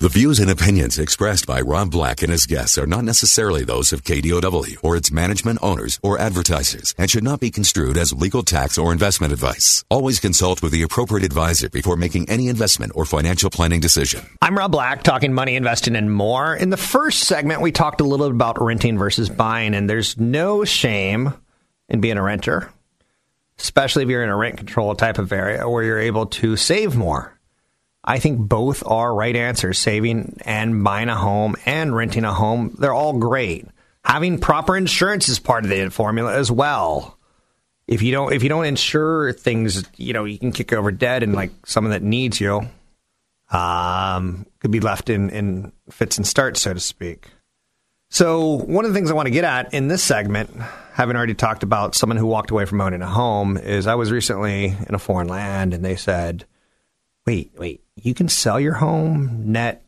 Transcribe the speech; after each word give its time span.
The 0.00 0.08
views 0.08 0.40
and 0.40 0.50
opinions 0.50 0.98
expressed 0.98 1.46
by 1.46 1.60
Rob 1.60 1.92
Black 1.92 2.20
and 2.20 2.32
his 2.32 2.46
guests 2.46 2.76
are 2.76 2.86
not 2.86 3.04
necessarily 3.04 3.62
those 3.62 3.92
of 3.92 4.02
KDOW 4.02 4.78
or 4.82 4.96
its 4.96 5.12
management 5.12 5.60
owners 5.62 6.00
or 6.02 6.18
advertisers 6.18 6.96
and 6.98 7.08
should 7.08 7.22
not 7.22 7.38
be 7.38 7.52
construed 7.52 7.96
as 7.96 8.12
legal 8.12 8.42
tax 8.42 8.76
or 8.76 8.90
investment 8.90 9.32
advice. 9.32 9.84
Always 9.88 10.18
consult 10.18 10.62
with 10.62 10.72
the 10.72 10.82
appropriate 10.82 11.24
advisor 11.24 11.68
before 11.70 11.96
making 11.96 12.28
any 12.28 12.48
investment 12.48 12.90
or 12.96 13.04
financial 13.04 13.50
planning 13.50 13.78
decision. 13.78 14.26
I'm 14.42 14.58
Rob 14.58 14.72
Black, 14.72 15.04
talking 15.04 15.32
money, 15.32 15.54
investing, 15.54 15.94
and 15.94 16.12
more. 16.12 16.56
In 16.56 16.70
the 16.70 16.76
first 16.76 17.20
segment, 17.20 17.60
we 17.60 17.70
talked 17.70 18.00
a 18.00 18.04
little 18.04 18.26
bit 18.26 18.34
about 18.34 18.60
renting 18.60 18.98
versus 18.98 19.30
buying, 19.30 19.74
and 19.74 19.88
there's 19.88 20.18
no 20.18 20.64
shame 20.64 21.32
in 21.88 22.00
being 22.00 22.18
a 22.18 22.22
renter, 22.22 22.68
especially 23.60 24.02
if 24.02 24.08
you're 24.08 24.24
in 24.24 24.28
a 24.28 24.36
rent 24.36 24.56
control 24.56 24.96
type 24.96 25.18
of 25.18 25.32
area 25.32 25.68
where 25.68 25.84
you're 25.84 26.00
able 26.00 26.26
to 26.26 26.56
save 26.56 26.96
more. 26.96 27.33
I 28.04 28.18
think 28.18 28.38
both 28.38 28.86
are 28.86 29.14
right 29.14 29.34
answers. 29.34 29.78
Saving 29.78 30.38
and 30.44 30.84
buying 30.84 31.08
a 31.08 31.16
home 31.16 31.56
and 31.64 31.96
renting 31.96 32.24
a 32.24 32.34
home, 32.34 32.76
they're 32.78 32.92
all 32.92 33.18
great. 33.18 33.66
Having 34.04 34.40
proper 34.40 34.76
insurance 34.76 35.28
is 35.28 35.38
part 35.38 35.64
of 35.64 35.70
the 35.70 35.90
formula 35.90 36.34
as 36.34 36.50
well. 36.50 37.18
If 37.86 38.02
you 38.02 38.12
don't 38.12 38.32
if 38.32 38.42
you 38.42 38.48
don't 38.48 38.66
insure 38.66 39.32
things, 39.32 39.84
you 39.96 40.12
know, 40.12 40.24
you 40.24 40.38
can 40.38 40.52
kick 40.52 40.72
over 40.72 40.92
dead 40.92 41.22
and 41.22 41.34
like 41.34 41.50
someone 41.66 41.92
that 41.92 42.02
needs 42.02 42.40
you 42.40 42.68
um, 43.50 44.46
could 44.58 44.70
be 44.70 44.80
left 44.80 45.08
in, 45.08 45.30
in 45.30 45.72
fits 45.90 46.16
and 46.16 46.26
starts, 46.26 46.60
so 46.62 46.74
to 46.74 46.80
speak. 46.80 47.28
So 48.10 48.58
one 48.58 48.84
of 48.84 48.92
the 48.92 48.94
things 48.96 49.10
I 49.10 49.14
want 49.14 49.26
to 49.26 49.32
get 49.32 49.44
at 49.44 49.74
in 49.74 49.88
this 49.88 50.02
segment, 50.02 50.50
having 50.92 51.16
already 51.16 51.34
talked 51.34 51.62
about 51.62 51.94
someone 51.94 52.16
who 52.16 52.26
walked 52.26 52.50
away 52.50 52.64
from 52.64 52.80
owning 52.80 53.02
a 53.02 53.08
home, 53.08 53.56
is 53.56 53.86
I 53.86 53.94
was 53.96 54.12
recently 54.12 54.66
in 54.66 54.94
a 54.94 54.98
foreign 54.98 55.28
land 55.28 55.74
and 55.74 55.84
they 55.84 55.96
said, 55.96 56.44
Wait, 57.26 57.52
wait, 57.56 57.83
you 57.96 58.14
can 58.14 58.28
sell 58.28 58.58
your 58.58 58.74
home 58.74 59.52
net 59.52 59.84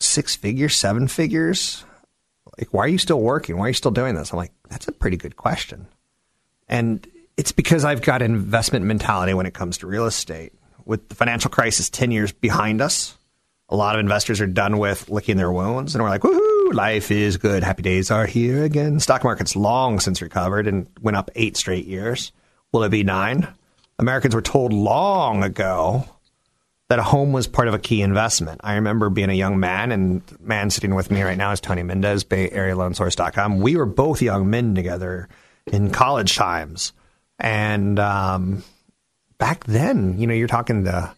six 0.00 0.34
figures, 0.34 0.76
seven 0.76 1.08
figures? 1.08 1.84
Like, 2.58 2.72
why 2.72 2.84
are 2.84 2.88
you 2.88 2.98
still 2.98 3.20
working? 3.20 3.56
Why 3.56 3.66
are 3.66 3.68
you 3.68 3.74
still 3.74 3.90
doing 3.90 4.14
this? 4.14 4.32
I'm 4.32 4.38
like, 4.38 4.52
that's 4.68 4.88
a 4.88 4.92
pretty 4.92 5.16
good 5.16 5.36
question. 5.36 5.86
And 6.68 7.06
it's 7.36 7.52
because 7.52 7.84
I've 7.84 8.02
got 8.02 8.22
an 8.22 8.32
investment 8.32 8.84
mentality 8.84 9.34
when 9.34 9.46
it 9.46 9.54
comes 9.54 9.78
to 9.78 9.86
real 9.86 10.06
estate. 10.06 10.52
With 10.84 11.08
the 11.08 11.14
financial 11.14 11.50
crisis 11.50 11.88
10 11.90 12.10
years 12.10 12.32
behind 12.32 12.80
us, 12.80 13.16
a 13.68 13.76
lot 13.76 13.94
of 13.94 14.00
investors 14.00 14.40
are 14.40 14.46
done 14.46 14.78
with 14.78 15.08
licking 15.08 15.36
their 15.36 15.52
wounds 15.52 15.94
and 15.94 16.02
we're 16.02 16.10
like, 16.10 16.22
woohoo, 16.22 16.74
life 16.74 17.10
is 17.10 17.36
good. 17.36 17.62
Happy 17.62 17.82
days 17.82 18.10
are 18.10 18.26
here 18.26 18.64
again. 18.64 18.98
Stock 18.98 19.22
market's 19.22 19.54
long 19.54 20.00
since 20.00 20.20
recovered 20.20 20.66
and 20.66 20.88
went 21.00 21.16
up 21.16 21.30
eight 21.36 21.56
straight 21.56 21.86
years. 21.86 22.32
Will 22.72 22.82
it 22.82 22.88
be 22.88 23.04
nine? 23.04 23.46
Americans 23.98 24.34
were 24.34 24.42
told 24.42 24.72
long 24.72 25.44
ago 25.44 26.04
that 26.90 26.98
a 26.98 27.04
home 27.04 27.32
was 27.32 27.46
part 27.46 27.68
of 27.68 27.74
a 27.74 27.78
key 27.78 28.02
investment. 28.02 28.60
I 28.64 28.74
remember 28.74 29.10
being 29.10 29.30
a 29.30 29.34
young 29.34 29.60
man, 29.60 29.92
and 29.92 30.22
man 30.40 30.70
sitting 30.70 30.96
with 30.96 31.08
me 31.08 31.22
right 31.22 31.38
now 31.38 31.52
is 31.52 31.60
Tony 31.60 31.84
Mendez, 31.84 32.24
Bay 32.24 32.50
Area 32.50 32.74
Loan 32.76 32.94
Source.com. 32.94 33.60
We 33.60 33.76
were 33.76 33.86
both 33.86 34.20
young 34.20 34.50
men 34.50 34.74
together 34.74 35.28
in 35.68 35.92
college 35.92 36.34
times. 36.34 36.92
And 37.38 38.00
um, 38.00 38.64
back 39.38 39.62
then, 39.66 40.18
you 40.18 40.26
know, 40.26 40.34
you're 40.34 40.48
talking 40.48 40.82
the 40.82 41.08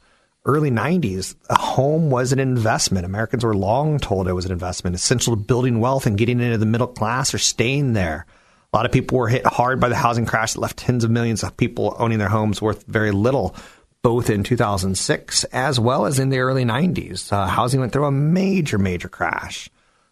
early 0.44 0.70
90s, 0.70 1.36
a 1.48 1.58
home 1.58 2.10
was 2.10 2.34
an 2.34 2.38
investment. 2.38 3.06
Americans 3.06 3.42
were 3.42 3.56
long 3.56 3.98
told 3.98 4.28
it 4.28 4.34
was 4.34 4.44
an 4.44 4.52
investment, 4.52 4.94
essential 4.94 5.34
to 5.34 5.42
building 5.42 5.80
wealth 5.80 6.04
and 6.04 6.18
getting 6.18 6.38
into 6.38 6.58
the 6.58 6.66
middle 6.66 6.86
class 6.86 7.32
or 7.32 7.38
staying 7.38 7.94
there. 7.94 8.26
A 8.74 8.76
lot 8.76 8.84
of 8.84 8.92
people 8.92 9.16
were 9.16 9.28
hit 9.28 9.46
hard 9.46 9.80
by 9.80 9.88
the 9.88 9.96
housing 9.96 10.26
crash 10.26 10.52
that 10.52 10.60
left 10.60 10.76
tens 10.76 11.02
of 11.02 11.10
millions 11.10 11.42
of 11.42 11.56
people 11.56 11.96
owning 11.98 12.18
their 12.18 12.28
homes 12.28 12.60
worth 12.60 12.84
very 12.86 13.10
little 13.10 13.56
both 14.02 14.30
in 14.30 14.42
2006 14.42 15.44
as 15.44 15.80
well 15.80 16.06
as 16.06 16.18
in 16.18 16.28
the 16.28 16.40
early 16.40 16.64
90s. 16.64 17.32
Uh, 17.32 17.46
housing 17.46 17.80
went 17.80 17.92
through 17.92 18.06
a 18.06 18.12
major, 18.12 18.78
major 18.78 19.08
crash. 19.08 19.68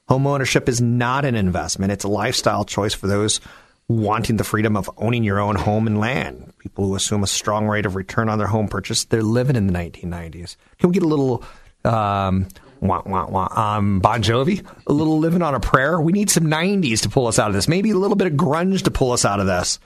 Home 0.08 0.26
ownership 0.26 0.68
is 0.68 0.80
not 0.80 1.24
an 1.24 1.34
investment, 1.34 1.92
it's 1.92 2.04
a 2.04 2.08
lifestyle 2.08 2.64
choice 2.64 2.94
for 2.94 3.06
those 3.06 3.40
wanting 3.88 4.36
the 4.36 4.44
freedom 4.44 4.76
of 4.76 4.88
owning 4.96 5.24
your 5.24 5.40
own 5.40 5.56
home 5.56 5.88
and 5.88 5.98
land. 5.98 6.52
People 6.58 6.86
who 6.86 6.94
assume 6.94 7.24
a 7.24 7.26
strong 7.26 7.66
rate 7.66 7.86
of 7.86 7.96
return 7.96 8.28
on 8.28 8.38
their 8.38 8.46
home 8.46 8.68
purchase, 8.68 9.04
they're 9.04 9.22
living 9.22 9.56
in 9.56 9.66
the 9.66 9.72
1990s. 9.72 10.56
Can 10.78 10.90
we 10.90 10.94
get 10.94 11.02
a 11.02 11.08
little 11.08 11.44
um, 11.84 12.46
wah, 12.80 13.02
wah, 13.04 13.26
wah, 13.26 13.76
um, 13.76 14.00
Bon 14.00 14.22
Jovi? 14.22 14.64
A 14.86 14.92
little 14.92 15.18
living 15.18 15.42
on 15.42 15.54
a 15.54 15.60
prayer? 15.60 16.00
We 16.00 16.12
need 16.12 16.30
some 16.30 16.44
90s 16.44 17.02
to 17.02 17.08
pull 17.08 17.26
us 17.26 17.38
out 17.38 17.48
of 17.48 17.54
this. 17.54 17.68
Maybe 17.68 17.90
a 17.90 17.96
little 17.96 18.16
bit 18.16 18.26
of 18.26 18.34
grunge 18.34 18.82
to 18.82 18.90
pull 18.90 19.12
us 19.12 19.24
out 19.24 19.40
of 19.40 19.46
this. 19.46 19.78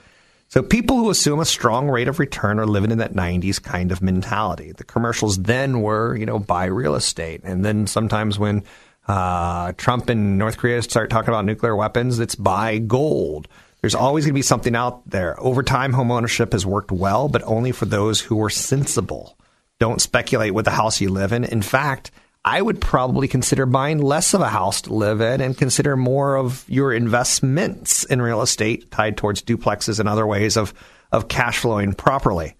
So 0.47 0.61
people 0.61 0.97
who 0.97 1.09
assume 1.09 1.39
a 1.39 1.45
strong 1.45 1.89
rate 1.89 2.07
of 2.07 2.19
return 2.19 2.59
are 2.59 2.67
living 2.67 2.91
in 2.91 2.99
that 2.99 3.13
90s 3.13 3.61
kind 3.61 3.91
of 3.91 4.01
mentality. 4.01 4.71
The 4.71 4.83
commercials 4.83 5.37
then 5.37 5.81
were, 5.81 6.15
you 6.15 6.25
know, 6.25 6.39
buy 6.39 6.65
real 6.65 6.95
estate. 6.95 7.41
And 7.43 7.65
then 7.65 7.87
sometimes 7.87 8.37
when 8.37 8.63
uh, 9.07 9.73
Trump 9.73 10.09
and 10.09 10.37
North 10.37 10.57
Korea 10.57 10.81
start 10.81 11.09
talking 11.09 11.29
about 11.29 11.45
nuclear 11.45 11.75
weapons, 11.75 12.19
it's 12.19 12.35
buy 12.35 12.77
gold. 12.77 13.47
There's 13.81 13.95
always 13.95 14.25
going 14.25 14.33
to 14.33 14.37
be 14.39 14.41
something 14.41 14.75
out 14.75 15.07
there. 15.09 15.39
Over 15.39 15.61
time, 15.61 15.93
home 15.93 16.11
ownership 16.11 16.53
has 16.53 16.65
worked 16.65 16.91
well, 16.91 17.27
but 17.27 17.43
only 17.43 17.71
for 17.71 17.85
those 17.85 18.21
who 18.21 18.41
are 18.43 18.49
sensible. 18.49 19.37
Don't 19.79 20.01
speculate 20.01 20.53
with 20.53 20.65
the 20.65 20.71
house 20.71 21.01
you 21.01 21.09
live 21.09 21.33
in. 21.33 21.43
In 21.43 21.61
fact, 21.61 22.11
I 22.47 22.61
would 22.61 22.79
probably 22.79 23.27
consider 23.27 23.65
buying 23.65 23.97
less 23.97 24.35
of 24.35 24.41
a 24.41 24.47
house 24.47 24.81
to 24.83 24.93
live 24.93 25.19
in 25.19 25.41
and 25.41 25.57
consider 25.57 25.97
more 25.97 26.35
of 26.37 26.63
your 26.69 26.93
investments 26.93 28.03
in 28.03 28.21
real 28.21 28.43
estate 28.43 28.91
tied 28.91 29.17
towards 29.17 29.41
duplexes 29.41 29.99
and 29.99 30.07
other 30.07 30.27
ways 30.27 30.55
of, 30.55 30.71
of 31.11 31.27
cash 31.27 31.57
flowing 31.57 31.93
properly. 31.93 32.55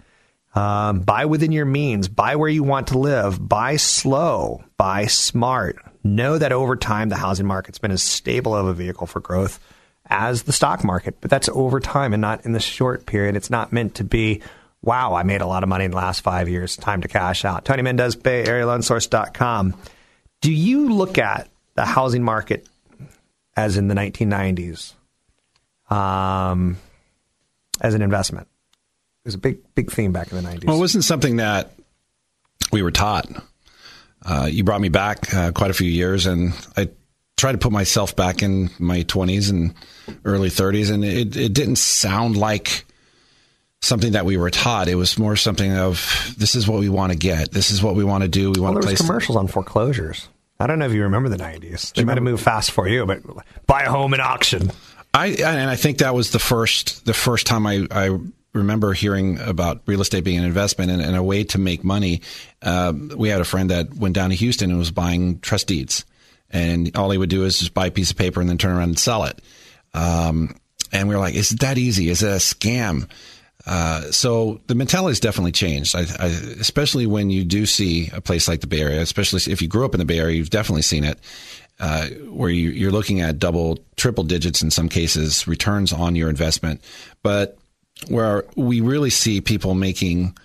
Um, 0.56 1.02
buy 1.02 1.26
within 1.26 1.52
your 1.52 1.66
means, 1.66 2.08
buy 2.08 2.36
where 2.36 2.50
you 2.50 2.64
want 2.64 2.88
to 2.88 2.98
live, 2.98 3.48
buy 3.48 3.76
slow, 3.76 4.64
buy 4.76 5.06
smart. 5.06 5.78
Know 6.04 6.40
that 6.40 6.52
over 6.52 6.76
time, 6.76 7.10
the 7.10 7.16
housing 7.16 7.46
market's 7.46 7.78
been 7.78 7.92
as 7.92 8.02
stable 8.02 8.56
of 8.56 8.66
a 8.66 8.74
vehicle 8.74 9.06
for 9.06 9.20
growth 9.20 9.60
as 10.08 10.44
the 10.44 10.54
stock 10.54 10.84
market, 10.84 11.18
but 11.22 11.30
that's 11.30 11.50
over 11.50 11.80
time 11.80 12.12
and 12.14 12.22
not 12.22 12.44
in 12.44 12.54
the 12.54 12.60
short 12.60 13.06
period. 13.06 13.36
It's 13.36 13.52
not 13.52 13.72
meant 13.72 13.96
to 13.96 14.04
be 14.04 14.42
wow, 14.86 15.16
I 15.16 15.24
made 15.24 15.42
a 15.42 15.48
lot 15.48 15.64
of 15.64 15.70
money 15.70 15.86
in 15.86 15.92
the 15.92 15.98
last 15.98 16.22
five 16.22 16.48
years. 16.48 16.78
Time 16.78 17.02
to 17.02 17.08
cash 17.08 17.44
out. 17.44 17.66
Tony 17.66 17.82
Mendez, 17.82 18.16
Bay 18.16 18.46
Area 18.46 18.66
Loan 18.66 18.84
Source.com. 18.84 19.74
Do 20.42 20.54
you 20.54 20.94
look 20.94 21.18
at 21.18 21.50
the 21.74 21.86
housing 21.86 22.24
market 22.24 22.68
as 23.58 23.78
in 23.78 23.88
the 23.88 23.96
1990s 23.96 24.94
um, 25.90 26.78
as 27.82 27.96
an 27.96 28.02
investment? 28.02 28.48
It 29.24 29.30
was 29.30 29.36
a 29.36 29.40
big, 29.40 29.58
big 29.74 29.92
theme 29.92 30.12
back 30.12 30.32
in 30.32 30.42
the 30.42 30.48
90s. 30.48 30.66
Well, 30.66 30.78
it 30.78 30.80
wasn't 30.80 31.04
something 31.04 31.38
that 31.38 31.72
we 32.72 32.84
were 32.84 32.92
taught. 32.92 33.28
Uh, 34.24 34.48
you 34.50 34.64
brought 34.64 34.82
me 34.82 34.90
back 34.90 35.34
uh, 35.34 35.52
quite 35.52 35.72
a 35.72 35.74
few 35.74 35.90
years, 35.90 36.28
and 36.28 36.54
I 36.78 36.90
tried 37.38 37.54
to 37.54 37.58
put 37.58 37.72
myself 37.72 38.16
back 38.16 38.44
in 38.44 38.70
my 38.78 39.04
20s 39.04 39.50
and 39.50 39.74
early 40.26 40.50
30s, 40.50 40.92
and 40.94 41.04
it, 41.04 41.36
it 41.36 41.54
didn't 41.54 41.78
sound 41.78 42.38
like 42.38 42.85
something 43.82 44.14
that 44.14 44.26
we 44.26 44.38
were 44.38 44.50
taught. 44.50 44.88
It 44.88 44.96
was 44.96 45.18
more 45.18 45.36
something 45.36 45.76
of 45.76 46.34
this 46.38 46.56
is 46.56 46.68
what 46.68 46.80
we 46.80 46.90
want 46.90 47.12
to 47.12 47.18
get. 47.18 47.52
This 47.52 47.72
is 47.72 47.82
what 47.82 47.96
we 47.96 48.04
want 48.04 48.24
to 48.24 48.28
do. 48.28 48.52
We 48.52 48.60
want 48.60 48.76
well, 48.76 48.82
to 48.82 48.88
place 48.88 49.02
commercials 49.02 49.38
on 49.38 49.48
foreclosures. 49.48 50.28
I 50.60 50.68
don't 50.68 50.80
know 50.80 50.86
if 50.86 50.94
you 50.94 51.04
remember 51.04 51.30
the 51.30 51.38
'90s. 51.38 51.94
They 51.94 52.04
might 52.04 52.18
have 52.18 52.24
moved 52.24 52.44
fast 52.44 52.72
for 52.72 52.88
you, 52.88 53.06
but 53.06 53.22
buy 53.68 53.84
a 53.84 53.90
home 53.90 54.14
in 54.14 54.22
auction. 54.22 54.72
I 55.14 55.28
and 55.28 55.70
I 55.70 55.76
think 55.76 56.00
that 56.00 56.14
was 56.14 56.32
the 56.32 56.40
first 56.40 57.06
the 57.06 57.14
first 57.14 57.48
time 57.48 57.68
I, 57.68 57.88
I 57.92 58.18
remember 58.54 58.94
hearing 58.94 59.40
about 59.40 59.82
real 59.86 60.02
estate 60.02 60.24
being 60.24 60.40
an 60.40 60.46
investment 60.46 60.92
and, 60.92 61.02
and 61.02 61.16
a 61.16 61.24
way 61.24 61.44
to 61.44 61.58
make 61.58 61.84
money. 61.84 62.22
Uh, 62.62 62.94
we 63.16 63.30
had 63.30 63.42
a 63.42 63.46
friend 63.46 63.70
that 63.70 63.94
went 63.94 64.16
down 64.16 64.30
to 64.30 64.36
Houston 64.36 64.70
and 64.70 64.80
was 64.80 64.92
buying 64.92 65.40
trust 65.40 65.68
deeds, 65.68 66.06
and 66.50 66.96
all 66.96 67.12
he 67.12 67.18
would 67.18 67.30
do 67.30 67.44
is 67.44 67.60
just 67.60 67.74
buy 67.74 67.88
a 67.88 67.92
piece 67.92 68.12
of 68.12 68.18
paper 68.18 68.40
and 68.40 68.50
then 68.50 68.58
turn 68.58 68.72
around 68.72 68.90
and 68.90 69.00
sell 69.00 69.26
it. 69.26 69.42
Um, 69.94 70.56
and 70.92 71.08
we 71.10 71.16
were 71.16 71.22
like, 71.22 71.36
"Is 71.36 71.52
it 71.52 71.60
that 71.60 71.78
easy? 71.78 72.10
Is 72.10 72.24
it 72.24 72.30
a 72.30 72.36
scam?" 72.36 73.10
Uh, 73.66 74.12
so 74.12 74.62
the 74.68 74.76
mentality 74.76 75.10
has 75.12 75.20
definitely 75.20 75.52
changed, 75.52 75.96
I, 75.96 76.02
I, 76.20 76.28
especially 76.60 77.08
when 77.08 77.30
you 77.30 77.44
do 77.44 77.66
see 77.66 78.10
a 78.14 78.22
place 78.22 78.48
like 78.48 78.62
the 78.62 78.68
Bay 78.68 78.82
Area, 78.82 79.02
especially 79.02 79.52
if 79.52 79.62
you 79.62 79.68
grew 79.68 79.86
up 79.86 79.96
in 79.96 80.00
the 80.00 80.06
Bay 80.06 80.20
Area, 80.20 80.36
you've 80.36 80.52
definitely 80.52 80.84
seen 80.84 81.04
it, 81.04 81.20
uh, 81.80 82.08
where 82.30 82.50
you, 82.50 82.88
are 82.88 82.92
looking 82.92 83.22
at 83.22 83.40
double, 83.40 83.80
triple 83.96 84.24
digits 84.24 84.62
in 84.62 84.70
some 84.70 84.88
cases 84.88 85.48
returns 85.48 85.92
on 85.92 86.16
your 86.16 86.30
investment. 86.30 86.80
But 87.24 87.58
where 88.08 88.46
we 88.56 88.82
really 88.82 89.10
see 89.10 89.42
people 89.42 89.74
making 89.74 90.36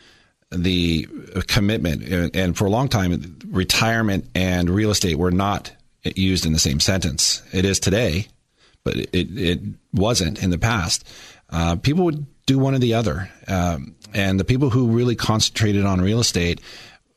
the 0.51 1.07
commitment. 1.47 2.35
And 2.35 2.57
for 2.57 2.67
a 2.67 2.71
long 2.71 2.89
time, 2.89 3.39
retirement 3.47 4.29
and 4.35 4.69
real 4.69 4.91
estate 4.91 5.17
were 5.17 5.31
not 5.31 5.73
used 6.03 6.47
in 6.47 6.53
the 6.53 6.59
same 6.59 6.81
sentence. 6.81 7.43
It 7.53 7.65
is 7.65 7.79
today, 7.79 8.27
but 8.85 8.97
it, 8.97 9.09
it 9.13 9.61
wasn't 9.93 10.43
in 10.43 10.51
the 10.51 10.59
past. 10.59 11.09
Uh, 11.51 11.77
people 11.77 12.05
would 12.05 12.27
do 12.47 12.59
one 12.59 12.75
or 12.75 12.79
the 12.79 12.95
other. 12.95 13.31
Um, 13.47 13.95
and 14.15 14.41
the 14.41 14.45
people 14.45 14.71
who 14.71 14.89
really 14.89 15.17
concentrated 15.17 15.85
on 15.85 16.01
real 16.01 16.21
estate 16.21 16.61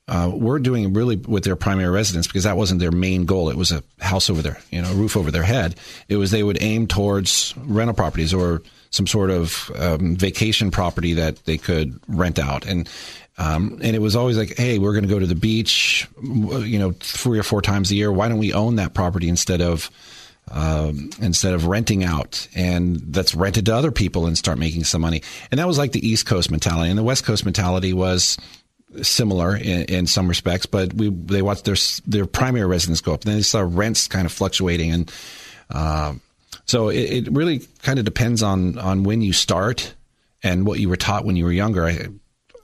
uh, 0.08 0.30
were 0.34 0.60
doing 0.60 0.94
really 0.94 1.16
with 1.16 1.44
their 1.44 1.56
primary 1.56 1.90
residence 1.90 2.28
because 2.28 2.44
that 2.44 2.58
wasn't 2.58 2.80
their 2.80 2.92
main 2.92 3.26
goal. 3.26 3.50
It 3.50 3.56
was 3.56 3.72
a 3.72 3.84
house 4.00 4.30
over 4.30 4.42
their, 4.42 4.60
you 4.70 4.82
know, 4.82 4.92
a 4.92 4.96
roof 4.96 5.16
over 5.16 5.32
their 5.32 5.44
head. 5.44 5.76
It 6.10 6.18
was 6.18 6.32
they 6.32 6.44
would 6.44 6.62
aim 6.62 6.88
towards 6.88 7.54
rental 7.58 7.96
properties 7.96 8.34
or 8.34 8.62
some 8.90 9.08
sort 9.08 9.32
of 9.32 9.72
um, 9.78 10.16
vacation 10.16 10.72
property 10.72 11.14
that 11.14 11.38
they 11.46 11.58
could 11.58 12.00
rent 12.08 12.38
out. 12.38 12.66
And 12.66 12.90
um, 13.38 13.80
and 13.82 13.96
it 13.96 14.00
was 14.00 14.16
always 14.16 14.38
like, 14.38 14.58
hey, 14.58 14.78
we're 14.78 14.92
going 14.92 15.08
to 15.08 15.10
go 15.10 15.18
to 15.18 15.26
the 15.26 15.34
beach, 15.34 16.08
you 16.22 16.78
know, 16.78 16.92
three 17.00 17.40
or 17.40 17.44
four 17.44 17.64
times 17.64 17.90
a 17.90 17.96
year. 17.96 18.12
Why 18.12 18.28
don't 18.30 18.38
we 18.38 18.54
own 18.54 18.76
that 18.76 18.94
property 18.94 19.28
instead 19.28 19.60
of 19.60 19.90
um, 20.52 21.10
instead 21.22 21.54
of 21.54 21.68
renting 21.68 22.04
out 22.04 22.48
and 22.56 22.98
that's 23.14 23.34
rented 23.34 23.66
to 23.68 23.76
other 23.76 23.92
people 23.92 24.26
and 24.26 24.38
start 24.38 24.58
making 24.58 24.84
some 24.84 25.02
money? 25.02 25.22
And 25.52 25.60
that 25.60 25.68
was 25.68 25.78
like 25.78 25.92
the 25.92 26.08
East 26.08 26.26
Coast 26.26 26.52
mentality, 26.52 26.90
and 26.90 26.98
the 26.98 27.04
West 27.04 27.26
Coast 27.26 27.46
mentality 27.46 27.94
was 27.94 28.38
similar 29.02 29.56
in, 29.56 29.84
in 29.84 30.08
some 30.08 30.28
respects. 30.28 30.66
But 30.66 30.94
we 30.94 31.10
they 31.10 31.42
watched 31.42 31.66
their 31.66 31.78
their 32.06 32.26
primary 32.26 32.68
residence 32.68 33.02
go 33.02 33.14
up, 33.14 33.22
and 33.22 33.32
then 33.32 33.38
they 33.38 33.44
saw 33.44 33.62
rents 33.62 34.08
kind 34.08 34.26
of 34.26 34.32
fluctuating 34.32 34.92
and. 34.92 35.12
Uh, 35.70 36.14
so 36.66 36.90
it, 36.90 37.28
it 37.28 37.32
really 37.32 37.60
kind 37.82 38.00
of 38.00 38.06
depends 38.06 38.44
on 38.44 38.78
on 38.78 39.04
when 39.04 39.22
you 39.22 39.34
start 39.34 39.94
and 40.44 40.66
what 40.66 40.80
you 40.80 40.88
were 40.90 40.96
taught 40.96 41.26
when 41.26 41.36
you 41.36 41.46
were 41.46 41.52
younger. 41.52 41.86
I, 41.86 42.08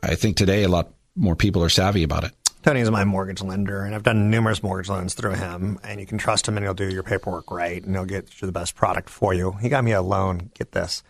I 0.04 0.16
think 0.16 0.38
today 0.38 0.64
a 0.64 0.70
lot 0.70 0.94
more 1.16 1.36
people 1.36 1.64
are 1.64 1.70
savvy 1.70 2.04
about 2.04 2.24
it. 2.24 2.32
Tony 2.62 2.82
is 2.82 2.92
my 2.92 3.06
mortgage 3.06 3.42
lender, 3.42 3.84
and 3.84 3.96
I've 3.96 4.04
done 4.04 4.30
numerous 4.30 4.62
mortgage 4.62 4.90
loans 4.90 5.14
through 5.14 5.36
him. 5.36 5.80
And 5.84 6.00
you 6.00 6.06
can 6.06 6.18
trust 6.18 6.48
him, 6.48 6.58
and 6.58 6.66
he'll 6.66 6.74
do 6.74 6.90
your 6.90 7.04
paperwork 7.04 7.52
right, 7.52 7.84
and 7.84 7.96
he'll 7.96 8.06
get 8.06 8.42
you 8.42 8.46
the 8.46 8.52
best 8.52 8.76
product 8.76 9.10
for 9.10 9.34
you. 9.34 9.54
He 9.62 9.70
got 9.70 9.84
me 9.84 9.94
a 9.94 10.02
loan. 10.02 10.52
Get 10.56 10.74
this, 10.74 11.02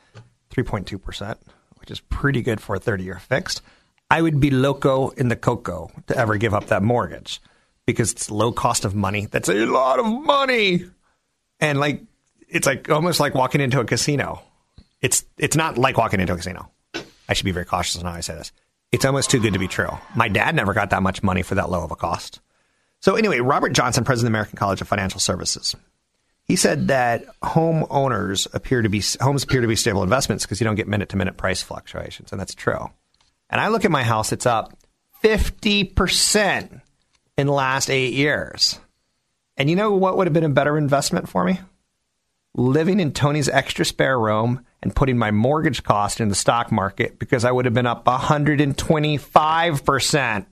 three 0.51 0.63
point 0.63 0.85
two 0.85 0.99
percent, 0.99 1.39
which 1.79 1.89
is 1.89 1.99
pretty 2.01 2.41
good 2.41 2.61
for 2.61 2.75
a 2.75 2.79
thirty-year 2.79 3.19
fixed. 3.19 3.61
I 4.11 4.21
would 4.21 4.39
be 4.39 4.51
loco 4.51 5.09
in 5.09 5.29
the 5.29 5.35
coco 5.35 5.91
to 6.07 6.17
ever 6.17 6.37
give 6.37 6.53
up 6.53 6.67
that 6.67 6.83
mortgage 6.83 7.41
because 7.85 8.11
it's 8.11 8.29
low 8.29 8.51
cost 8.51 8.85
of 8.85 8.93
money. 8.93 9.25
That's 9.25 9.49
a 9.49 9.65
lot 9.65 9.99
of 9.99 10.05
money, 10.05 10.85
and 11.59 11.79
like 11.79 12.03
it's 12.47 12.67
like 12.67 12.89
almost 12.89 13.19
like 13.19 13.33
walking 13.33 13.61
into 13.61 13.79
a 13.79 13.85
casino. 13.85 14.43
It's 15.01 15.25
it's 15.37 15.55
not 15.55 15.77
like 15.79 15.97
walking 15.97 16.19
into 16.19 16.33
a 16.33 16.37
casino. 16.37 16.69
I 17.27 17.33
should 17.33 17.45
be 17.45 17.51
very 17.51 17.65
cautious 17.65 17.97
on 17.97 18.05
how 18.05 18.11
I 18.11 18.21
say 18.21 18.35
this 18.35 18.51
it's 18.91 19.05
almost 19.05 19.29
too 19.29 19.39
good 19.39 19.53
to 19.53 19.59
be 19.59 19.67
true. 19.67 19.89
My 20.15 20.27
dad 20.27 20.55
never 20.55 20.73
got 20.73 20.89
that 20.91 21.03
much 21.03 21.23
money 21.23 21.41
for 21.41 21.55
that 21.55 21.69
low 21.69 21.83
of 21.83 21.91
a 21.91 21.95
cost. 21.95 22.39
So 23.01 23.15
anyway, 23.15 23.39
Robert 23.39 23.73
Johnson, 23.73 24.03
president 24.03 24.27
of 24.27 24.31
the 24.31 24.37
American 24.37 24.57
College 24.57 24.81
of 24.81 24.87
Financial 24.87 25.19
Services, 25.19 25.75
he 26.43 26.55
said 26.55 26.87
that 26.87 27.25
home 27.43 27.85
owners 27.89 28.47
appear 28.53 28.81
to 28.81 28.89
be 28.89 29.03
homes 29.21 29.43
appear 29.43 29.61
to 29.61 29.67
be 29.67 29.75
stable 29.75 30.03
investments 30.03 30.45
because 30.45 30.59
you 30.59 30.65
don't 30.65 30.75
get 30.75 30.87
minute 30.87 31.09
to 31.09 31.17
minute 31.17 31.37
price 31.37 31.61
fluctuations, 31.61 32.31
and 32.31 32.41
that's 32.41 32.55
true. 32.55 32.89
And 33.49 33.61
I 33.61 33.67
look 33.67 33.85
at 33.85 33.91
my 33.91 34.03
house; 34.03 34.31
it's 34.31 34.47
up 34.47 34.73
fifty 35.21 35.83
percent 35.83 36.81
in 37.37 37.47
the 37.47 37.53
last 37.53 37.89
eight 37.89 38.13
years. 38.13 38.79
And 39.55 39.69
you 39.69 39.75
know 39.75 39.93
what 39.93 40.17
would 40.17 40.27
have 40.27 40.33
been 40.33 40.43
a 40.43 40.49
better 40.49 40.77
investment 40.77 41.29
for 41.29 41.43
me? 41.43 41.59
Living 42.55 42.99
in 42.99 43.13
Tony's 43.13 43.47
extra 43.47 43.85
spare 43.85 44.19
room 44.19 44.65
and 44.81 44.95
putting 44.95 45.17
my 45.17 45.31
mortgage 45.31 45.83
cost 45.83 46.21
in 46.21 46.29
the 46.29 46.35
stock 46.35 46.71
market 46.71 47.19
because 47.19 47.43
I 47.45 47.51
would 47.51 47.65
have 47.65 47.73
been 47.73 47.87
up 47.87 48.05
125%. 48.05 50.45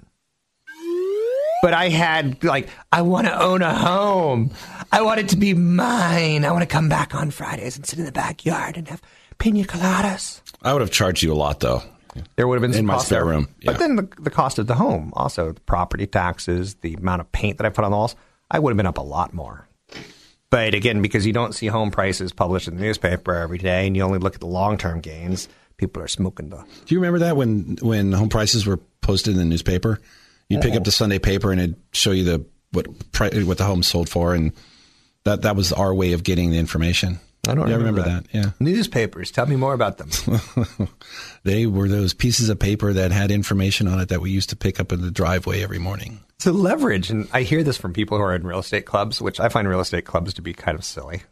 But 1.64 1.74
I 1.74 1.90
had, 1.90 2.44
like, 2.44 2.70
I 2.92 3.02
want 3.02 3.26
to 3.28 3.42
own 3.42 3.64
a 3.64 3.74
home. 3.74 4.52
I 4.92 5.02
want 5.02 5.20
it 5.20 5.30
to 5.30 5.38
be 5.38 5.56
mine. 5.56 6.46
I 6.46 6.52
want 6.52 6.62
to 6.62 6.68
come 6.68 6.88
back 6.88 7.16
on 7.16 7.32
Fridays 7.32 7.78
and 7.78 7.86
sit 7.86 7.98
in 7.98 8.06
the 8.06 8.12
backyard 8.12 8.78
and 8.78 8.88
have 8.88 9.02
pina 9.40 9.64
coladas. 9.64 10.42
I 10.62 10.74
would 10.74 10.82
have 10.82 10.92
charged 10.92 11.24
you 11.24 11.34
a 11.34 11.36
lot, 11.36 11.60
though. 11.60 11.82
There 12.36 12.48
would 12.48 12.62
have 12.62 12.70
been 12.70 12.78
in 12.78 12.86
my 12.86 13.00
spare 13.00 13.26
room. 13.26 13.48
Yeah. 13.62 13.72
But 13.72 13.80
then 13.80 13.96
the, 13.96 14.08
the 14.20 14.30
cost 14.30 14.60
of 14.60 14.68
the 14.68 14.76
home, 14.76 15.14
also 15.16 15.54
the 15.54 15.62
property 15.62 16.06
taxes, 16.08 16.76
the 16.76 16.94
amount 16.96 17.22
of 17.22 17.32
paint 17.32 17.58
that 17.58 17.66
I 17.66 17.70
put 17.70 17.86
on 17.86 17.92
the 17.92 17.98
walls, 17.98 18.16
I 18.50 18.60
would 18.60 18.72
have 18.72 18.78
been 18.78 18.86
up 18.86 18.98
a 18.98 19.04
lot 19.04 19.34
more. 19.34 19.68
But 20.50 20.74
again, 20.74 21.02
because 21.02 21.26
you 21.26 21.34
don't 21.34 21.54
see 21.54 21.68
home 21.68 21.92
prices 21.92 22.32
published 22.32 22.68
in 22.68 22.76
the 22.76 22.82
newspaper 22.82 23.34
every 23.34 23.58
day, 23.58 23.86
and 23.86 23.96
you 23.98 24.04
only 24.04 24.20
look 24.20 24.36
at 24.36 24.40
the 24.40 24.48
long 24.48 24.78
term 24.78 25.02
gains, 25.02 25.50
people 25.76 26.02
are 26.02 26.08
smoking 26.08 26.50
the. 26.50 26.58
Do 26.86 26.96
you 26.96 27.00
remember 27.00 27.20
that 27.20 27.36
when 27.36 27.78
when 27.82 28.14
home 28.14 28.30
prices 28.30 28.66
were 28.66 28.78
posted 29.02 29.34
in 29.34 29.40
the 29.40 29.46
newspaper? 29.46 30.00
You'd 30.50 30.62
pick 30.62 30.76
up 30.76 30.86
the 30.86 30.92
Sunday 30.92 31.20
paper 31.20 31.52
and 31.52 31.60
it'd 31.60 31.76
show 31.92 32.12
you 32.12 32.24
the 32.24 32.46
what 32.72 32.88
what 32.88 33.58
the 33.58 33.66
home 33.66 33.84
sold 33.84 34.08
for, 34.08 34.34
and 34.34 34.54
that 35.26 35.42
that 35.42 35.56
was 35.58 35.74
our 35.74 35.94
way 35.94 36.14
of 36.14 36.24
getting 36.24 36.52
the 36.52 36.58
information. 36.58 37.20
I 37.48 37.56
don't 37.56 37.68
yeah, 37.68 37.76
remember, 37.76 38.02
remember 38.02 38.22
that. 38.22 38.32
that. 38.32 38.38
Yeah, 38.38 38.52
newspapers. 38.60 39.32
Tell 39.32 39.46
me 39.46 39.56
more 39.56 39.74
about 39.74 39.98
them. 39.98 40.10
they 41.44 41.66
were 41.66 41.88
those 41.88 42.14
pieces 42.14 42.50
of 42.50 42.60
paper 42.60 42.94
that 42.94 43.12
had 43.12 43.32
information 43.32 43.88
on 43.88 44.00
it 44.00 44.10
that 44.10 44.22
we 44.22 44.32
used 44.32 44.50
to 44.50 44.56
pick 44.56 44.80
up 44.80 44.92
in 44.92 45.02
the 45.02 45.12
driveway 45.12 45.64
every 45.64 45.80
morning. 45.80 46.20
So 46.40 46.52
leverage, 46.52 47.10
and 47.10 47.28
I 47.34 47.42
hear 47.44 47.64
this 47.64 47.78
from 47.78 47.94
people 47.94 48.18
who 48.18 48.24
are 48.24 48.36
in 48.36 48.46
real 48.46 48.60
estate 48.60 48.86
clubs, 48.86 49.22
which 49.22 49.40
I 49.40 49.50
find 49.50 49.68
real 49.68 49.80
estate 49.80 50.06
clubs 50.06 50.34
to 50.36 50.42
be 50.42 50.54
kind 50.54 50.78
of 50.78 50.86
silly. 50.86 51.24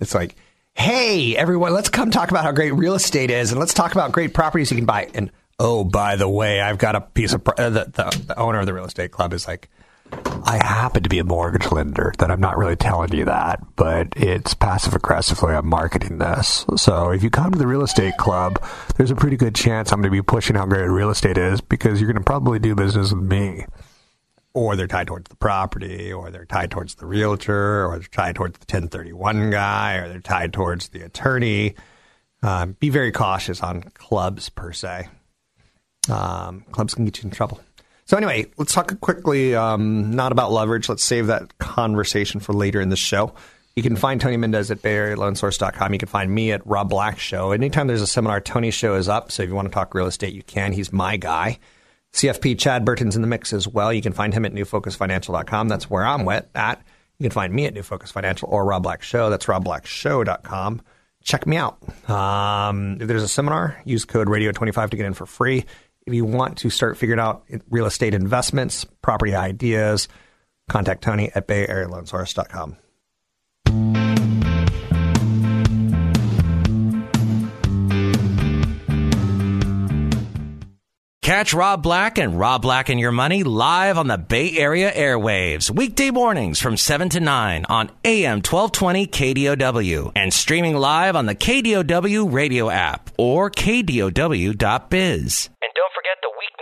It's 0.00 0.14
like, 0.14 0.36
hey, 0.74 1.36
everyone, 1.36 1.72
let's 1.72 1.88
come 1.88 2.10
talk 2.10 2.30
about 2.30 2.44
how 2.44 2.52
great 2.52 2.72
real 2.72 2.94
estate 2.94 3.30
is, 3.30 3.50
and 3.50 3.60
let's 3.60 3.74
talk 3.74 3.92
about 3.92 4.12
great 4.12 4.34
properties 4.34 4.70
you 4.70 4.76
can 4.76 4.86
buy. 4.86 5.10
And 5.14 5.30
oh, 5.58 5.84
by 5.84 6.16
the 6.16 6.28
way, 6.28 6.60
I've 6.60 6.78
got 6.78 6.94
a 6.94 7.00
piece 7.00 7.32
of 7.32 7.46
uh, 7.46 7.70
the, 7.70 7.84
the, 7.84 8.24
the 8.28 8.38
owner 8.38 8.60
of 8.60 8.66
the 8.66 8.74
real 8.74 8.84
estate 8.84 9.10
club 9.10 9.32
is 9.32 9.46
like, 9.46 9.68
I 10.44 10.58
happen 10.62 11.02
to 11.02 11.08
be 11.08 11.18
a 11.18 11.24
mortgage 11.24 11.70
lender. 11.70 12.12
That 12.18 12.30
I'm 12.30 12.40
not 12.40 12.58
really 12.58 12.76
telling 12.76 13.12
you 13.12 13.24
that, 13.24 13.60
but 13.76 14.08
it's 14.16 14.54
passive 14.54 14.94
aggressively. 14.94 15.54
I'm 15.54 15.66
marketing 15.66 16.18
this. 16.18 16.66
So 16.76 17.10
if 17.10 17.22
you 17.22 17.30
come 17.30 17.52
to 17.52 17.58
the 17.58 17.66
real 17.66 17.82
estate 17.82 18.16
club, 18.18 18.62
there's 18.96 19.10
a 19.10 19.16
pretty 19.16 19.36
good 19.36 19.54
chance 19.54 19.92
I'm 19.92 20.00
going 20.00 20.10
to 20.10 20.16
be 20.16 20.22
pushing 20.22 20.56
how 20.56 20.66
great 20.66 20.86
real 20.86 21.10
estate 21.10 21.38
is 21.38 21.60
because 21.60 22.00
you're 22.00 22.12
going 22.12 22.22
to 22.22 22.26
probably 22.26 22.58
do 22.58 22.74
business 22.74 23.12
with 23.12 23.22
me 23.22 23.64
or 24.54 24.76
they're 24.76 24.86
tied 24.86 25.06
towards 25.06 25.28
the 25.30 25.36
property, 25.36 26.12
or 26.12 26.30
they're 26.30 26.44
tied 26.44 26.70
towards 26.70 26.96
the 26.96 27.06
realtor, 27.06 27.86
or 27.86 27.98
they're 27.98 28.08
tied 28.08 28.34
towards 28.34 28.58
the 28.58 28.64
1031 28.64 29.50
guy, 29.50 29.94
or 29.94 30.08
they're 30.08 30.20
tied 30.20 30.52
towards 30.52 30.90
the 30.90 31.02
attorney. 31.02 31.74
Um, 32.42 32.76
be 32.78 32.90
very 32.90 33.12
cautious 33.12 33.62
on 33.62 33.82
clubs 33.94 34.48
per 34.48 34.72
se. 34.72 35.08
Um, 36.10 36.64
clubs 36.72 36.94
can 36.94 37.04
get 37.04 37.18
you 37.18 37.24
in 37.24 37.30
trouble. 37.30 37.60
So 38.12 38.18
anyway, 38.18 38.44
let's 38.58 38.74
talk 38.74 39.00
quickly, 39.00 39.54
um, 39.54 40.14
not 40.14 40.32
about 40.32 40.52
leverage. 40.52 40.86
Let's 40.86 41.02
save 41.02 41.28
that 41.28 41.56
conversation 41.56 42.40
for 42.40 42.52
later 42.52 42.78
in 42.78 42.90
the 42.90 42.96
show. 42.96 43.32
You 43.74 43.82
can 43.82 43.96
find 43.96 44.20
Tony 44.20 44.36
Mendez 44.36 44.70
at 44.70 44.82
BayAreaLoanSource.com. 44.82 45.94
You 45.94 45.98
can 45.98 46.08
find 46.10 46.30
me 46.30 46.52
at 46.52 46.60
Rob 46.66 46.90
Black 46.90 47.18
Show. 47.18 47.52
Anytime 47.52 47.86
there's 47.86 48.02
a 48.02 48.06
seminar, 48.06 48.42
Tony's 48.42 48.74
show 48.74 48.96
is 48.96 49.08
up. 49.08 49.32
So 49.32 49.42
if 49.42 49.48
you 49.48 49.54
want 49.54 49.68
to 49.68 49.72
talk 49.72 49.94
real 49.94 50.06
estate, 50.06 50.34
you 50.34 50.42
can. 50.42 50.72
He's 50.74 50.92
my 50.92 51.16
guy. 51.16 51.58
CFP 52.12 52.58
Chad 52.58 52.84
Burton's 52.84 53.16
in 53.16 53.22
the 53.22 53.28
mix 53.28 53.54
as 53.54 53.66
well. 53.66 53.90
You 53.90 54.02
can 54.02 54.12
find 54.12 54.34
him 54.34 54.44
at 54.44 54.52
newfocusfinancial.com. 54.52 55.68
That's 55.68 55.88
where 55.88 56.04
I'm 56.04 56.28
at. 56.54 56.82
You 57.18 57.24
can 57.24 57.30
find 57.30 57.50
me 57.50 57.64
at 57.64 57.72
New 57.72 57.82
Focus 57.82 58.10
Financial 58.10 58.46
or 58.46 58.66
Rob 58.66 58.82
Black 58.82 59.02
Show. 59.02 59.30
That's 59.30 59.46
robblackshow.com. 59.46 60.82
Check 61.24 61.46
me 61.46 61.56
out. 61.56 61.78
Um, 62.10 62.98
if 63.00 63.08
there's 63.08 63.22
a 63.22 63.28
seminar, 63.28 63.80
use 63.86 64.04
code 64.04 64.28
radio25 64.28 64.90
to 64.90 64.96
get 64.98 65.06
in 65.06 65.14
for 65.14 65.24
free. 65.24 65.64
If 66.06 66.14
you 66.14 66.24
want 66.24 66.58
to 66.58 66.70
start 66.70 66.98
figuring 66.98 67.20
out 67.20 67.44
real 67.70 67.86
estate 67.86 68.14
investments, 68.14 68.84
property 69.02 69.34
ideas, 69.34 70.08
contact 70.68 71.02
Tony 71.02 71.30
at 71.34 71.46
bayarealoansource.com. 71.46 72.76
Catch 81.22 81.54
Rob 81.54 81.84
Black 81.84 82.18
and 82.18 82.36
Rob 82.36 82.62
Black 82.62 82.88
and 82.88 82.98
Your 82.98 83.12
Money 83.12 83.44
live 83.44 83.96
on 83.96 84.08
the 84.08 84.18
Bay 84.18 84.58
Area 84.58 84.90
airwaves, 84.92 85.70
weekday 85.70 86.10
mornings 86.10 86.58
from 86.60 86.76
7 86.76 87.08
to 87.10 87.20
9 87.20 87.64
on 87.68 87.90
AM 88.04 88.38
1220 88.42 89.06
KDOW 89.06 90.12
and 90.16 90.34
streaming 90.34 90.76
live 90.76 91.14
on 91.14 91.26
the 91.26 91.36
KDOW 91.36 92.32
radio 92.32 92.68
app 92.68 93.10
or 93.18 93.50
KDOW.biz. 93.52 94.10
And 95.62 95.72
don't 95.76 95.91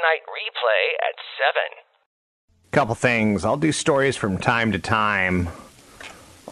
forget 0.01 0.21
the 0.25 0.25
weeknight 0.25 0.25
replay 0.29 0.95
at 1.09 1.15
7. 1.39 2.73
Couple 2.73 2.95
things. 2.95 3.45
I'll 3.45 3.57
do 3.57 3.73
stories 3.73 4.17
from 4.17 4.39
time 4.39 4.73
to 4.73 4.79
time 4.79 5.49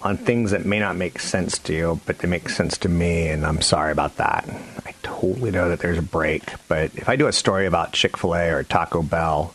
on 0.02 0.17
things 0.17 0.52
that 0.52 0.64
may 0.64 0.78
not 0.78 0.97
make 0.97 1.19
sense 1.19 1.59
to 1.59 1.73
you, 1.73 2.00
but 2.07 2.19
they 2.19 2.28
make 2.28 2.49
sense 2.49 2.78
to 2.78 2.88
me, 2.88 3.28
and 3.28 3.45
I'm 3.45 3.61
sorry 3.61 3.93
about 3.93 4.17
that. 4.17 4.49
I 4.87 4.95
totally 5.02 5.50
know 5.50 5.69
that 5.69 5.81
there's 5.81 5.99
a 5.99 6.02
break, 6.02 6.45
but 6.69 6.95
if 6.95 7.09
I 7.09 7.17
do 7.17 7.26
a 7.26 7.33
story 7.33 7.67
about 7.67 7.93
Chick 7.93 8.17
fil 8.17 8.35
A 8.35 8.50
or 8.50 8.62
Taco 8.62 9.02
Bell 9.02 9.55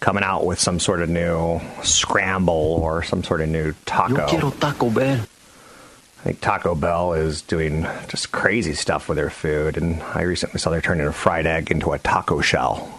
coming 0.00 0.22
out 0.22 0.44
with 0.44 0.60
some 0.60 0.78
sort 0.78 1.00
of 1.00 1.08
new 1.08 1.60
scramble 1.82 2.80
or 2.82 3.02
some 3.02 3.24
sort 3.24 3.40
of 3.40 3.48
new 3.48 3.74
taco. 3.86 4.18
Yo 4.18 4.26
quiero 4.28 4.50
Taco 4.50 4.90
Bell. 4.90 5.20
I 6.20 6.22
think 6.22 6.40
Taco 6.40 6.74
Bell 6.74 7.14
is 7.14 7.42
doing 7.42 7.86
just 8.08 8.32
crazy 8.32 8.74
stuff 8.74 9.08
with 9.08 9.16
their 9.16 9.30
food, 9.30 9.76
and 9.76 10.02
I 10.02 10.22
recently 10.22 10.58
saw 10.58 10.70
they're 10.70 10.80
turning 10.80 11.06
a 11.06 11.12
fried 11.12 11.46
egg 11.46 11.70
into 11.70 11.92
a 11.92 11.98
taco 11.98 12.40
shell. 12.40 12.95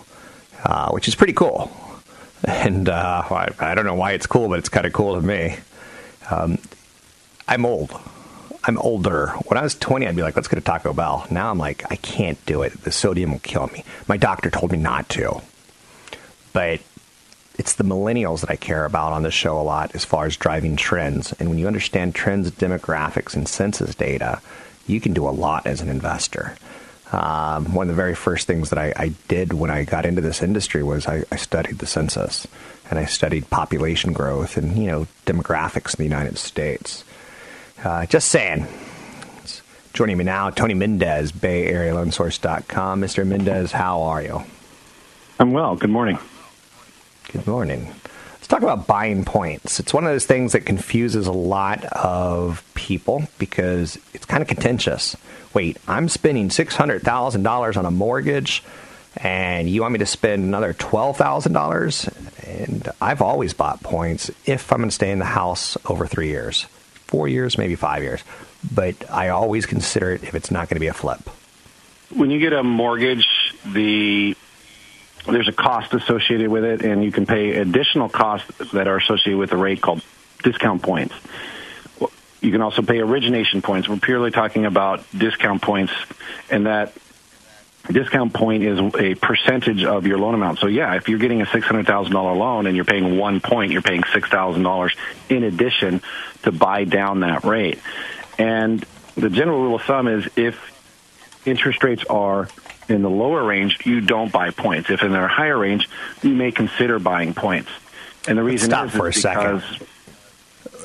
Uh, 0.63 0.91
which 0.91 1.07
is 1.07 1.15
pretty 1.15 1.33
cool. 1.33 1.71
And 2.43 2.87
uh, 2.87 3.23
I, 3.29 3.49
I, 3.59 3.75
don't 3.75 3.85
know 3.85 3.95
why 3.95 4.11
it's 4.11 4.27
cool, 4.27 4.47
but 4.47 4.59
it's 4.59 4.69
kind 4.69 4.85
of 4.85 4.93
cool 4.93 5.15
to 5.15 5.25
me. 5.25 5.57
Um, 6.29 6.59
I'm 7.47 7.65
old. 7.65 7.99
I'm 8.63 8.77
older. 8.79 9.27
When 9.45 9.57
I 9.57 9.63
was 9.63 9.75
20, 9.75 10.07
I'd 10.07 10.15
be 10.15 10.21
like, 10.21 10.35
let's 10.35 10.47
go 10.47 10.55
to 10.55 10.61
Taco 10.61 10.93
Bell. 10.93 11.25
Now 11.31 11.49
I'm 11.49 11.57
like, 11.57 11.89
I 11.91 11.95
can't 11.95 12.43
do 12.45 12.61
it. 12.61 12.83
The 12.83 12.91
sodium 12.91 13.31
will 13.31 13.39
kill 13.39 13.67
me. 13.67 13.83
My 14.07 14.17
doctor 14.17 14.49
told 14.49 14.71
me 14.71 14.77
not 14.77 15.09
to. 15.09 15.41
But 16.53 16.81
it's 17.57 17.73
the 17.73 17.83
millennials 17.83 18.41
that 18.41 18.51
I 18.51 18.55
care 18.55 18.85
about 18.85 19.13
on 19.13 19.23
this 19.23 19.33
show 19.33 19.59
a 19.59 19.63
lot 19.63 19.95
as 19.95 20.05
far 20.05 20.25
as 20.25 20.37
driving 20.37 20.75
trends. 20.75 21.33
And 21.33 21.49
when 21.49 21.57
you 21.57 21.67
understand 21.67 22.13
trends, 22.13 22.51
demographics, 22.51 23.35
and 23.35 23.47
census 23.47 23.95
data, 23.95 24.41
you 24.85 25.01
can 25.01 25.13
do 25.13 25.27
a 25.27 25.31
lot 25.31 25.65
as 25.65 25.81
an 25.81 25.89
investor. 25.89 26.55
Um, 27.11 27.73
one 27.73 27.89
of 27.89 27.95
the 27.95 28.01
very 28.01 28.15
first 28.15 28.47
things 28.47 28.69
that 28.69 28.77
I, 28.79 28.93
I, 28.97 29.13
did 29.29 29.53
when 29.53 29.69
I 29.69 29.85
got 29.85 30.05
into 30.05 30.19
this 30.19 30.43
industry 30.43 30.83
was 30.83 31.07
I, 31.07 31.23
I, 31.31 31.37
studied 31.37 31.79
the 31.79 31.85
census 31.85 32.45
and 32.89 32.99
I 32.99 33.05
studied 33.05 33.49
population 33.49 34.11
growth 34.11 34.57
and 34.57 34.77
you 34.77 34.87
know 34.87 35.07
demographics 35.25 35.93
in 35.93 35.99
the 35.99 36.03
United 36.03 36.37
States. 36.37 37.05
Uh, 37.81 38.05
just 38.05 38.27
saying. 38.27 38.67
Joining 39.93 40.17
me 40.17 40.25
now, 40.25 40.51
Tony 40.51 40.75
Mendez, 40.75 41.31
Bay 41.31 41.65
Area 41.65 41.93
BayAreaLoanSource.com. 41.93 43.01
Mr. 43.01 43.25
Mendez, 43.25 43.71
how 43.71 44.03
are 44.03 44.21
you? 44.21 44.43
I'm 45.39 45.53
well. 45.53 45.75
Good 45.75 45.89
morning. 45.89 46.19
Good 47.31 47.47
morning. 47.47 47.95
Talk 48.47 48.61
about 48.61 48.87
buying 48.87 49.25
points. 49.25 49.79
It's 49.79 49.93
one 49.93 50.05
of 50.05 50.09
those 50.09 50.25
things 50.25 50.53
that 50.53 50.61
confuses 50.61 51.27
a 51.27 51.33
lot 51.33 51.83
of 51.85 52.63
people 52.75 53.27
because 53.37 53.99
it's 54.13 54.25
kind 54.25 54.41
of 54.41 54.47
contentious 54.47 55.15
wait, 55.57 55.77
I'm 55.87 56.07
spending 56.07 56.49
$600,000 56.49 57.77
on 57.77 57.85
a 57.87 57.89
mortgage 57.89 58.63
and 59.15 59.67
you 59.67 59.81
want 59.81 59.93
me 59.93 59.99
to 59.99 60.05
spend 60.05 60.43
another 60.43 60.71
$12,000? 60.73 62.61
And 62.61 62.89
I've 63.01 63.23
always 63.23 63.53
bought 63.53 63.81
points 63.81 64.29
if 64.45 64.71
I'm 64.71 64.77
going 64.77 64.89
to 64.89 64.95
stay 64.95 65.09
in 65.09 65.17
the 65.17 65.25
house 65.25 65.75
over 65.89 66.05
three 66.05 66.27
years, 66.27 66.65
four 67.07 67.27
years, 67.27 67.57
maybe 67.57 67.73
five 67.75 68.03
years. 68.03 68.21
But 68.71 69.09
I 69.09 69.29
always 69.29 69.65
consider 69.65 70.11
it 70.11 70.23
if 70.23 70.35
it's 70.35 70.51
not 70.51 70.69
going 70.69 70.75
to 70.75 70.79
be 70.79 70.87
a 70.87 70.93
flip. 70.93 71.27
When 72.13 72.29
you 72.29 72.39
get 72.39 72.53
a 72.53 72.61
mortgage, 72.61 73.25
the 73.65 74.37
there's 75.27 75.47
a 75.47 75.53
cost 75.53 75.93
associated 75.93 76.49
with 76.49 76.63
it, 76.63 76.81
and 76.83 77.03
you 77.03 77.11
can 77.11 77.25
pay 77.25 77.57
additional 77.57 78.09
costs 78.09 78.51
that 78.71 78.87
are 78.87 78.97
associated 78.97 79.37
with 79.37 79.49
the 79.49 79.57
rate 79.57 79.81
called 79.81 80.01
discount 80.43 80.81
points. 80.81 81.13
You 82.41 82.51
can 82.51 82.61
also 82.61 82.81
pay 82.81 82.99
origination 82.99 83.61
points. 83.61 83.89
We're 83.89 83.97
purely 83.97 84.31
talking 84.31 84.65
about 84.65 85.03
discount 85.17 85.61
points, 85.61 85.93
and 86.49 86.67
that 86.67 86.93
discount 87.91 88.33
point 88.33 88.63
is 88.63 88.79
a 88.95 89.15
percentage 89.15 89.83
of 89.83 90.05
your 90.05 90.17
loan 90.17 90.35
amount. 90.35 90.59
So 90.59 90.67
yeah, 90.67 90.95
if 90.95 91.09
you're 91.09 91.19
getting 91.19 91.41
a 91.41 91.45
$600,000 91.45 92.13
loan 92.13 92.67
and 92.67 92.75
you're 92.75 92.85
paying 92.85 93.17
one 93.17 93.39
point, 93.39 93.71
you're 93.71 93.81
paying 93.81 94.03
$6,000 94.03 94.91
in 95.29 95.43
addition 95.43 96.01
to 96.43 96.51
buy 96.51 96.83
down 96.83 97.21
that 97.21 97.43
rate. 97.43 97.79
And 98.37 98.85
the 99.15 99.29
general 99.29 99.59
rule 99.59 99.75
of 99.75 99.81
thumb 99.83 100.07
is 100.07 100.27
if 100.35 100.76
interest 101.47 101.83
rates 101.83 102.03
are 102.09 102.47
in 102.89 103.01
the 103.01 103.09
lower 103.09 103.43
range, 103.43 103.85
you 103.85 104.01
don't 104.01 104.31
buy 104.31 104.51
points. 104.51 104.89
If 104.89 105.03
in 105.03 105.11
their 105.11 105.27
higher 105.27 105.57
range, 105.57 105.89
you 106.21 106.33
may 106.33 106.51
consider 106.51 106.99
buying 106.99 107.33
points. 107.33 107.69
And 108.27 108.37
the 108.37 108.43
reason 108.43 108.69
Stop 108.69 108.87
is, 108.87 108.91
for 108.91 109.09
is 109.09 109.25
a 109.25 109.29
because 109.29 109.63
second. 109.63 109.87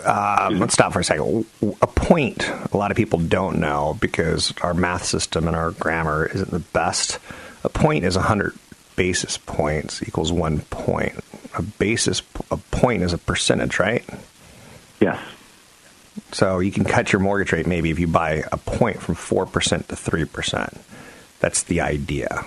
Um, 0.04 0.59
let's 0.59 0.75
stop 0.75 0.92
for 0.92 1.00
a 1.00 1.04
second. 1.04 1.47
A 1.81 1.87
point, 1.87 2.49
a 2.73 2.76
lot 2.76 2.90
of 2.90 2.97
people 2.97 3.19
don't 3.21 3.61
know 3.61 3.97
because 4.00 4.52
our 4.62 4.75
math 4.75 5.04
system 5.04 5.47
and 5.47 5.57
our 5.57 5.71
grammar 5.73 6.26
isn't 6.26 6.50
the 6.50 6.59
best. 6.59 7.19
A 7.64 7.69
point 7.69 8.04
is 8.04 8.16
100 8.16 8.54
basis 8.97 9.38
points 9.38 10.02
equals 10.02 10.33
one 10.33 10.61
point. 10.71 11.14
A 11.57 11.62
basis, 11.62 12.23
a 12.50 12.57
point 12.57 13.02
is 13.02 13.12
a 13.12 13.19
percentage, 13.19 13.78
right? 13.78 14.04
Yes. 15.00 15.21
So 16.32 16.58
you 16.60 16.72
can 16.72 16.84
cut 16.84 17.12
your 17.12 17.20
mortgage 17.20 17.52
rate 17.52 17.66
maybe 17.66 17.90
if 17.90 17.98
you 17.98 18.06
buy 18.06 18.42
a 18.50 18.56
point 18.56 19.00
from 19.00 19.14
4% 19.14 19.86
to 19.86 19.94
3%. 19.94 20.80
That's 21.40 21.62
the 21.64 21.80
idea. 21.80 22.44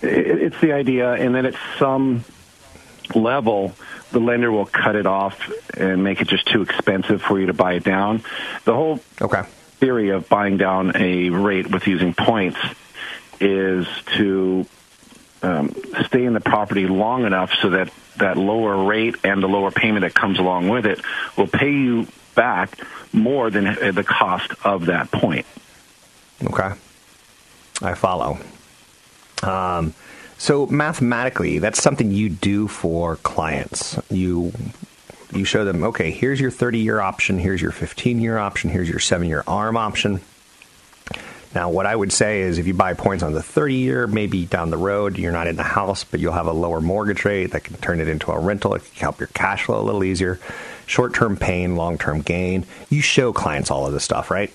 It's 0.00 0.60
the 0.60 0.72
idea, 0.72 1.12
and 1.12 1.34
then 1.34 1.46
at 1.46 1.54
some 1.78 2.24
level, 3.14 3.74
the 4.12 4.20
lender 4.20 4.50
will 4.50 4.66
cut 4.66 4.96
it 4.96 5.06
off 5.06 5.50
and 5.76 6.04
make 6.04 6.20
it 6.20 6.28
just 6.28 6.46
too 6.46 6.62
expensive 6.62 7.20
for 7.20 7.38
you 7.38 7.46
to 7.46 7.52
buy 7.52 7.74
it 7.74 7.84
down. 7.84 8.22
The 8.64 8.74
whole 8.74 9.00
okay. 9.20 9.42
theory 9.78 10.10
of 10.10 10.28
buying 10.28 10.56
down 10.56 10.96
a 10.96 11.30
rate 11.30 11.70
with 11.70 11.86
using 11.86 12.14
points 12.14 12.58
is 13.40 13.86
to 14.16 14.66
um, 15.42 15.74
stay 16.06 16.24
in 16.24 16.32
the 16.32 16.40
property 16.40 16.86
long 16.86 17.24
enough 17.24 17.52
so 17.60 17.70
that 17.70 17.92
that 18.16 18.36
lower 18.36 18.84
rate 18.84 19.16
and 19.22 19.42
the 19.42 19.46
lower 19.46 19.70
payment 19.70 20.02
that 20.02 20.14
comes 20.14 20.38
along 20.38 20.68
with 20.68 20.86
it 20.86 21.00
will 21.36 21.46
pay 21.46 21.70
you 21.70 22.06
back 22.38 22.78
more 23.12 23.50
than 23.50 23.64
the 23.94 24.04
cost 24.04 24.52
of 24.64 24.86
that 24.86 25.10
point. 25.10 25.44
Okay. 26.44 26.70
I 27.82 27.94
follow. 27.94 28.38
Um, 29.42 29.92
so 30.38 30.66
mathematically, 30.66 31.58
that's 31.58 31.82
something 31.82 32.12
you 32.12 32.28
do 32.28 32.68
for 32.68 33.16
clients. 33.16 33.98
You 34.08 34.52
you 35.32 35.44
show 35.44 35.64
them, 35.64 35.82
okay, 35.82 36.10
here's 36.10 36.40
your 36.40 36.50
30 36.50 36.78
year 36.78 37.00
option, 37.00 37.38
here's 37.38 37.60
your 37.60 37.72
15 37.72 38.20
year 38.20 38.38
option, 38.38 38.70
here's 38.70 38.88
your 38.88 39.00
seven 39.00 39.28
year 39.28 39.42
ARM 39.46 39.76
option. 39.76 40.20
Now, 41.54 41.70
what 41.70 41.86
I 41.86 41.96
would 41.96 42.12
say 42.12 42.42
is 42.42 42.58
if 42.58 42.66
you 42.66 42.74
buy 42.74 42.94
points 42.94 43.22
on 43.22 43.32
the 43.32 43.42
30 43.42 43.74
year, 43.74 44.06
maybe 44.06 44.44
down 44.44 44.70
the 44.70 44.76
road, 44.76 45.18
you're 45.18 45.32
not 45.32 45.46
in 45.46 45.56
the 45.56 45.62
house, 45.62 46.04
but 46.04 46.20
you'll 46.20 46.34
have 46.34 46.46
a 46.46 46.52
lower 46.52 46.80
mortgage 46.80 47.24
rate 47.24 47.52
that 47.52 47.64
can 47.64 47.76
turn 47.78 48.00
it 48.00 48.08
into 48.08 48.30
a 48.30 48.38
rental. 48.38 48.74
It 48.74 48.84
can 48.84 49.00
help 49.00 49.18
your 49.18 49.28
cash 49.28 49.64
flow 49.64 49.80
a 49.80 49.82
little 49.82 50.04
easier. 50.04 50.38
Short 50.86 51.14
term 51.14 51.36
pain, 51.36 51.76
long 51.76 51.98
term 51.98 52.20
gain. 52.20 52.66
You 52.90 53.00
show 53.00 53.32
clients 53.32 53.70
all 53.70 53.86
of 53.86 53.92
this 53.92 54.04
stuff, 54.04 54.30
right? 54.30 54.52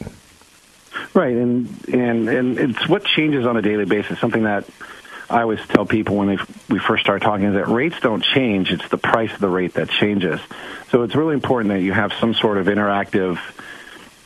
Right, 1.13 1.35
and 1.35 1.67
and 1.87 2.29
and 2.29 2.57
it's 2.59 2.87
what 2.87 3.03
changes 3.03 3.45
on 3.45 3.57
a 3.57 3.61
daily 3.61 3.85
basis. 3.85 4.19
Something 4.19 4.43
that 4.43 4.65
I 5.29 5.41
always 5.41 5.59
tell 5.67 5.85
people 5.85 6.15
when 6.15 6.27
they, 6.27 6.37
we 6.69 6.79
first 6.79 7.03
start 7.03 7.21
talking 7.21 7.45
is 7.45 7.53
that 7.53 7.67
rates 7.67 7.99
don't 8.01 8.23
change; 8.23 8.71
it's 8.71 8.87
the 8.89 8.97
price 8.97 9.33
of 9.33 9.39
the 9.39 9.49
rate 9.49 9.73
that 9.75 9.89
changes. 9.89 10.39
So 10.89 11.03
it's 11.03 11.15
really 11.15 11.33
important 11.33 11.73
that 11.73 11.81
you 11.81 11.93
have 11.93 12.13
some 12.13 12.33
sort 12.33 12.57
of 12.57 12.67
interactive. 12.67 13.39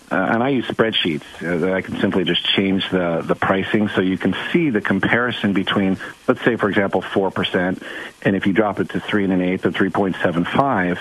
Uh, 0.10 0.16
and 0.16 0.42
I 0.42 0.50
use 0.50 0.66
spreadsheets 0.66 1.24
uh, 1.42 1.58
that 1.58 1.74
I 1.74 1.82
can 1.82 2.00
simply 2.00 2.24
just 2.24 2.46
change 2.46 2.90
the 2.90 3.22
the 3.26 3.36
pricing, 3.36 3.90
so 3.90 4.02
you 4.02 4.18
can 4.18 4.36
see 4.52 4.70
the 4.70 4.80
comparison 4.80 5.52
between, 5.52 5.98
let's 6.28 6.42
say, 6.44 6.56
for 6.56 6.70
example, 6.70 7.02
four 7.02 7.30
percent, 7.30 7.84
and 8.22 8.36
if 8.36 8.48
you 8.48 8.54
drop 8.54 8.80
it 8.80 8.90
to 8.90 9.02
three 9.02 9.26
and 9.26 9.34
an 9.34 9.42
eighth 9.42 9.66
or 9.66 9.72
three 9.72 9.90
point 9.90 10.16
seven 10.24 10.46
five, 10.46 11.00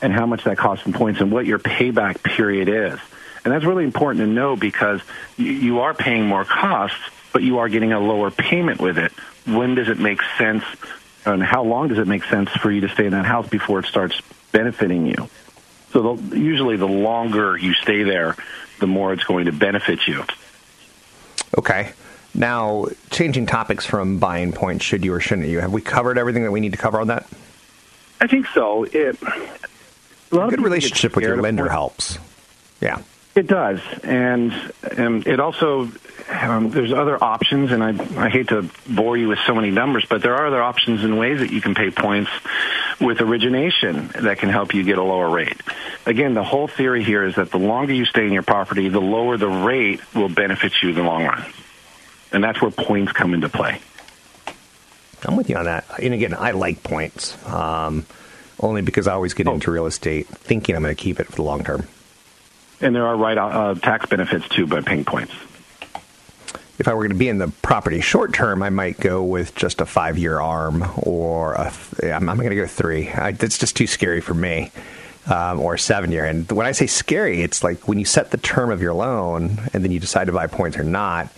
and 0.00 0.12
how 0.12 0.24
much 0.24 0.44
that 0.44 0.56
costs 0.56 0.86
in 0.86 0.94
points, 0.94 1.20
and 1.20 1.30
what 1.30 1.44
your 1.44 1.58
payback 1.58 2.22
period 2.22 2.68
is. 2.68 2.98
And 3.44 3.52
that's 3.52 3.64
really 3.64 3.84
important 3.84 4.24
to 4.24 4.26
know 4.26 4.56
because 4.56 5.00
you, 5.36 5.52
you 5.52 5.80
are 5.80 5.92
paying 5.94 6.26
more 6.26 6.44
costs, 6.44 6.98
but 7.32 7.42
you 7.42 7.58
are 7.58 7.68
getting 7.68 7.92
a 7.92 8.00
lower 8.00 8.30
payment 8.30 8.80
with 8.80 8.98
it 8.98 9.12
when 9.46 9.74
does 9.74 9.88
it 9.88 9.98
make 9.98 10.20
sense 10.38 10.64
and 11.24 11.42
how 11.42 11.62
long 11.62 11.88
does 11.88 11.98
it 11.98 12.06
make 12.06 12.24
sense 12.24 12.50
for 12.50 12.70
you 12.70 12.82
to 12.82 12.88
stay 12.88 13.06
in 13.06 13.12
that 13.12 13.26
house 13.26 13.48
before 13.48 13.80
it 13.80 13.86
starts 13.86 14.20
benefiting 14.52 15.06
you? 15.06 15.28
So 15.96 16.14
the, 16.14 16.38
usually 16.38 16.76
the 16.76 16.86
longer 16.86 17.56
you 17.56 17.72
stay 17.72 18.02
there, 18.02 18.36
the 18.80 18.86
more 18.86 19.14
it's 19.14 19.24
going 19.24 19.46
to 19.46 19.52
benefit 19.52 20.06
you. 20.06 20.24
Okay. 21.56 21.94
Now, 22.34 22.88
changing 23.08 23.46
topics 23.46 23.86
from 23.86 24.18
buying 24.18 24.52
points, 24.52 24.84
should 24.84 25.06
you 25.06 25.14
or 25.14 25.20
shouldn't 25.20 25.48
you? 25.48 25.60
Have 25.60 25.72
we 25.72 25.80
covered 25.80 26.18
everything 26.18 26.42
that 26.42 26.52
we 26.52 26.60
need 26.60 26.72
to 26.72 26.76
cover 26.76 27.00
on 27.00 27.06
that? 27.06 27.26
I 28.20 28.26
think 28.26 28.46
so. 28.48 28.84
It, 28.84 29.16
a 29.22 30.48
good 30.50 30.60
relationship 30.60 31.16
with 31.16 31.24
your 31.24 31.40
lender 31.40 31.70
helps. 31.70 32.18
Yeah. 32.82 33.00
It 33.36 33.46
does, 33.46 33.80
and, 34.02 34.52
and 34.96 35.26
it 35.26 35.40
also 35.40 35.90
um, 36.28 36.70
there's 36.70 36.92
other 36.92 37.22
options, 37.22 37.70
and 37.70 37.84
I, 37.84 37.90
I 38.24 38.28
hate 38.28 38.48
to 38.48 38.68
bore 38.88 39.16
you 39.16 39.28
with 39.28 39.38
so 39.46 39.54
many 39.54 39.70
numbers, 39.70 40.04
but 40.08 40.22
there 40.22 40.34
are 40.34 40.46
other 40.46 40.62
options 40.62 41.04
and 41.04 41.18
ways 41.18 41.40
that 41.40 41.52
you 41.52 41.60
can 41.60 41.74
pay 41.74 41.90
points 41.90 42.30
with 43.00 43.20
origination 43.20 44.08
that 44.20 44.38
can 44.38 44.48
help 44.48 44.74
you 44.74 44.82
get 44.82 44.98
a 44.98 45.02
lower 45.02 45.28
rate. 45.28 45.60
Again, 46.04 46.34
the 46.34 46.42
whole 46.42 46.66
theory 46.66 47.04
here 47.04 47.24
is 47.24 47.36
that 47.36 47.50
the 47.50 47.58
longer 47.58 47.92
you 47.92 48.04
stay 48.06 48.26
in 48.26 48.32
your 48.32 48.42
property, 48.42 48.88
the 48.88 49.00
lower 49.00 49.36
the 49.36 49.48
rate 49.48 50.00
will 50.14 50.28
benefit 50.28 50.72
you 50.82 50.90
in 50.90 50.94
the 50.96 51.02
long 51.02 51.24
run. 51.24 51.44
And 52.32 52.42
that's 52.42 52.60
where 52.60 52.72
points 52.72 53.12
come 53.12 53.34
into 53.34 53.48
play. 53.48 53.80
I'm 55.24 55.36
with 55.36 55.48
you 55.48 55.56
on 55.56 55.66
that. 55.66 55.84
And 56.02 56.12
again, 56.12 56.34
I 56.34 56.52
like 56.52 56.82
points, 56.82 57.36
um, 57.46 58.04
only 58.58 58.82
because 58.82 59.06
I 59.06 59.12
always 59.12 59.34
get 59.34 59.46
oh. 59.46 59.54
into 59.54 59.70
real 59.70 59.86
estate 59.86 60.26
thinking 60.26 60.74
I'm 60.74 60.82
going 60.82 60.94
to 60.94 61.00
keep 61.00 61.20
it 61.20 61.26
for 61.26 61.36
the 61.36 61.42
long 61.42 61.62
term. 61.62 61.86
And 62.80 62.94
there 62.94 63.06
are 63.06 63.16
right 63.16 63.38
uh, 63.38 63.74
tax 63.74 64.06
benefits 64.06 64.48
too 64.48 64.66
by 64.66 64.80
paying 64.80 65.04
points 65.04 65.32
if 66.78 66.88
I 66.88 66.94
were 66.94 67.02
going 67.02 67.12
to 67.12 67.18
be 67.18 67.28
in 67.28 67.38
the 67.38 67.48
property 67.62 68.00
short 68.00 68.34
term, 68.34 68.62
I 68.62 68.70
might 68.70 69.00
go 69.00 69.22
with 69.22 69.54
just 69.54 69.80
a 69.80 69.86
five 69.86 70.18
year 70.18 70.40
arm 70.40 70.84
or 70.98 71.54
a 71.54 71.72
th- 71.72 72.12
I'm, 72.12 72.28
I'm 72.28 72.36
going 72.36 72.50
to 72.50 72.56
go 72.56 72.66
three. 72.66 73.08
I, 73.08 73.30
it's 73.30 73.58
just 73.58 73.76
too 73.76 73.86
scary 73.86 74.20
for 74.20 74.34
me. 74.34 74.70
Um, 75.28 75.58
or 75.58 75.76
seven 75.76 76.12
year. 76.12 76.24
And 76.24 76.48
when 76.52 76.66
I 76.66 76.70
say 76.70 76.86
scary, 76.86 77.42
it's 77.42 77.64
like 77.64 77.88
when 77.88 77.98
you 77.98 78.04
set 78.04 78.30
the 78.30 78.36
term 78.36 78.70
of 78.70 78.80
your 78.80 78.94
loan 78.94 79.58
and 79.72 79.82
then 79.82 79.90
you 79.90 79.98
decide 79.98 80.26
to 80.26 80.32
buy 80.32 80.46
points 80.46 80.78
or 80.78 80.84
not, 80.84 81.28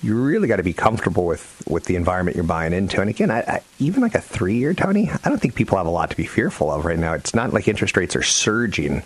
you 0.00 0.14
really 0.14 0.46
got 0.46 0.58
to 0.58 0.62
be 0.62 0.72
comfortable 0.72 1.26
with, 1.26 1.60
with 1.66 1.86
the 1.86 1.96
environment 1.96 2.36
you're 2.36 2.44
buying 2.44 2.72
into. 2.72 3.00
And 3.00 3.10
again, 3.10 3.32
I, 3.32 3.40
I, 3.40 3.62
even 3.80 4.00
like 4.00 4.14
a 4.14 4.20
three 4.20 4.58
year, 4.58 4.74
Tony, 4.74 5.10
I 5.10 5.28
don't 5.28 5.40
think 5.40 5.56
people 5.56 5.76
have 5.76 5.88
a 5.88 5.90
lot 5.90 6.10
to 6.10 6.16
be 6.16 6.24
fearful 6.24 6.70
of 6.70 6.84
right 6.84 6.96
now. 6.96 7.14
It's 7.14 7.34
not 7.34 7.52
like 7.52 7.66
interest 7.66 7.96
rates 7.96 8.14
are 8.14 8.22
surging 8.22 9.02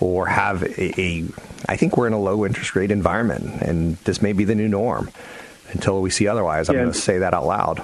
or 0.00 0.26
have 0.26 0.62
a, 0.62 1.00
a 1.00 1.24
I 1.68 1.76
think 1.76 1.96
we're 1.96 2.06
in 2.06 2.12
a 2.12 2.18
low 2.20 2.44
interest 2.46 2.74
rate 2.74 2.90
environment, 2.90 3.62
and 3.62 3.96
this 3.98 4.20
may 4.22 4.32
be 4.32 4.44
the 4.44 4.54
new 4.54 4.68
norm 4.68 5.10
until 5.72 6.00
we 6.02 6.10
see 6.10 6.26
otherwise. 6.26 6.68
I'm 6.68 6.74
Yeah. 6.76 6.82
going 6.82 6.92
to 6.92 6.98
say 6.98 7.18
that 7.18 7.34
out 7.34 7.46
loud. 7.46 7.82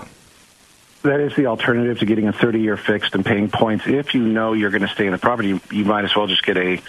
That 1.02 1.20
is 1.20 1.36
the 1.36 1.46
alternative 1.46 2.00
to 2.00 2.06
getting 2.06 2.26
a 2.26 2.32
30-year 2.32 2.76
fixed 2.76 3.14
and 3.14 3.24
paying 3.24 3.48
points. 3.48 3.86
If 3.86 4.14
you 4.14 4.22
know 4.22 4.54
you're 4.54 4.70
going 4.70 4.82
to 4.82 4.88
stay 4.88 5.06
in 5.06 5.12
the 5.12 5.18
property, 5.18 5.60
you 5.70 5.84
might 5.84 6.04
as 6.04 6.16
well 6.16 6.26
just 6.26 6.42
get 6.44 6.56
a 6.56 6.80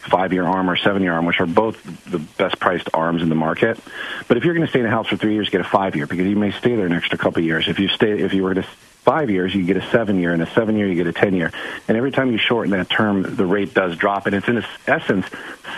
five-year 0.00 0.44
arm 0.44 0.70
or 0.70 0.76
seven-year 0.76 1.12
arm, 1.12 1.26
which 1.26 1.40
are 1.40 1.46
both 1.46 1.82
the 2.04 2.18
best-priced 2.18 2.88
arms 2.94 3.22
in 3.22 3.28
the 3.28 3.34
market. 3.34 3.78
But 4.26 4.36
if 4.36 4.44
you're 4.44 4.54
going 4.54 4.66
to 4.66 4.70
stay 4.70 4.80
in 4.80 4.86
a 4.86 4.90
house 4.90 5.08
for 5.08 5.16
three 5.16 5.34
years, 5.34 5.50
get 5.50 5.60
a 5.60 5.64
five-year 5.64 6.06
because 6.06 6.26
you 6.26 6.36
may 6.36 6.50
stay 6.52 6.76
there 6.76 6.86
an 6.86 6.92
extra 6.92 7.18
couple 7.18 7.40
of 7.40 7.44
years. 7.44 7.68
If 7.68 7.78
you 7.78 7.88
stay, 7.88 8.12
if 8.12 8.32
you 8.32 8.42
were 8.42 8.54
to 8.54 8.62
five 8.62 9.30
years, 9.30 9.54
you 9.54 9.64
get 9.64 9.76
a 9.76 9.90
seven-year, 9.90 10.32
and 10.32 10.42
a 10.42 10.50
seven-year, 10.52 10.86
you 10.86 10.94
get 10.94 11.06
a 11.06 11.12
ten-year. 11.12 11.50
And 11.88 11.96
every 11.96 12.10
time 12.10 12.30
you 12.30 12.38
shorten 12.38 12.72
that 12.72 12.90
term, 12.90 13.36
the 13.36 13.46
rate 13.46 13.74
does 13.74 13.96
drop, 13.96 14.26
and 14.26 14.34
it's 14.34 14.48
in 14.48 14.62
essence 14.86 15.26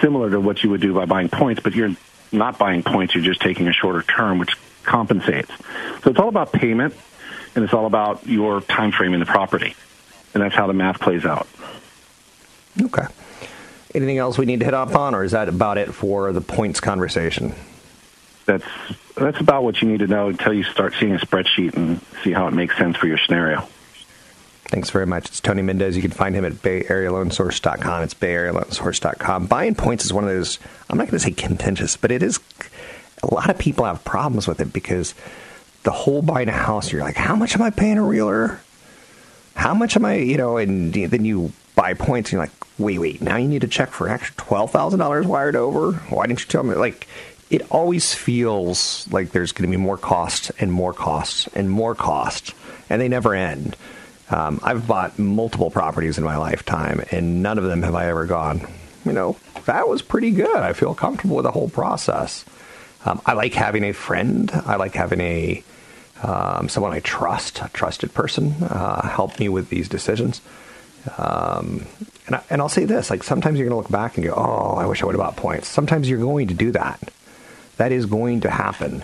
similar 0.01 0.31
to 0.31 0.41
what 0.41 0.63
you 0.63 0.71
would 0.71 0.81
do 0.81 0.95
by 0.95 1.05
buying 1.05 1.29
points, 1.29 1.63
but 1.63 1.75
you're 1.75 1.95
not 2.33 2.59
buying 2.59 2.83
points. 2.83 3.15
You're 3.15 3.25
just 3.25 3.41
taking 3.41 3.69
a 3.69 3.73
shorter 3.73 4.03
term, 4.03 4.39
which 4.39 4.57
compensates. 4.83 5.51
So 6.03 6.11
it's 6.11 6.19
all 6.19 6.29
about 6.29 6.53
payment 6.53 6.95
and 7.55 7.65
it's 7.65 7.75
all 7.75 7.87
about 7.87 8.27
your 8.27 8.61
time 8.61 8.93
frame 8.93 9.13
in 9.15 9.21
the 9.21 9.27
property, 9.27 9.75
and 10.35 10.43
that's 10.43 10.55
how 10.55 10.67
the 10.67 10.73
math 10.73 11.01
plays 11.01 11.25
out. 11.25 11.47
Okay. 12.81 13.07
Anything 13.95 14.19
else 14.19 14.39
we 14.39 14.47
need 14.47 14.61
to 14.61 14.65
hit 14.65 14.75
up 14.75 14.95
on, 14.95 15.15
or 15.15 15.25
is 15.25 15.33
that 15.33 15.49
about 15.49 15.79
it 15.79 15.93
for 15.93 16.33
the 16.33 16.41
points 16.41 16.81
conversation? 16.81 17.55
That's 18.47 18.65
that's 19.17 19.41
about 19.41 19.65
what 19.65 19.83
you 19.83 19.89
need 19.89 20.01
to 20.01 20.07
know 20.07 20.29
until 20.29 20.53
you 20.53 20.63
start 20.63 20.95
seeing 20.99 21.15
a 21.15 21.19
spreadsheet 21.19 21.75
and 21.75 22.01
see 22.23 22.33
how 22.33 22.47
it 22.47 22.53
makes 22.53 22.77
sense 22.77 22.97
for 22.97 23.07
your 23.07 23.19
scenario. 23.19 23.69
Thanks 24.71 24.91
very 24.91 25.07
much. 25.07 25.27
It's 25.27 25.41
Tony 25.41 25.63
Mendez. 25.63 25.97
You 25.97 26.03
can 26.03 26.13
find 26.13 26.35
him 26.35 26.45
at 26.45 26.53
BayAreaLoanSource.com. 26.53 28.05
It's 28.05 28.15
BayAreaLoanSource.com. 28.15 29.47
Buying 29.47 29.75
points 29.75 30.05
is 30.05 30.13
one 30.13 30.23
of 30.23 30.31
those, 30.31 30.61
I'm 30.89 30.97
not 30.97 31.09
going 31.09 31.19
to 31.19 31.25
say 31.25 31.33
contentious, 31.33 31.97
but 31.97 32.13
it 32.13 32.23
is, 32.23 32.39
a 33.23 33.35
lot 33.35 33.51
of 33.51 33.59
people 33.59 33.85
have 33.85 34.05
problems 34.05 34.47
with 34.47 34.61
it 34.61 34.73
because 34.73 35.15
the 35.83 35.91
whole 35.91 36.23
buying 36.23 36.49
a 36.49 36.53
house, 36.53 36.93
you're 36.93 37.03
like, 37.03 37.17
how 37.17 37.35
much 37.35 37.57
am 37.57 37.63
I 37.63 37.71
paying 37.71 37.99
a 37.99 38.05
realtor? 38.05 38.61
How 39.57 39.75
much 39.75 39.97
am 39.97 40.05
I, 40.05 40.15
you 40.15 40.37
know, 40.37 40.57
and 40.57 40.95
then 40.95 41.25
you 41.25 41.53
buy 41.75 41.95
points 41.95 42.31
and 42.31 42.33
you're 42.35 42.43
like, 42.43 42.53
wait, 42.79 42.99
wait, 42.99 43.21
now 43.21 43.37
you 43.37 43.49
need 43.49 43.61
to 43.61 43.69
check 43.69 43.91
for 43.91 44.07
an 44.07 44.15
extra 44.15 44.35
$12,000 44.37 45.27
wired 45.27 45.57
over? 45.57 45.93
Why 45.93 46.27
didn't 46.27 46.41
you 46.41 46.47
tell 46.47 46.63
me? 46.63 46.75
Like, 46.75 47.07
it 47.51 47.63
always 47.71 48.15
feels 48.15 49.09
like 49.11 49.33
there's 49.33 49.53
going 49.53 49.71
to 49.71 49.77
be 49.77 49.83
more 49.83 49.99
costs 49.99 50.51
and 50.59 50.73
more 50.73 50.95
costs 50.95 51.49
and 51.55 51.71
more 51.71 51.95
costs, 51.95 52.53
and 52.89 53.01
they 53.01 53.09
never 53.09 53.35
end. 53.35 53.77
Um, 54.31 54.61
I've 54.63 54.87
bought 54.87 55.19
multiple 55.19 55.71
properties 55.71 56.17
in 56.17 56.25
my 56.25 56.37
lifetime, 56.37 57.03
and 57.11 57.43
none 57.43 57.59
of 57.59 57.65
them 57.65 57.83
have 57.83 57.97
I 57.97 58.09
ever 58.09 58.27
gone, 58.27 58.67
you 59.05 59.13
know, 59.13 59.37
that 59.67 59.89
was 59.89 60.03
pretty 60.03 60.31
good. 60.31 60.57
I 60.57 60.73
feel 60.73 60.95
comfortable 60.95 61.37
with 61.37 61.45
the 61.45 61.51
whole 61.51 61.69
process. 61.69 62.45
Um, 63.05 63.21
I 63.27 63.33
like 63.33 63.55
having 63.55 63.85
a 63.85 63.93
friend. 63.93 64.51
I 64.67 64.77
like 64.77 64.95
having 64.95 65.21
a 65.21 65.65
um, 66.23 66.69
someone 66.69 66.93
I 66.93 67.01
trust, 67.01 67.61
a 67.63 67.71
trusted 67.73 68.13
person, 68.13 68.53
uh, 68.63 69.09
help 69.09 69.41
me 69.41 69.49
with 69.49 69.71
these 69.71 69.89
decisions. 69.89 70.43
Um, 71.17 71.87
and, 72.27 72.37
I, 72.37 72.43
and 72.51 72.61
I'll 72.61 72.69
say 72.69 72.85
this: 72.85 73.11
like 73.11 73.23
sometimes 73.23 73.59
you're 73.59 73.69
going 73.69 73.83
to 73.83 73.83
look 73.83 73.91
back 73.91 74.17
and 74.17 74.27
go, 74.27 74.35
"Oh, 74.35 74.77
I 74.77 74.87
wish 74.87 75.03
I 75.03 75.07
would 75.07 75.15
have 75.15 75.21
bought 75.21 75.37
points." 75.37 75.69
Sometimes 75.69 76.09
you're 76.09 76.21
going 76.21 76.49
to 76.49 76.55
do 76.55 76.73
that. 76.73 77.01
That 77.77 77.93
is 77.93 78.07
going 78.07 78.43
to 78.43 78.51
happen. 78.51 79.03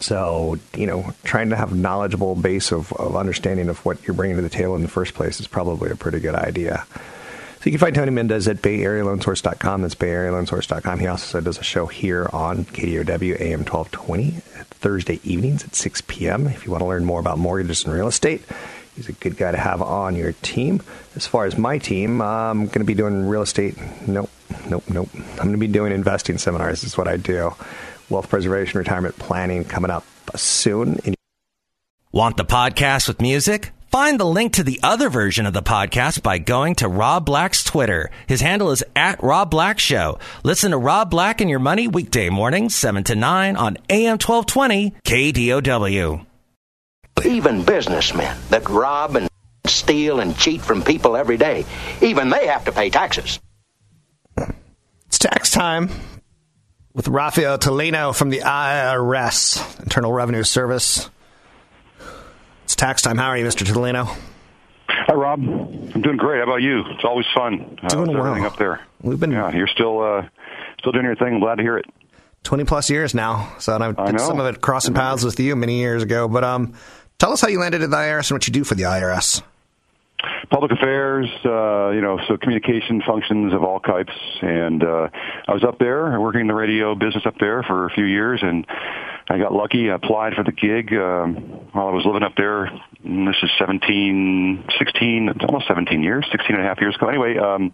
So, 0.00 0.58
you 0.74 0.86
know, 0.86 1.12
trying 1.24 1.50
to 1.50 1.56
have 1.56 1.72
a 1.72 1.76
knowledgeable 1.76 2.34
base 2.34 2.72
of, 2.72 2.92
of 2.94 3.16
understanding 3.16 3.68
of 3.68 3.84
what 3.84 4.06
you're 4.06 4.14
bringing 4.14 4.36
to 4.36 4.42
the 4.42 4.48
table 4.48 4.74
in 4.74 4.82
the 4.82 4.88
first 4.88 5.12
place 5.12 5.40
is 5.40 5.46
probably 5.46 5.90
a 5.90 5.96
pretty 5.96 6.20
good 6.20 6.34
idea. 6.34 6.86
So 7.60 7.66
you 7.66 7.72
can 7.72 7.80
find 7.80 7.94
Tony 7.94 8.10
Mendez 8.10 8.48
at 8.48 8.62
BayAreaLoanSource.com. 8.62 9.82
That's 9.82 9.94
BayAreaLoanSource.com. 9.94 10.98
He 10.98 11.06
also 11.06 11.42
does 11.42 11.58
a 11.58 11.62
show 11.62 11.84
here 11.84 12.26
on 12.32 12.64
KDOW 12.64 13.38
AM 13.38 13.66
1220 13.66 14.30
Thursday 14.80 15.20
evenings 15.24 15.64
at 15.64 15.74
6 15.74 16.00
p.m. 16.06 16.46
If 16.46 16.64
you 16.64 16.70
want 16.72 16.80
to 16.80 16.88
learn 16.88 17.04
more 17.04 17.20
about 17.20 17.38
mortgages 17.38 17.84
and 17.84 17.92
real 17.92 18.08
estate, 18.08 18.42
he's 18.96 19.08
a 19.08 19.12
good 19.12 19.36
guy 19.36 19.52
to 19.52 19.58
have 19.58 19.82
on 19.82 20.16
your 20.16 20.32
team. 20.32 20.82
As 21.16 21.26
far 21.26 21.46
as 21.46 21.56
my 21.56 21.78
team, 21.78 22.20
I'm 22.20 22.66
going 22.66 22.80
to 22.80 22.84
be 22.84 22.94
doing 22.94 23.26
real 23.26 23.42
estate. 23.42 23.76
Nope, 24.06 24.30
nope, 24.68 24.84
nope. 24.88 25.08
I'm 25.14 25.36
going 25.36 25.52
to 25.52 25.58
be 25.58 25.66
doing 25.66 25.92
investing 25.92 26.38
seminars. 26.38 26.84
Is 26.84 26.96
what 26.96 27.08
I 27.08 27.16
do. 27.16 27.54
Wealth 28.08 28.28
preservation, 28.28 28.78
retirement 28.78 29.16
planning 29.18 29.64
coming 29.64 29.90
up 29.90 30.04
soon. 30.36 30.98
Want 32.12 32.36
the 32.36 32.44
podcast 32.44 33.06
with 33.06 33.20
music? 33.20 33.72
Find 33.90 34.20
the 34.20 34.24
link 34.24 34.52
to 34.52 34.62
the 34.62 34.78
other 34.84 35.08
version 35.08 35.46
of 35.46 35.52
the 35.52 35.62
podcast 35.62 36.22
by 36.22 36.38
going 36.38 36.76
to 36.76 36.86
Rob 36.86 37.26
Black's 37.26 37.64
Twitter. 37.64 38.08
His 38.28 38.40
handle 38.40 38.70
is 38.70 38.84
at 38.94 39.20
Rob 39.20 39.50
Black 39.50 39.80
Show. 39.80 40.20
Listen 40.44 40.70
to 40.70 40.78
Rob 40.78 41.10
Black 41.10 41.40
and 41.40 41.50
Your 41.50 41.58
Money 41.58 41.88
weekday 41.88 42.28
mornings, 42.30 42.76
7 42.76 43.02
to 43.04 43.16
9 43.16 43.56
on 43.56 43.78
AM 43.88 44.18
1220 44.18 44.92
KDOW. 45.04 46.29
Even 47.26 47.62
businessmen 47.64 48.36
that 48.50 48.68
rob 48.68 49.16
and 49.16 49.28
steal 49.66 50.20
and 50.20 50.36
cheat 50.36 50.60
from 50.60 50.82
people 50.82 51.16
every 51.16 51.36
day, 51.36 51.64
even 52.00 52.30
they 52.30 52.46
have 52.46 52.64
to 52.64 52.72
pay 52.72 52.90
taxes. 52.90 53.40
It's 55.06 55.18
tax 55.18 55.50
time 55.50 55.90
with 56.94 57.08
Rafael 57.08 57.58
Tulino 57.58 58.14
from 58.14 58.30
the 58.30 58.40
IRS, 58.40 59.80
Internal 59.82 60.12
Revenue 60.12 60.42
Service. 60.44 61.10
It's 62.64 62.76
tax 62.76 63.02
time. 63.02 63.18
How 63.18 63.28
are 63.28 63.38
you, 63.38 63.44
Mr. 63.44 63.66
Tulino? 63.66 64.16
Hi, 64.88 65.14
Rob. 65.14 65.40
I'm 65.40 66.00
doing 66.02 66.16
great. 66.16 66.38
How 66.38 66.44
about 66.44 66.62
you? 66.62 66.82
It's 66.90 67.04
always 67.04 67.26
fun. 67.34 67.78
Uh, 67.82 67.88
Doing 67.88 68.08
with 68.08 68.16
everything 68.18 68.42
well. 68.42 68.52
up 68.52 68.58
there. 68.58 68.80
We've 69.02 69.18
been- 69.18 69.32
Yeah, 69.32 69.50
you're 69.54 69.66
still 69.66 70.00
uh, 70.02 70.26
still 70.78 70.92
doing 70.92 71.04
your 71.04 71.16
thing. 71.16 71.34
I'm 71.34 71.40
glad 71.40 71.56
to 71.56 71.62
hear 71.62 71.78
it. 71.78 71.86
20 72.44 72.64
plus 72.64 72.88
years 72.90 73.14
now. 73.14 73.52
So 73.58 73.74
and 73.74 73.84
I 73.84 73.88
I 73.98 74.06
did 74.06 74.12
know. 74.16 74.26
some 74.26 74.40
of 74.40 74.46
it 74.46 74.60
crossing 74.60 74.94
paths 74.94 75.24
with 75.24 75.38
you 75.40 75.56
many 75.56 75.78
years 75.80 76.02
ago. 76.02 76.26
But 76.28 76.42
um, 76.44 76.74
tell 77.20 77.32
us 77.32 77.40
how 77.40 77.48
you 77.48 77.60
landed 77.60 77.82
at 77.82 77.90
the 77.90 77.96
IRS 77.96 78.30
and 78.30 78.36
what 78.36 78.46
you 78.48 78.52
do 78.52 78.64
for 78.64 78.74
the 78.74 78.84
IRS. 78.84 79.42
Public 80.50 80.72
affairs, 80.72 81.28
uh, 81.44 81.90
you 81.90 82.00
know, 82.00 82.18
so 82.26 82.36
communication 82.36 83.00
functions 83.06 83.54
of 83.54 83.62
all 83.62 83.78
types. 83.80 84.12
And 84.42 84.82
uh, 84.82 85.08
I 85.46 85.52
was 85.52 85.62
up 85.62 85.78
there 85.78 86.18
working 86.20 86.42
in 86.42 86.46
the 86.48 86.54
radio 86.54 86.94
business 86.94 87.24
up 87.24 87.36
there 87.38 87.62
for 87.62 87.86
a 87.86 87.90
few 87.90 88.04
years, 88.04 88.40
and 88.42 88.66
I 89.28 89.38
got 89.38 89.52
lucky. 89.52 89.90
I 89.90 89.94
applied 89.94 90.34
for 90.34 90.42
the 90.42 90.52
gig 90.52 90.92
um, 90.92 91.36
while 91.72 91.88
I 91.88 91.92
was 91.92 92.04
living 92.04 92.22
up 92.22 92.34
there. 92.36 92.64
And 93.04 93.28
this 93.28 93.36
is 93.42 93.50
17, 93.58 94.64
16, 94.78 95.30
almost 95.46 95.68
17 95.68 96.02
years, 96.02 96.26
16 96.32 96.56
and 96.56 96.64
a 96.64 96.68
half 96.68 96.80
years 96.80 96.96
ago. 96.96 97.08
Anyway, 97.08 97.38
um, 97.38 97.72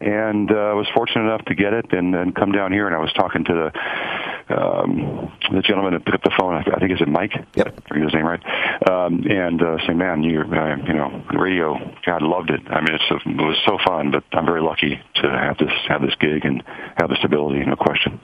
and 0.00 0.50
uh, 0.50 0.54
I 0.54 0.74
was 0.74 0.86
fortunate 0.94 1.22
enough 1.22 1.44
to 1.46 1.54
get 1.54 1.72
it 1.72 1.92
and, 1.92 2.14
and 2.14 2.34
come 2.34 2.52
down 2.52 2.72
here. 2.72 2.86
And 2.86 2.94
I 2.94 2.98
was 2.98 3.12
talking 3.12 3.44
to 3.44 3.52
the 3.52 4.54
um, 4.56 5.32
the 5.50 5.62
gentleman 5.62 5.94
that 5.94 6.04
picked 6.04 6.16
up 6.16 6.22
the 6.22 6.34
phone. 6.38 6.54
I 6.54 6.78
think 6.78 6.92
is 6.92 7.00
it 7.00 7.08
Mike. 7.08 7.32
Yep. 7.54 7.66
I 7.66 7.88
forget 7.88 8.04
his 8.04 8.14
name 8.14 8.26
right. 8.26 8.42
Um, 8.88 9.24
and 9.28 9.62
uh, 9.62 9.78
saying, 9.86 9.98
"Man, 9.98 10.22
you 10.22 10.40
uh, 10.40 10.76
you 10.76 10.94
know, 10.94 11.24
radio, 11.32 11.78
God 12.04 12.22
loved 12.22 12.50
it. 12.50 12.60
I 12.68 12.80
mean, 12.80 12.94
it's 12.94 13.04
it 13.10 13.36
was 13.36 13.56
so 13.66 13.78
fun. 13.84 14.10
But 14.10 14.24
I'm 14.32 14.46
very 14.46 14.62
lucky 14.62 15.00
to 15.16 15.30
have 15.30 15.58
this 15.58 15.72
have 15.88 16.02
this 16.02 16.14
gig 16.20 16.44
and 16.44 16.62
have 16.96 17.08
this 17.08 17.24
ability. 17.24 17.64
No 17.64 17.76
question. 17.76 18.20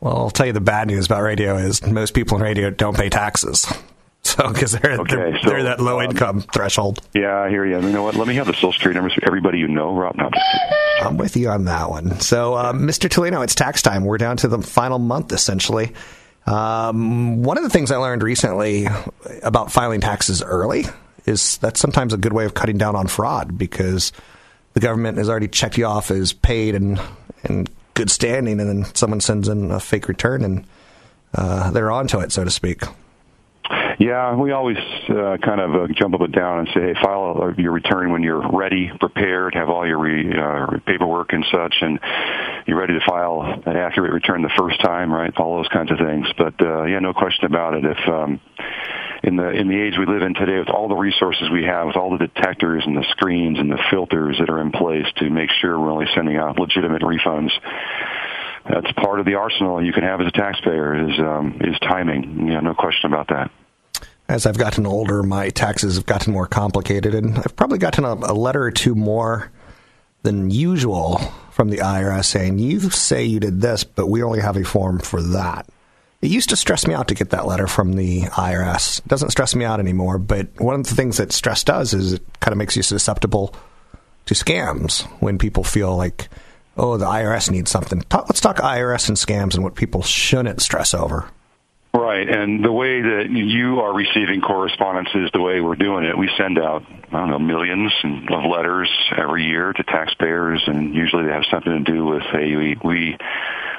Well, 0.00 0.16
I'll 0.16 0.30
tell 0.30 0.46
you 0.46 0.52
the 0.52 0.60
bad 0.60 0.88
news 0.88 1.06
about 1.06 1.22
radio 1.22 1.56
is 1.56 1.84
most 1.86 2.14
people 2.14 2.36
in 2.36 2.42
radio 2.42 2.70
don't 2.70 2.96
pay 2.96 3.08
taxes. 3.08 3.66
So, 4.26 4.48
because 4.48 4.72
they're, 4.72 4.92
Okay, 5.00 5.14
they're, 5.14 5.38
so, 5.42 5.50
they're 5.50 5.62
that 5.64 5.80
low 5.80 6.00
um, 6.00 6.10
income 6.10 6.40
threshold. 6.40 7.06
Yeah, 7.12 7.40
I 7.40 7.50
hear 7.50 7.66
you. 7.66 7.78
You 7.78 7.92
know 7.92 8.02
what? 8.02 8.14
Let 8.14 8.26
me 8.26 8.34
have 8.36 8.46
the 8.46 8.54
social 8.54 8.72
security 8.72 8.96
numbers 8.96 9.12
for 9.12 9.24
everybody 9.26 9.58
you 9.58 9.68
know, 9.68 9.94
Rob. 9.94 10.16
No, 10.16 10.30
I'm 11.04 11.16
with 11.16 11.36
you 11.36 11.50
on 11.50 11.64
that 11.66 11.90
one. 11.90 12.20
So, 12.20 12.54
uh, 12.54 12.72
Mr. 12.72 13.08
Tulino, 13.08 13.42
it's 13.42 13.54
tax 13.54 13.82
time. 13.82 14.04
We're 14.04 14.18
down 14.18 14.36
to 14.38 14.48
the 14.48 14.58
final 14.58 14.98
month, 14.98 15.32
essentially. 15.32 15.92
Um, 16.46 17.42
one 17.42 17.56
of 17.56 17.62
the 17.62 17.70
things 17.70 17.90
I 17.90 17.96
learned 17.96 18.22
recently 18.22 18.86
about 19.42 19.72
filing 19.72 20.00
taxes 20.00 20.42
early 20.42 20.84
is 21.26 21.56
that's 21.58 21.80
sometimes 21.80 22.12
a 22.12 22.18
good 22.18 22.32
way 22.32 22.44
of 22.44 22.54
cutting 22.54 22.76
down 22.76 22.96
on 22.96 23.06
fraud 23.06 23.56
because 23.56 24.12
the 24.74 24.80
government 24.80 25.16
has 25.18 25.30
already 25.30 25.48
checked 25.48 25.78
you 25.78 25.86
off 25.86 26.10
as 26.10 26.32
paid 26.32 26.74
and 26.74 27.00
and 27.44 27.70
good 27.94 28.10
standing, 28.10 28.60
and 28.60 28.68
then 28.68 28.94
someone 28.94 29.20
sends 29.20 29.48
in 29.48 29.70
a 29.70 29.80
fake 29.80 30.08
return 30.08 30.44
and 30.44 30.66
uh, 31.34 31.70
they're 31.70 31.90
onto 31.90 32.20
it, 32.20 32.32
so 32.32 32.44
to 32.44 32.50
speak. 32.50 32.82
Yeah, 33.98 34.34
we 34.34 34.50
always 34.50 34.78
uh, 35.08 35.36
kind 35.42 35.60
of 35.60 35.74
uh, 35.74 35.92
jump 35.94 36.14
up 36.14 36.20
and 36.20 36.32
down 36.32 36.60
and 36.60 36.68
say, 36.74 36.80
hey, 36.80 36.94
file 37.02 37.54
your 37.56 37.72
return 37.72 38.10
when 38.10 38.22
you're 38.22 38.50
ready, 38.50 38.90
prepared, 38.98 39.54
have 39.54 39.68
all 39.68 39.86
your 39.86 39.98
re, 39.98 40.32
uh, 40.36 40.78
paperwork 40.84 41.32
and 41.32 41.44
such, 41.50 41.74
and 41.80 42.00
you're 42.66 42.78
ready 42.78 42.94
to 42.94 43.04
file 43.06 43.42
an 43.42 43.76
accurate 43.76 44.12
return 44.12 44.42
the 44.42 44.50
first 44.58 44.80
time, 44.80 45.12
right? 45.12 45.32
All 45.36 45.58
those 45.58 45.68
kinds 45.68 45.92
of 45.92 45.98
things. 45.98 46.26
But 46.36 46.54
uh, 46.60 46.84
yeah, 46.84 46.98
no 46.98 47.12
question 47.12 47.46
about 47.46 47.74
it. 47.74 47.84
If 47.84 48.08
um, 48.08 48.40
in 49.22 49.36
the 49.36 49.50
in 49.50 49.68
the 49.68 49.80
age 49.80 49.94
we 49.98 50.06
live 50.06 50.22
in 50.22 50.34
today, 50.34 50.58
with 50.58 50.70
all 50.70 50.88
the 50.88 50.96
resources 50.96 51.48
we 51.52 51.64
have, 51.64 51.86
with 51.86 51.96
all 51.96 52.10
the 52.10 52.26
detectors 52.26 52.82
and 52.84 52.96
the 52.96 53.06
screens 53.10 53.58
and 53.58 53.70
the 53.70 53.82
filters 53.90 54.36
that 54.40 54.50
are 54.50 54.60
in 54.60 54.72
place 54.72 55.06
to 55.16 55.30
make 55.30 55.50
sure 55.60 55.78
we're 55.78 55.90
only 55.90 56.06
sending 56.14 56.36
out 56.36 56.58
legitimate 56.58 57.02
refunds 57.02 57.50
that's 58.68 58.90
part 58.92 59.20
of 59.20 59.26
the 59.26 59.34
arsenal 59.34 59.84
you 59.84 59.92
can 59.92 60.04
have 60.04 60.22
as 60.22 60.26
a 60.26 60.30
taxpayer 60.30 61.08
is 61.08 61.18
um, 61.20 61.58
is 61.60 61.78
timing. 61.80 62.48
Yeah, 62.48 62.60
no 62.60 62.74
question 62.74 63.12
about 63.12 63.28
that. 63.28 63.50
As 64.28 64.46
I've 64.46 64.58
gotten 64.58 64.86
older, 64.86 65.22
my 65.22 65.50
taxes 65.50 65.96
have 65.96 66.06
gotten 66.06 66.32
more 66.32 66.46
complicated, 66.46 67.14
and 67.14 67.36
I've 67.38 67.56
probably 67.56 67.78
gotten 67.78 68.04
a, 68.04 68.14
a 68.14 68.32
letter 68.32 68.62
or 68.62 68.70
two 68.70 68.94
more 68.94 69.50
than 70.22 70.50
usual 70.50 71.18
from 71.50 71.68
the 71.68 71.78
IRS 71.78 72.24
saying, 72.24 72.58
"You 72.58 72.80
say 72.90 73.24
you 73.24 73.38
did 73.38 73.60
this, 73.60 73.84
but 73.84 74.06
we 74.06 74.22
only 74.22 74.40
have 74.40 74.56
a 74.56 74.64
form 74.64 74.98
for 74.98 75.22
that." 75.22 75.68
It 76.22 76.30
used 76.30 76.48
to 76.48 76.56
stress 76.56 76.86
me 76.86 76.94
out 76.94 77.08
to 77.08 77.14
get 77.14 77.30
that 77.30 77.46
letter 77.46 77.66
from 77.66 77.92
the 77.92 78.22
IRS. 78.22 79.00
It 79.00 79.08
doesn't 79.08 79.28
stress 79.28 79.54
me 79.54 79.66
out 79.66 79.78
anymore, 79.78 80.16
but 80.16 80.48
one 80.58 80.80
of 80.80 80.86
the 80.86 80.94
things 80.94 81.18
that 81.18 81.32
stress 81.32 81.62
does 81.62 81.92
is 81.92 82.14
it 82.14 82.22
kind 82.40 82.52
of 82.52 82.56
makes 82.56 82.76
you 82.76 82.82
susceptible 82.82 83.54
to 84.24 84.32
scams 84.32 85.02
when 85.20 85.36
people 85.36 85.64
feel 85.64 85.94
like, 85.94 86.30
oh, 86.78 86.96
the 86.96 87.04
IRS 87.04 87.50
needs 87.50 87.70
something. 87.70 88.02
Let's 88.10 88.40
talk 88.40 88.56
IRS 88.56 89.08
and 89.08 89.18
scams 89.18 89.54
and 89.54 89.62
what 89.62 89.74
people 89.74 90.02
shouldn't 90.02 90.62
stress 90.62 90.94
over. 90.94 91.28
Right, 91.94 92.28
and 92.28 92.64
the 92.64 92.72
way 92.72 93.00
that 93.02 93.30
you 93.30 93.78
are 93.78 93.94
receiving 93.94 94.40
correspondence 94.40 95.10
is 95.14 95.30
the 95.32 95.40
way 95.40 95.60
we're 95.60 95.76
doing 95.76 96.04
it. 96.04 96.18
We 96.18 96.28
send 96.36 96.58
out, 96.58 96.82
I 96.90 97.10
don't 97.12 97.30
know, 97.30 97.38
millions 97.38 97.92
of 98.04 98.50
letters 98.50 98.90
every 99.16 99.44
year 99.44 99.72
to 99.72 99.82
taxpayers, 99.84 100.60
and 100.66 100.92
usually 100.92 101.26
they 101.26 101.30
have 101.30 101.44
something 101.52 101.84
to 101.84 101.92
do 101.92 102.04
with, 102.04 102.22
hey, 102.32 102.56
we, 102.56 102.76
we 102.82 103.16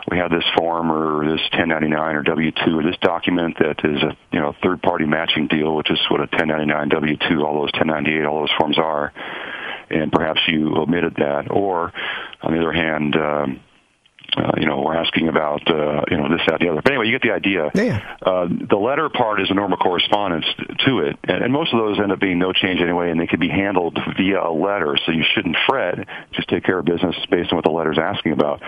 we 0.09 0.17
have 0.17 0.31
this 0.31 0.45
form 0.55 0.91
or 0.91 1.25
this 1.25 1.41
1099 1.51 2.15
or 2.15 2.23
W-2 2.23 2.79
or 2.79 2.83
this 2.83 2.97
document 3.01 3.57
that 3.59 3.83
is 3.83 4.01
a 4.01 4.15
you 4.31 4.39
know 4.39 4.55
third 4.63 4.81
party 4.81 5.05
matching 5.05 5.47
deal, 5.47 5.75
which 5.75 5.91
is 5.91 5.99
what 6.09 6.21
a 6.21 6.29
1099 6.31 6.89
W-2, 6.89 7.43
all 7.43 7.53
those 7.53 7.73
1098, 7.73 8.23
all 8.23 8.39
those 8.39 8.53
forms 8.57 8.77
are, 8.79 9.11
and 9.89 10.09
perhaps 10.11 10.39
you 10.47 10.73
omitted 10.77 11.15
that, 11.17 11.51
or 11.51 11.91
on 12.41 12.53
the 12.53 12.59
other 12.59 12.71
hand. 12.71 13.15
Um, 13.17 13.59
uh, 14.37 14.51
you 14.57 14.65
know, 14.65 14.81
we're 14.81 14.95
asking 14.95 15.27
about, 15.27 15.61
uh, 15.69 16.03
you 16.09 16.17
know, 16.17 16.29
this, 16.29 16.41
that, 16.47 16.59
the 16.59 16.69
other. 16.69 16.81
But 16.81 16.91
anyway, 16.91 17.07
you 17.07 17.11
get 17.11 17.21
the 17.21 17.33
idea. 17.33 17.71
Yeah. 17.73 18.17
Uh, 18.21 18.47
the 18.47 18.77
letter 18.77 19.09
part 19.09 19.41
is 19.41 19.49
a 19.49 19.53
normal 19.53 19.77
correspondence 19.77 20.45
to 20.85 20.99
it, 20.99 21.17
and, 21.23 21.43
and 21.43 21.53
most 21.53 21.73
of 21.73 21.79
those 21.79 21.99
end 21.99 22.11
up 22.11 22.19
being 22.19 22.39
no 22.39 22.53
change 22.53 22.81
anyway, 22.81 23.11
and 23.11 23.19
they 23.19 23.27
can 23.27 23.39
be 23.39 23.49
handled 23.49 23.97
via 24.17 24.41
a 24.41 24.51
letter. 24.51 24.97
So 25.05 25.11
you 25.11 25.23
shouldn't 25.33 25.57
fret. 25.67 26.07
Just 26.33 26.49
take 26.49 26.63
care 26.63 26.79
of 26.79 26.85
business 26.85 27.15
based 27.29 27.51
on 27.51 27.57
what 27.57 27.65
the 27.65 27.71
letter's 27.71 27.99
asking 27.99 28.33
about. 28.33 28.61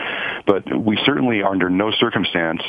But 0.46 0.64
we 0.78 0.98
certainly, 1.06 1.42
are 1.42 1.52
under 1.52 1.70
no 1.70 1.92
circumstance, 1.92 2.62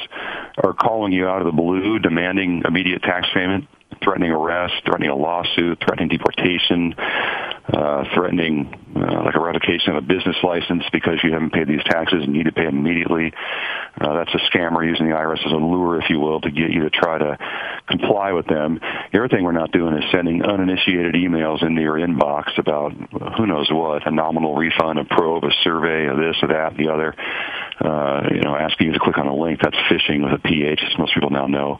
are 0.62 0.72
calling 0.72 1.12
you 1.12 1.26
out 1.28 1.40
of 1.40 1.46
the 1.46 1.52
blue, 1.52 1.98
demanding 1.98 2.62
immediate 2.66 3.02
tax 3.02 3.26
payment 3.32 3.68
threatening 4.02 4.30
arrest, 4.30 4.74
threatening 4.84 5.10
a 5.10 5.16
lawsuit, 5.16 5.78
threatening 5.84 6.08
deportation, 6.08 6.94
uh, 7.72 8.04
threatening 8.14 8.74
uh, 8.96 9.24
like 9.24 9.34
a 9.34 9.40
revocation 9.40 9.94
of 9.94 9.96
a 9.96 10.06
business 10.06 10.36
license 10.42 10.84
because 10.92 11.20
you 11.22 11.32
haven't 11.32 11.52
paid 11.52 11.68
these 11.68 11.84
taxes 11.84 12.24
and 12.24 12.32
need 12.32 12.44
to 12.44 12.52
pay 12.52 12.64
them 12.64 12.78
immediately. 12.78 13.32
Uh, 14.00 14.14
that's 14.14 14.34
a 14.34 14.38
scammer 14.50 14.84
using 14.86 15.08
the 15.08 15.14
IRS 15.14 15.44
as 15.44 15.52
a 15.52 15.56
lure, 15.56 16.00
if 16.00 16.08
you 16.08 16.18
will, 16.18 16.40
to 16.40 16.50
get 16.50 16.70
you 16.70 16.82
to 16.82 16.90
try 16.90 17.18
to 17.18 17.38
comply 17.86 18.32
with 18.32 18.46
them. 18.46 18.80
The 19.12 19.18
other 19.18 19.28
thing 19.28 19.44
we're 19.44 19.52
not 19.52 19.70
doing 19.72 19.94
is 19.94 20.04
sending 20.10 20.42
uninitiated 20.42 21.14
emails 21.14 21.62
into 21.62 21.82
your 21.82 21.96
inbox 21.96 22.58
about 22.58 22.92
who 23.36 23.46
knows 23.46 23.68
what, 23.70 24.06
a 24.06 24.10
nominal 24.10 24.54
refund, 24.54 24.98
a 24.98 25.04
probe, 25.04 25.44
a 25.44 25.52
survey, 25.62 26.06
a 26.06 26.16
this, 26.16 26.36
or 26.42 26.48
that, 26.48 26.76
the 26.76 26.88
other. 26.88 27.14
Uh, 27.80 28.28
you 28.34 28.40
know, 28.40 28.56
asking 28.56 28.88
you 28.88 28.92
to 28.92 28.98
click 28.98 29.18
on 29.18 29.26
a 29.26 29.36
link. 29.36 29.60
That's 29.62 29.76
phishing 29.90 30.24
with 30.24 30.32
a 30.32 30.42
PH, 30.42 30.80
as 30.82 30.98
most 30.98 31.14
people 31.14 31.30
now 31.30 31.46
know. 31.46 31.78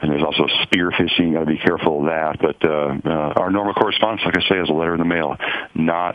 And 0.00 0.10
there's 0.10 0.22
also 0.22 0.46
spear 0.62 0.90
phishing. 0.90 1.34
Got 1.34 1.40
to 1.40 1.46
be 1.46 1.58
careful 1.58 2.00
of 2.00 2.06
that. 2.06 2.38
But 2.40 2.64
uh, 2.64 2.98
uh, 3.04 3.40
our 3.40 3.50
normal 3.50 3.74
correspondence, 3.74 4.22
like 4.24 4.36
I 4.36 4.48
say, 4.48 4.60
is 4.60 4.68
a 4.68 4.72
letter 4.72 4.94
in 4.94 5.00
the 5.00 5.06
mail, 5.06 5.36
not 5.74 6.14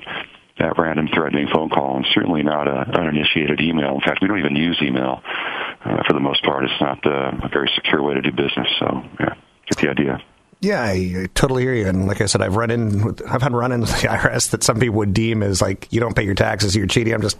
that 0.59 0.77
random 0.77 1.09
threatening 1.13 1.47
phone 1.53 1.69
call, 1.69 1.97
and 1.97 2.05
certainly 2.13 2.43
not 2.43 2.67
a 2.67 2.97
uninitiated 2.97 3.59
email. 3.59 3.95
In 3.95 4.01
fact, 4.01 4.19
we 4.21 4.27
don't 4.27 4.39
even 4.39 4.55
use 4.55 4.77
email 4.81 5.21
uh, 5.83 6.03
for 6.07 6.13
the 6.13 6.19
most 6.19 6.43
part. 6.43 6.63
It's 6.63 6.81
not 6.81 7.05
uh, 7.05 7.45
a 7.45 7.49
very 7.51 7.69
secure 7.75 8.01
way 8.01 8.13
to 8.13 8.21
do 8.21 8.31
business. 8.31 8.67
So, 8.79 9.03
yeah, 9.19 9.33
get 9.67 9.77
the 9.81 9.89
idea. 9.89 10.23
Yeah, 10.61 10.81
I 10.81 11.27
totally 11.33 11.63
hear 11.63 11.73
you. 11.73 11.87
And 11.87 12.07
like 12.07 12.21
I 12.21 12.25
said, 12.25 12.41
I've 12.41 12.55
run 12.55 12.71
in, 12.71 13.17
I've 13.27 13.41
had 13.41 13.51
run-ins 13.51 13.91
with 13.91 14.01
the 14.01 14.07
IRS 14.09 14.51
that 14.51 14.63
some 14.63 14.79
people 14.79 14.95
would 14.97 15.13
deem 15.13 15.43
as 15.43 15.61
like, 15.61 15.91
you 15.91 15.99
don't 15.99 16.15
pay 16.15 16.23
your 16.23 16.35
taxes, 16.35 16.73
you're 16.73 16.87
cheating. 16.87 17.13
I'm 17.13 17.21
just 17.21 17.37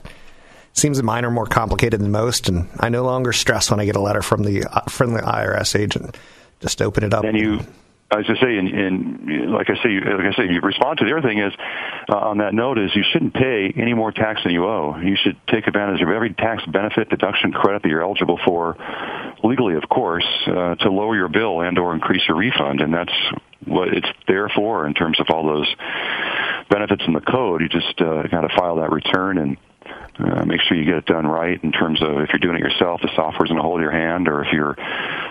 seems 0.74 0.98
that 0.98 1.04
mine 1.04 1.24
are 1.24 1.32
more 1.32 1.46
complicated 1.46 2.02
than 2.02 2.12
most, 2.12 2.50
and 2.50 2.68
I 2.80 2.90
no 2.90 3.04
longer 3.04 3.32
stress 3.32 3.72
when 3.72 3.80
I 3.80 3.86
get 3.86 3.96
a 3.96 4.02
letter 4.02 4.22
from 4.22 4.44
the 4.44 4.66
uh, 4.66 4.82
the 5.14 5.22
IRS 5.22 5.80
agent. 5.80 6.18
Just 6.60 6.82
open 6.82 7.04
it 7.04 7.14
up. 7.14 7.24
And 7.24 7.38
you, 7.38 7.60
as 8.12 8.26
I 8.28 8.40
saying, 8.42 8.70
and, 8.70 9.30
and 9.30 9.52
like 9.52 9.70
I 9.70 9.76
say, 9.84 10.00
like 10.00 10.34
I 10.34 10.36
say, 10.36 10.52
you 10.52 10.62
respond 10.62 11.00
to 11.00 11.06
the 11.06 11.12
other 11.12 11.28
thing 11.28 11.40
is 11.40 11.54
uh, 12.10 12.16
on 12.16 12.38
that 12.40 12.54
note 12.54 12.78
is 12.78 12.92
you 12.96 13.04
shouldn't 13.12 13.34
pay 13.34 13.74
any 13.76 13.94
more 13.94 14.12
tax 14.12 14.42
than 14.44 14.54
you 14.54 14.66
owe. 14.66 14.98
You 14.98 15.16
should 15.16 15.38
take 15.48 15.68
advantage 15.68 16.02
of 16.02 16.10
every 16.10 16.34
tax 16.34 16.64
benefit, 16.66 17.10
deduction, 17.10 17.52
credit 17.52 17.84
that 17.84 17.90
you're 17.90 18.04
eligible 18.04 18.40
for, 18.46 18.78
legally, 19.44 19.76
of 19.76 19.88
course, 19.90 20.28
uh, 20.48 20.76
to 20.76 20.90
lower 20.90 21.16
your 21.16 21.30
bill 21.30 21.62
and 21.62 21.78
or 21.78 21.94
increase 21.94 22.22
your 22.28 22.38
refund, 22.38 22.82
and 22.82 22.94
that's 22.94 23.14
what 23.66 23.90
it's 23.90 24.08
there 24.28 24.50
for 24.50 24.86
in 24.86 24.94
terms 24.94 25.20
of 25.20 25.28
all 25.30 25.46
those 25.46 25.76
benefits 26.70 27.04
in 27.08 27.14
the 27.14 27.22
code. 27.22 27.62
You 27.62 27.70
just 27.70 28.00
uh, 28.02 28.24
got 28.24 28.42
to 28.42 28.50
file 28.56 28.78
that 28.78 28.92
return 28.92 29.38
and 29.38 29.58
uh, 30.19 30.46
make 30.46 30.62
sure 30.62 30.78
you 30.78 30.86
get 30.86 30.96
it 30.96 31.06
done 31.06 31.26
right 31.26 31.62
in 31.63 31.72
terms 31.72 32.02
of 32.02 32.19
if 32.19 32.30
you're 32.30 32.39
doing 32.39 32.56
it 32.56 32.62
yourself, 32.62 33.02
the 33.02 33.10
software's 33.15 33.50
going 33.50 33.58
to 33.58 33.63
hold 33.63 33.82
your 33.82 33.91
hand, 33.91 34.28
or 34.28 34.43
if 34.43 34.54
you're 34.54 34.76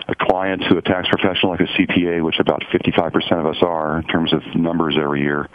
a 0.09 0.15
client 0.15 0.63
to 0.69 0.77
a 0.77 0.83
tax 0.83 1.09
professional 1.09 1.53
like 1.53 1.61
a 1.61 1.71
CPA, 1.79 2.25
which 2.25 2.39
about 2.41 2.63
55% 2.73 3.33
of 3.39 3.47
us 3.47 3.63
are 3.63 3.99
in 3.99 4.05
terms 4.05 4.33
of 4.33 4.43
numbers 4.55 4.97
every 5.01 5.21
year, 5.21 5.49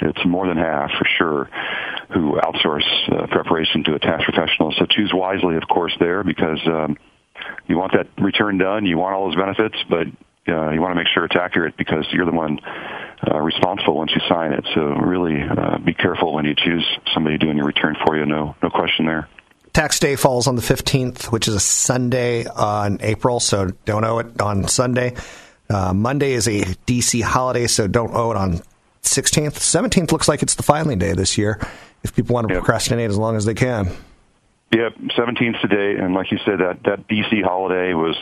it's 0.00 0.24
more 0.26 0.46
than 0.46 0.56
half 0.56 0.90
for 0.98 1.06
sure 1.18 1.50
who 2.12 2.34
outsource 2.34 2.86
uh, 3.10 3.26
preparation 3.28 3.84
to 3.84 3.94
a 3.94 3.98
tax 3.98 4.24
professional. 4.24 4.72
So 4.78 4.86
choose 4.86 5.12
wisely, 5.14 5.56
of 5.56 5.66
course, 5.68 5.94
there 5.98 6.22
because 6.22 6.60
um, 6.66 6.96
you 7.66 7.78
want 7.78 7.92
that 7.92 8.08
return 8.22 8.58
done, 8.58 8.84
you 8.84 8.98
want 8.98 9.14
all 9.14 9.28
those 9.28 9.36
benefits, 9.36 9.76
but 9.88 10.06
uh, 10.48 10.70
you 10.70 10.80
want 10.80 10.92
to 10.92 10.96
make 10.96 11.08
sure 11.12 11.24
it's 11.24 11.36
accurate 11.36 11.76
because 11.76 12.06
you're 12.12 12.26
the 12.26 12.32
one 12.32 12.58
uh, 13.30 13.40
responsible 13.40 13.96
once 13.96 14.12
you 14.14 14.20
sign 14.28 14.52
it. 14.52 14.64
So 14.74 14.80
really 14.80 15.40
uh, 15.42 15.78
be 15.78 15.94
careful 15.94 16.34
when 16.34 16.44
you 16.44 16.54
choose 16.54 16.86
somebody 17.12 17.38
doing 17.38 17.56
your 17.56 17.66
return 17.66 17.96
for 18.04 18.16
you. 18.16 18.26
No, 18.26 18.54
no 18.62 18.70
question 18.70 19.06
there. 19.06 19.28
Tax 19.72 19.98
day 19.98 20.14
falls 20.14 20.46
on 20.46 20.54
the 20.54 20.62
15th, 20.62 21.32
which 21.32 21.48
is 21.48 21.54
a 21.54 21.60
Sunday 21.60 22.46
on 22.46 22.98
April, 23.00 23.40
so 23.40 23.70
don't 23.84 24.04
owe 24.04 24.20
it 24.20 24.40
on 24.40 24.68
Sunday. 24.68 25.14
Uh, 25.68 25.92
Monday 25.92 26.32
is 26.32 26.46
a 26.46 26.60
DC 26.86 27.22
holiday, 27.22 27.66
so 27.66 27.88
don't 27.88 28.14
owe 28.14 28.30
it 28.30 28.36
on 28.36 28.60
16th. 29.02 29.54
17th 29.54 30.12
looks 30.12 30.28
like 30.28 30.42
it's 30.42 30.54
the 30.54 30.62
filing 30.62 30.98
day 30.98 31.12
this 31.12 31.36
year 31.36 31.60
if 32.04 32.14
people 32.14 32.34
want 32.34 32.46
to 32.46 32.54
yep. 32.54 32.62
procrastinate 32.62 33.10
as 33.10 33.18
long 33.18 33.34
as 33.36 33.46
they 33.46 33.54
can. 33.54 33.86
Yep, 34.72 34.96
17th 35.16 35.60
today, 35.60 36.00
and 36.00 36.14
like 36.14 36.30
you 36.30 36.38
said, 36.44 36.58
that, 36.58 36.82
that 36.84 37.08
DC 37.08 37.42
holiday 37.42 37.94
was 37.94 38.16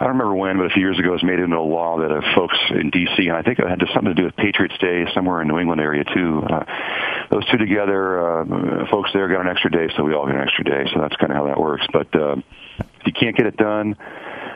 I 0.00 0.04
don't 0.04 0.16
remember 0.16 0.34
when, 0.34 0.56
but 0.56 0.64
a 0.64 0.70
few 0.70 0.80
years 0.80 0.98
ago, 0.98 1.10
it 1.10 1.20
was 1.20 1.22
made 1.22 1.40
into 1.40 1.58
a 1.58 1.60
law 1.60 2.00
that 2.00 2.10
uh, 2.10 2.22
folks 2.34 2.56
in 2.70 2.88
D.C. 2.88 3.28
and 3.28 3.36
I 3.36 3.42
think 3.42 3.58
it 3.58 3.68
had 3.68 3.84
something 3.92 4.14
to 4.14 4.14
do 4.14 4.24
with 4.24 4.34
Patriots 4.34 4.78
Day 4.80 5.04
somewhere 5.12 5.42
in 5.42 5.48
New 5.48 5.58
England 5.58 5.78
area 5.78 6.04
too. 6.04 6.40
Uh, 6.40 6.64
those 7.30 7.44
two 7.50 7.58
together, 7.58 8.16
uh, 8.16 8.88
folks 8.90 9.10
there 9.12 9.28
got 9.28 9.42
an 9.42 9.48
extra 9.48 9.70
day, 9.70 9.92
so 9.98 10.02
we 10.02 10.14
all 10.14 10.24
get 10.24 10.36
an 10.36 10.40
extra 10.40 10.64
day. 10.64 10.88
So 10.94 11.02
that's 11.02 11.14
kind 11.16 11.30
of 11.30 11.36
how 11.36 11.46
that 11.48 11.60
works. 11.60 11.84
But 11.92 12.08
uh, 12.16 12.36
if 12.80 13.04
you 13.04 13.12
can't 13.12 13.36
get 13.36 13.44
it 13.44 13.58
done, 13.58 13.94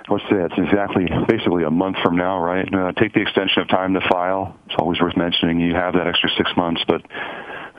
let's 0.09 0.25
say 0.33 0.41
it's 0.49 0.57
exactly 0.57 1.13
basically 1.29 1.65
a 1.65 1.71
month 1.71 1.99
from 2.03 2.17
now, 2.17 2.41
right? 2.41 2.65
Uh, 2.65 2.93
take 2.93 3.13
the 3.13 3.21
extension 3.21 3.61
of 3.61 3.69
time 3.69 3.93
to 3.93 4.01
file. 4.09 4.57
It's 4.65 4.77
always 4.79 4.99
worth 4.99 5.17
mentioning. 5.17 5.61
You 5.61 5.75
have 5.75 5.93
that 5.93 6.07
extra 6.07 6.31
six 6.39 6.51
months, 6.57 6.81
but 6.89 7.05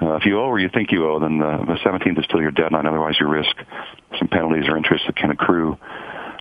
uh, 0.05 0.21
if 0.21 0.25
you 0.25 0.37
owe 0.37 0.45
or 0.53 0.59
you 0.59 0.69
think 0.69 0.91
you 0.91 1.09
owe, 1.09 1.19
then 1.19 1.39
the, 1.39 1.65
the 1.65 1.79
17th 1.81 2.19
is 2.19 2.25
still 2.25 2.41
your 2.41 2.51
deadline. 2.51 2.85
Otherwise, 2.85 3.15
you 3.19 3.27
risk 3.27 3.57
some 4.19 4.27
penalties 4.27 4.69
or 4.69 4.77
interest 4.77 5.05
that 5.07 5.15
can 5.15 5.31
accrue 5.31 5.79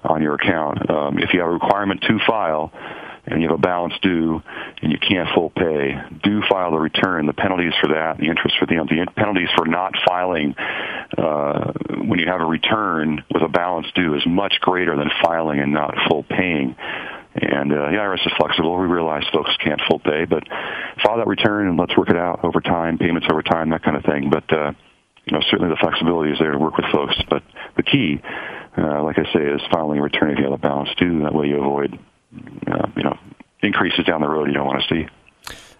on 0.04 0.22
your 0.22 0.34
account. 0.34 0.90
Um, 0.90 1.18
if 1.18 1.32
you 1.32 1.40
have 1.40 1.48
a 1.48 1.52
requirement 1.52 2.02
to 2.02 2.18
file 2.26 2.72
and 3.26 3.40
you 3.40 3.48
have 3.48 3.58
a 3.58 3.60
balance 3.60 3.94
due 4.02 4.42
and 4.82 4.92
you 4.92 4.98
can't 4.98 5.28
full 5.34 5.50
pay, 5.50 5.98
do 6.22 6.42
file 6.48 6.72
the 6.72 6.78
return. 6.78 7.26
The 7.26 7.32
penalties 7.32 7.72
for 7.80 7.88
that, 7.88 8.18
the 8.18 8.26
interest 8.26 8.56
for 8.58 8.66
the, 8.66 8.74
the 8.74 9.06
penalties 9.16 9.48
for 9.56 9.66
not 9.66 9.94
filing 10.06 10.54
uh, 11.16 11.72
when 12.06 12.18
you 12.18 12.26
have 12.26 12.40
a 12.40 12.46
return 12.46 13.24
with 13.32 13.42
a 13.42 13.48
balance 13.48 13.86
due 13.94 14.14
is 14.14 14.22
much 14.26 14.54
greater 14.60 14.96
than 14.96 15.10
filing 15.22 15.60
and 15.60 15.72
not 15.72 15.94
full 16.08 16.22
paying. 16.22 16.76
And 17.34 17.72
uh, 17.72 17.90
the 17.90 17.96
IRS 17.96 18.26
is 18.26 18.32
flexible. 18.36 18.78
We 18.78 18.86
realize 18.86 19.24
folks 19.32 19.50
can't 19.62 19.80
full 19.88 19.98
pay, 19.98 20.24
but 20.24 20.44
file 21.02 21.16
that 21.16 21.26
return 21.26 21.68
and 21.68 21.78
let's 21.78 21.96
work 21.96 22.10
it 22.10 22.16
out 22.16 22.44
over 22.44 22.60
time, 22.60 22.98
payments 22.98 23.26
over 23.30 23.42
time, 23.42 23.70
that 23.70 23.82
kind 23.82 23.96
of 23.96 24.04
thing. 24.04 24.30
But 24.30 24.52
uh, 24.52 24.72
you 25.26 25.32
know, 25.32 25.42
certainly 25.50 25.70
the 25.70 25.80
flexibility 25.80 26.32
is 26.32 26.38
there 26.38 26.52
to 26.52 26.58
work 26.58 26.76
with 26.76 26.86
folks. 26.92 27.16
But 27.28 27.42
the 27.76 27.82
key 27.82 28.20
uh, 28.76 29.02
like 29.04 29.18
I 29.18 29.24
say, 29.32 29.40
is 29.40 29.60
filing 29.70 29.98
a 29.98 30.02
return 30.02 30.30
if 30.32 30.38
you 30.38 30.44
have 30.44 30.52
a 30.52 30.58
balance 30.58 30.90
due. 30.98 31.22
That 31.22 31.34
way 31.34 31.46
you 31.46 31.58
avoid, 31.58 31.98
uh, 32.66 32.88
you 32.96 33.04
know, 33.04 33.16
increases 33.62 34.04
down 34.04 34.20
the 34.20 34.28
road 34.28 34.48
you 34.48 34.54
don't 34.54 34.66
want 34.66 34.82
to 34.82 34.94
see. 34.94 35.08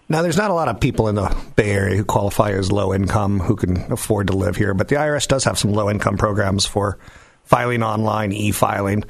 Now, 0.07 0.21
there's 0.21 0.37
not 0.37 0.51
a 0.51 0.53
lot 0.53 0.67
of 0.67 0.79
people 0.79 1.07
in 1.07 1.15
the 1.15 1.35
Bay 1.55 1.71
Area 1.71 1.97
who 1.97 2.05
qualify 2.05 2.51
as 2.51 2.71
low 2.71 2.93
income 2.93 3.39
who 3.39 3.55
can 3.55 3.91
afford 3.91 4.27
to 4.27 4.33
live 4.33 4.55
here, 4.55 4.73
but 4.73 4.87
the 4.87 4.95
IRS 4.95 5.27
does 5.27 5.43
have 5.45 5.57
some 5.57 5.73
low 5.73 5.89
income 5.89 6.15
programs 6.15 6.65
for 6.65 6.99
filing 7.43 7.81
online, 7.81 8.31
e 8.31 8.51
filing. 8.51 9.03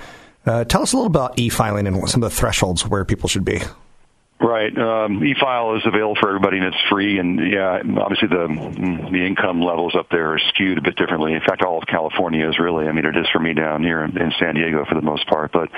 Uh, 0.45 0.63
tell 0.63 0.82
us 0.82 0.93
a 0.93 0.95
little 0.95 1.08
about 1.08 1.38
e 1.38 1.50
filing 1.50 1.86
and 1.86 2.10
some 2.10 2.24
of 2.24 2.32
the 2.32 2.36
thresholds 2.36 2.88
where 2.88 3.04
people 3.04 3.28
should 3.28 3.45
be. 3.45 3.62
Right. 4.38 4.78
Um, 4.78 5.24
e-file 5.24 5.78
is 5.78 5.84
available 5.86 6.17
for 6.19 6.28
everybody 6.28 6.58
and 6.58 6.67
it's 6.67 6.84
free. 6.89 7.19
And 7.19 7.39
yeah, 7.39 7.80
obviously 7.98 8.28
the 8.28 9.08
the 9.10 9.26
income 9.26 9.62
levels 9.62 9.95
up 9.95 10.08
there 10.12 10.34
are 10.34 10.39
skewed 10.50 10.78
a 10.78 10.82
bit 10.82 10.98
differently. 10.98 11.34
In 11.34 11.39
fact, 11.39 11.63
all 11.63 11.78
of 11.78 11.88
California 11.88 12.48
is 12.50 12.60
really. 12.60 12.86
I 12.88 12.91
mean, 12.91 13.06
it 13.06 13.15
is 13.15 13.28
for 13.32 13.39
me 13.39 13.54
down 13.54 13.82
here 13.82 14.04
in, 14.04 14.34
San 14.38 14.56
Diego 14.56 14.84
for 14.89 14.95
the 14.95 15.02
most 15.02 15.26
part. 15.28 15.54
But 15.54 15.69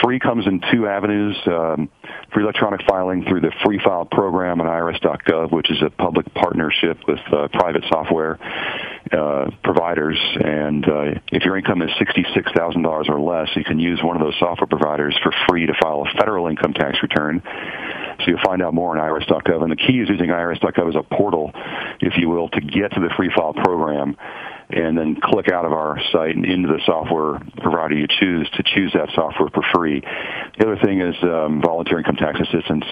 free 0.00 0.20
comes 0.20 0.46
in 0.46 0.60
two 0.72 0.86
avenues: 0.86 1.36
um, 1.46 1.90
free 2.32 2.44
electronic 2.44 2.82
filing 2.88 3.24
through 3.24 3.40
the 3.40 3.52
Free 3.64 3.80
File 3.84 4.04
program 4.04 4.60
on 4.60 4.68
IRS.gov, 4.68 5.50
which 5.50 5.68
is 5.68 5.82
a 5.82 5.90
public 5.90 6.32
partnership 6.34 6.98
with 7.08 7.18
uh, 7.32 7.48
private 7.48 7.82
software 7.88 8.38
uh, 9.12 9.50
providers. 9.62 10.18
And 10.42 10.84
uh, 10.88 11.20
if 11.32 11.44
your 11.44 11.56
income 11.56 11.82
is 11.82 11.90
sixty-six 11.98 12.50
thousand 12.56 12.82
dollars 12.82 13.06
or 13.08 13.20
less, 13.20 13.48
you 13.56 13.64
can 13.64 13.78
use 13.78 14.00
one 14.02 14.16
of 14.16 14.22
those 14.22 14.36
software 14.38 14.66
providers 14.66 15.18
for 15.22 15.32
free 15.48 15.66
to 15.66 15.74
file 15.80 16.04
a 16.06 16.18
federal 16.18 16.46
income 16.48 16.74
tax 16.74 16.98
return. 17.02 17.42
So 17.44 18.24
you'll 18.26 18.42
find 18.44 18.62
out 18.62 18.74
more 18.74 18.96
on 18.96 19.02
IRS.gov. 19.02 19.62
And 19.62 19.70
the 19.70 19.76
key 19.76 20.00
is 20.00 20.08
using 20.08 20.28
IRS.gov 20.28 20.88
as 20.88 20.96
a 20.96 21.02
portal, 21.02 21.52
if 22.00 22.16
you 22.16 22.28
will, 22.28 22.48
to 22.48 22.60
get 22.60 22.92
to 22.92 23.00
the 23.00 23.10
free 23.16 23.30
file 23.34 23.54
program 23.54 24.16
and 24.70 24.98
then 24.98 25.16
click 25.22 25.50
out 25.50 25.64
of 25.64 25.72
our 25.72 25.98
site 26.12 26.36
and 26.36 26.44
into 26.44 26.68
the 26.68 26.80
software 26.84 27.40
provider 27.62 27.94
you 27.94 28.06
choose 28.06 28.48
to 28.50 28.62
choose 28.62 28.92
that 28.92 29.08
software 29.14 29.48
for 29.48 29.62
free. 29.74 30.00
The 30.58 30.66
other 30.66 30.78
thing 30.84 31.00
is 31.00 31.14
um, 31.22 31.62
volunteer 31.62 31.98
income 31.98 32.16
tax 32.16 32.38
assistance, 32.40 32.84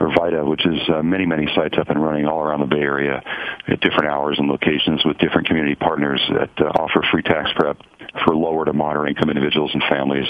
or 0.00 0.08
VITA, 0.08 0.44
which 0.44 0.64
is 0.64 0.80
uh, 0.88 1.02
many, 1.02 1.26
many 1.26 1.46
sites 1.54 1.76
up 1.78 1.90
and 1.90 2.02
running 2.02 2.26
all 2.26 2.40
around 2.40 2.60
the 2.60 2.66
Bay 2.66 2.80
Area 2.80 3.22
at 3.68 3.80
different 3.80 4.08
hours 4.08 4.38
and 4.38 4.48
locations 4.48 5.04
with 5.04 5.18
different 5.18 5.46
community 5.46 5.74
partners 5.74 6.20
that 6.32 6.50
uh, 6.60 6.70
offer 6.80 7.04
free 7.12 7.22
tax 7.22 7.50
prep 7.54 7.76
for 8.24 8.34
lower 8.34 8.64
to 8.64 8.72
moderate 8.72 9.16
income 9.16 9.28
individuals 9.30 9.70
and 9.74 9.82
families. 9.88 10.26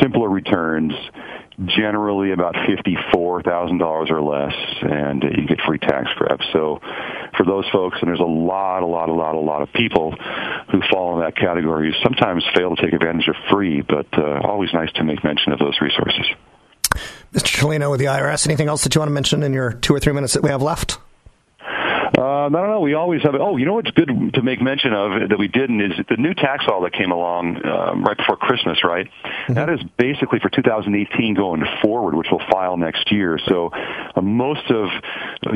Simpler 0.00 0.28
returns, 0.28 0.92
generally 1.64 2.32
about 2.32 2.54
fifty-four 2.66 3.42
thousand 3.42 3.78
dollars 3.78 4.10
or 4.10 4.20
less, 4.20 4.54
and 4.82 5.22
you 5.22 5.46
get 5.46 5.58
free 5.66 5.78
tax 5.78 6.08
prep. 6.16 6.40
So, 6.52 6.80
for 7.36 7.44
those 7.44 7.64
folks, 7.70 7.98
and 8.00 8.08
there's 8.08 8.20
a 8.20 8.24
lot, 8.24 8.82
a 8.82 8.86
lot, 8.86 9.08
a 9.08 9.12
lot, 9.12 9.34
a 9.34 9.40
lot 9.40 9.62
of 9.62 9.72
people 9.72 10.12
who 10.70 10.80
fall 10.90 11.14
in 11.14 11.20
that 11.24 11.36
category. 11.36 11.92
who 11.92 12.02
Sometimes 12.02 12.44
fail 12.54 12.74
to 12.74 12.82
take 12.82 12.92
advantage 12.92 13.28
of 13.28 13.36
free, 13.50 13.82
but 13.82 14.06
uh, 14.16 14.40
always 14.44 14.72
nice 14.72 14.92
to 14.92 15.04
make 15.04 15.22
mention 15.24 15.52
of 15.52 15.58
those 15.58 15.78
resources. 15.80 16.26
Mr. 17.32 17.60
Tulino 17.60 17.90
with 17.90 18.00
the 18.00 18.06
IRS. 18.06 18.46
Anything 18.46 18.68
else 18.68 18.84
that 18.84 18.94
you 18.94 19.00
want 19.00 19.10
to 19.10 19.14
mention 19.14 19.42
in 19.42 19.52
your 19.52 19.72
two 19.72 19.94
or 19.94 20.00
three 20.00 20.12
minutes 20.12 20.34
that 20.34 20.42
we 20.42 20.50
have 20.50 20.62
left? 20.62 20.98
Um, 22.18 22.54
I 22.54 22.60
don't 22.60 22.70
know. 22.70 22.80
We 22.80 22.94
always 22.94 23.22
have. 23.22 23.34
Oh, 23.34 23.56
you 23.56 23.66
know 23.66 23.74
what's 23.74 23.90
good 23.90 24.08
to 24.34 24.42
make 24.42 24.62
mention 24.62 24.92
of 24.92 25.28
that 25.28 25.38
we 25.38 25.48
didn't 25.48 25.80
is 25.80 25.92
the 26.08 26.16
new 26.16 26.34
tax 26.34 26.64
law 26.68 26.82
that 26.82 26.92
came 26.92 27.10
along 27.10 27.64
um, 27.66 28.04
right 28.04 28.16
before 28.16 28.36
Christmas. 28.36 28.84
Right, 28.84 29.06
mm-hmm. 29.06 29.54
that 29.54 29.68
is 29.70 29.80
basically 29.98 30.38
for 30.38 30.48
2018 30.48 31.34
going 31.34 31.64
forward, 31.82 32.14
which 32.14 32.28
we'll 32.30 32.46
file 32.50 32.76
next 32.76 33.10
year. 33.10 33.38
So 33.48 33.70
uh, 33.72 34.20
most 34.20 34.70
of 34.70 34.88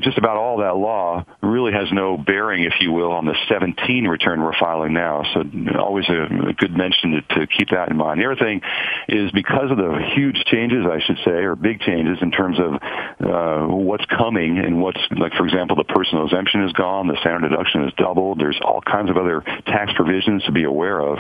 just 0.03 0.19
about 0.19 0.37
all 0.37 0.59
that 0.59 0.77
law 0.77 1.25
really 1.41 1.73
has 1.73 1.87
no 1.93 2.17
bearing, 2.17 2.65
if 2.65 2.75
you 2.81 2.91
will, 2.91 3.13
on 3.13 3.27
the 3.27 3.37
17 3.49 4.09
return 4.09 4.43
we're 4.43 4.59
filing 4.59 4.93
now. 4.93 5.23
So 5.33 5.45
always 5.79 6.09
a, 6.09 6.49
a 6.49 6.53
good 6.53 6.77
mention 6.77 7.23
to, 7.29 7.41
to 7.41 7.47
keep 7.47 7.71
that 7.71 7.91
in 7.91 7.97
mind. 7.97 8.21
The 8.21 8.27
other 8.27 8.37
thing 8.37 8.61
is 9.09 9.31
because 9.31 9.71
of 9.71 9.77
the 9.77 10.01
huge 10.15 10.43
changes, 10.47 10.85
I 10.85 10.99
should 11.01 11.19
say, 11.25 11.45
or 11.45 11.55
big 11.55 11.81
changes 11.81 12.19
in 12.23 12.33
terms 12.33 12.59
of 12.59 12.75
uh, 13.21 13.67
what's 13.73 14.05
coming 14.07 14.59
and 14.59 14.83
what's 14.83 15.01
like, 15.17 15.33
for 15.35 15.47
example, 15.47 15.77
the 15.77 15.85
personal 15.85 16.25
exemption 16.25 16.40
is 16.49 16.73
gone. 16.73 17.09
The 17.09 17.17
standard 17.21 17.49
deduction 17.49 17.85
is 17.85 17.93
doubled. 17.97 18.41
There's 18.41 18.59
all 18.63 18.81
kinds 18.81 19.11
of 19.11 19.17
other 19.17 19.43
tax 19.67 19.93
provisions 19.95 20.45
to 20.45 20.53
be 20.53 20.65
aware 20.65 21.01
of. 21.01 21.19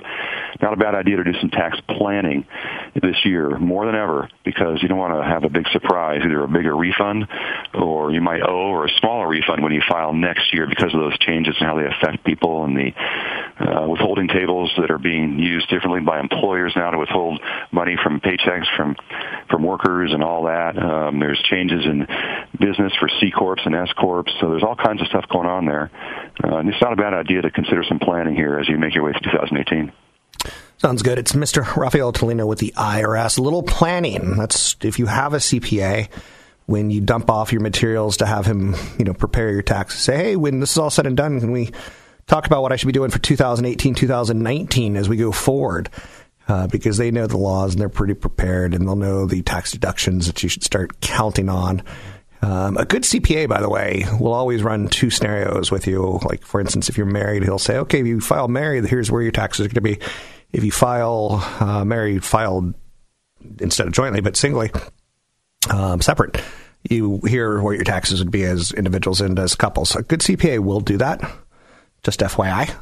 Not 0.62 0.72
a 0.72 0.76
bad 0.76 0.94
idea 0.94 1.16
to 1.16 1.24
do 1.24 1.32
some 1.40 1.50
tax 1.50 1.78
planning 1.88 2.46
this 2.94 3.16
year 3.24 3.58
more 3.58 3.86
than 3.86 3.94
ever 3.94 4.28
because 4.44 4.82
you 4.82 4.88
don't 4.88 4.98
want 4.98 5.14
to 5.14 5.22
have 5.22 5.44
a 5.44 5.48
big 5.48 5.68
surprise, 5.68 6.22
either 6.24 6.42
a 6.42 6.48
bigger 6.48 6.76
refund 6.76 7.28
or 7.74 8.10
you 8.12 8.20
might 8.20 8.42
owe 8.42 8.70
or 8.70 8.86
a 8.86 8.90
smaller 8.98 9.28
refund 9.28 9.62
when 9.62 9.72
you 9.72 9.82
file 9.88 10.12
next 10.12 10.52
year 10.52 10.66
because 10.66 10.92
of 10.94 11.00
those 11.00 11.18
changes 11.18 11.54
and 11.58 11.68
how 11.68 11.76
they 11.76 11.86
affect 11.86 12.24
people 12.24 12.64
and 12.64 12.76
the 12.76 12.92
uh, 13.60 13.86
withholding 13.86 14.28
tables 14.28 14.72
that 14.78 14.90
are 14.90 14.98
being 14.98 15.38
used 15.38 15.68
differently 15.68 16.00
by 16.00 16.18
employers 16.18 16.72
now 16.76 16.90
to 16.90 16.98
withhold 16.98 17.40
money 17.72 17.96
from 18.02 18.20
paychecks 18.20 18.66
from 18.76 18.96
from 19.50 19.62
workers 19.64 20.12
and 20.12 20.22
all 20.22 20.44
that. 20.44 20.78
Um, 20.78 21.18
there's 21.18 21.40
changes 21.42 21.84
in 21.84 22.06
business 22.58 22.92
for 22.98 23.08
C 23.20 23.30
corps 23.30 23.60
and 23.64 23.74
S 23.74 23.92
corps, 23.92 24.24
so 24.40 24.50
there's 24.50 24.62
all 24.62 24.76
kinds 24.76 25.02
of 25.02 25.08
stuff 25.10 25.28
going 25.28 25.46
on 25.46 25.66
there. 25.66 25.90
Uh, 26.42 26.56
and 26.56 26.68
it's 26.68 26.80
not 26.80 26.92
a 26.92 26.96
bad 26.96 27.12
idea 27.12 27.42
to 27.42 27.50
consider 27.50 27.84
some 27.84 27.98
planning 27.98 28.34
here 28.34 28.58
as 28.58 28.68
you 28.68 28.78
make 28.78 28.94
your 28.94 29.04
way 29.04 29.12
to 29.12 29.20
2018. 29.20 29.92
Sounds 30.78 31.02
good. 31.02 31.18
It's 31.18 31.32
Mr. 31.32 31.76
Rafael 31.76 32.12
Tulino 32.12 32.46
with 32.46 32.58
the 32.58 32.72
IRS. 32.74 33.38
A 33.38 33.42
little 33.42 33.62
planning. 33.62 34.36
That's 34.36 34.76
if 34.80 34.98
you 34.98 35.04
have 35.06 35.34
a 35.34 35.36
CPA, 35.36 36.08
when 36.70 36.88
you 36.90 37.00
dump 37.00 37.28
off 37.28 37.52
your 37.52 37.60
materials 37.60 38.18
to 38.18 38.26
have 38.26 38.46
him, 38.46 38.74
you 38.98 39.04
know, 39.04 39.12
prepare 39.12 39.50
your 39.50 39.60
taxes. 39.60 40.00
Say, 40.00 40.16
hey, 40.16 40.36
when 40.36 40.60
this 40.60 40.70
is 40.72 40.78
all 40.78 40.88
said 40.88 41.06
and 41.06 41.16
done, 41.16 41.40
can 41.40 41.50
we 41.50 41.70
talk 42.28 42.46
about 42.46 42.62
what 42.62 42.72
I 42.72 42.76
should 42.76 42.86
be 42.86 42.92
doing 42.92 43.10
for 43.10 43.18
2018, 43.18 43.94
2019 43.94 44.96
as 44.96 45.08
we 45.08 45.16
go 45.16 45.32
forward? 45.32 45.90
Uh, 46.48 46.66
because 46.66 46.96
they 46.96 47.10
know 47.10 47.26
the 47.26 47.36
laws 47.36 47.72
and 47.72 47.80
they're 47.80 47.88
pretty 47.88 48.14
prepared 48.14 48.74
and 48.74 48.86
they'll 48.86 48.96
know 48.96 49.26
the 49.26 49.42
tax 49.42 49.72
deductions 49.72 50.26
that 50.26 50.42
you 50.42 50.48
should 50.48 50.64
start 50.64 51.00
counting 51.00 51.48
on 51.48 51.82
um, 52.42 52.76
a 52.76 52.84
good 52.84 53.02
CPA, 53.02 53.48
by 53.48 53.60
the 53.60 53.68
way, 53.68 54.04
will 54.18 54.32
always 54.32 54.62
run 54.62 54.88
two 54.88 55.10
scenarios 55.10 55.70
with 55.70 55.86
you. 55.86 56.18
Like, 56.24 56.42
for 56.44 56.60
instance, 56.60 56.88
if 56.88 56.96
you're 56.96 57.06
married, 57.06 57.42
he'll 57.42 57.58
say, 57.58 57.76
okay, 57.78 58.00
if 58.00 58.06
you 58.06 58.20
file 58.20 58.48
married, 58.48 58.86
here's 58.86 59.10
where 59.10 59.22
your 59.22 59.32
taxes 59.32 59.66
are 59.66 59.68
going 59.68 59.74
to 59.74 59.80
be. 59.80 59.98
If 60.52 60.64
you 60.64 60.72
file 60.72 61.44
uh, 61.60 61.84
married, 61.84 62.24
filed 62.24 62.74
instead 63.60 63.86
of 63.86 63.92
jointly, 63.92 64.20
but 64.20 64.36
singly, 64.36 64.70
um, 65.70 66.00
separate, 66.00 66.42
you 66.88 67.20
hear 67.26 67.60
what 67.60 67.72
your 67.72 67.84
taxes 67.84 68.20
would 68.20 68.30
be 68.30 68.44
as 68.44 68.72
individuals 68.72 69.20
and 69.20 69.38
as 69.38 69.54
couples. 69.54 69.94
A 69.94 70.02
good 70.02 70.20
CPA 70.20 70.60
will 70.60 70.80
do 70.80 70.96
that. 70.96 71.20
Just 72.02 72.20
FYI. 72.20 72.74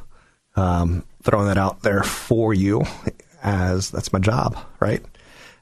Um, 0.55 1.05
throwing 1.23 1.47
that 1.49 1.59
out 1.59 1.83
there 1.83 2.03
for 2.03 2.55
you 2.55 2.83
as 3.43 3.91
that's 3.91 4.13
my 4.13 4.19
job, 4.19 4.57
right? 4.81 5.05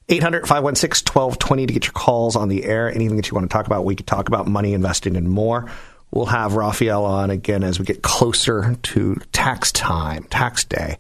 800 0.09 0.47
516 0.47 1.13
1220 1.13 1.67
to 1.67 1.73
get 1.73 1.85
your 1.85 1.93
calls 1.93 2.37
on 2.37 2.49
the 2.49 2.65
air. 2.65 2.89
Anything 2.89 3.17
that 3.17 3.29
you 3.29 3.35
want 3.35 3.49
to 3.49 3.53
talk 3.53 3.67
about, 3.67 3.85
we 3.85 3.97
could 3.97 4.07
talk 4.07 4.29
about 4.29 4.47
money, 4.47 4.73
investing, 4.73 5.17
and 5.17 5.29
more. 5.29 5.69
We'll 6.13 6.27
have 6.27 6.55
Raphael 6.55 7.05
on 7.05 7.31
again 7.31 7.65
as 7.65 7.79
we 7.79 7.85
get 7.85 8.03
closer 8.03 8.77
to 8.77 9.17
tax 9.33 9.73
time, 9.73 10.25
tax 10.25 10.65
day. 10.65 10.99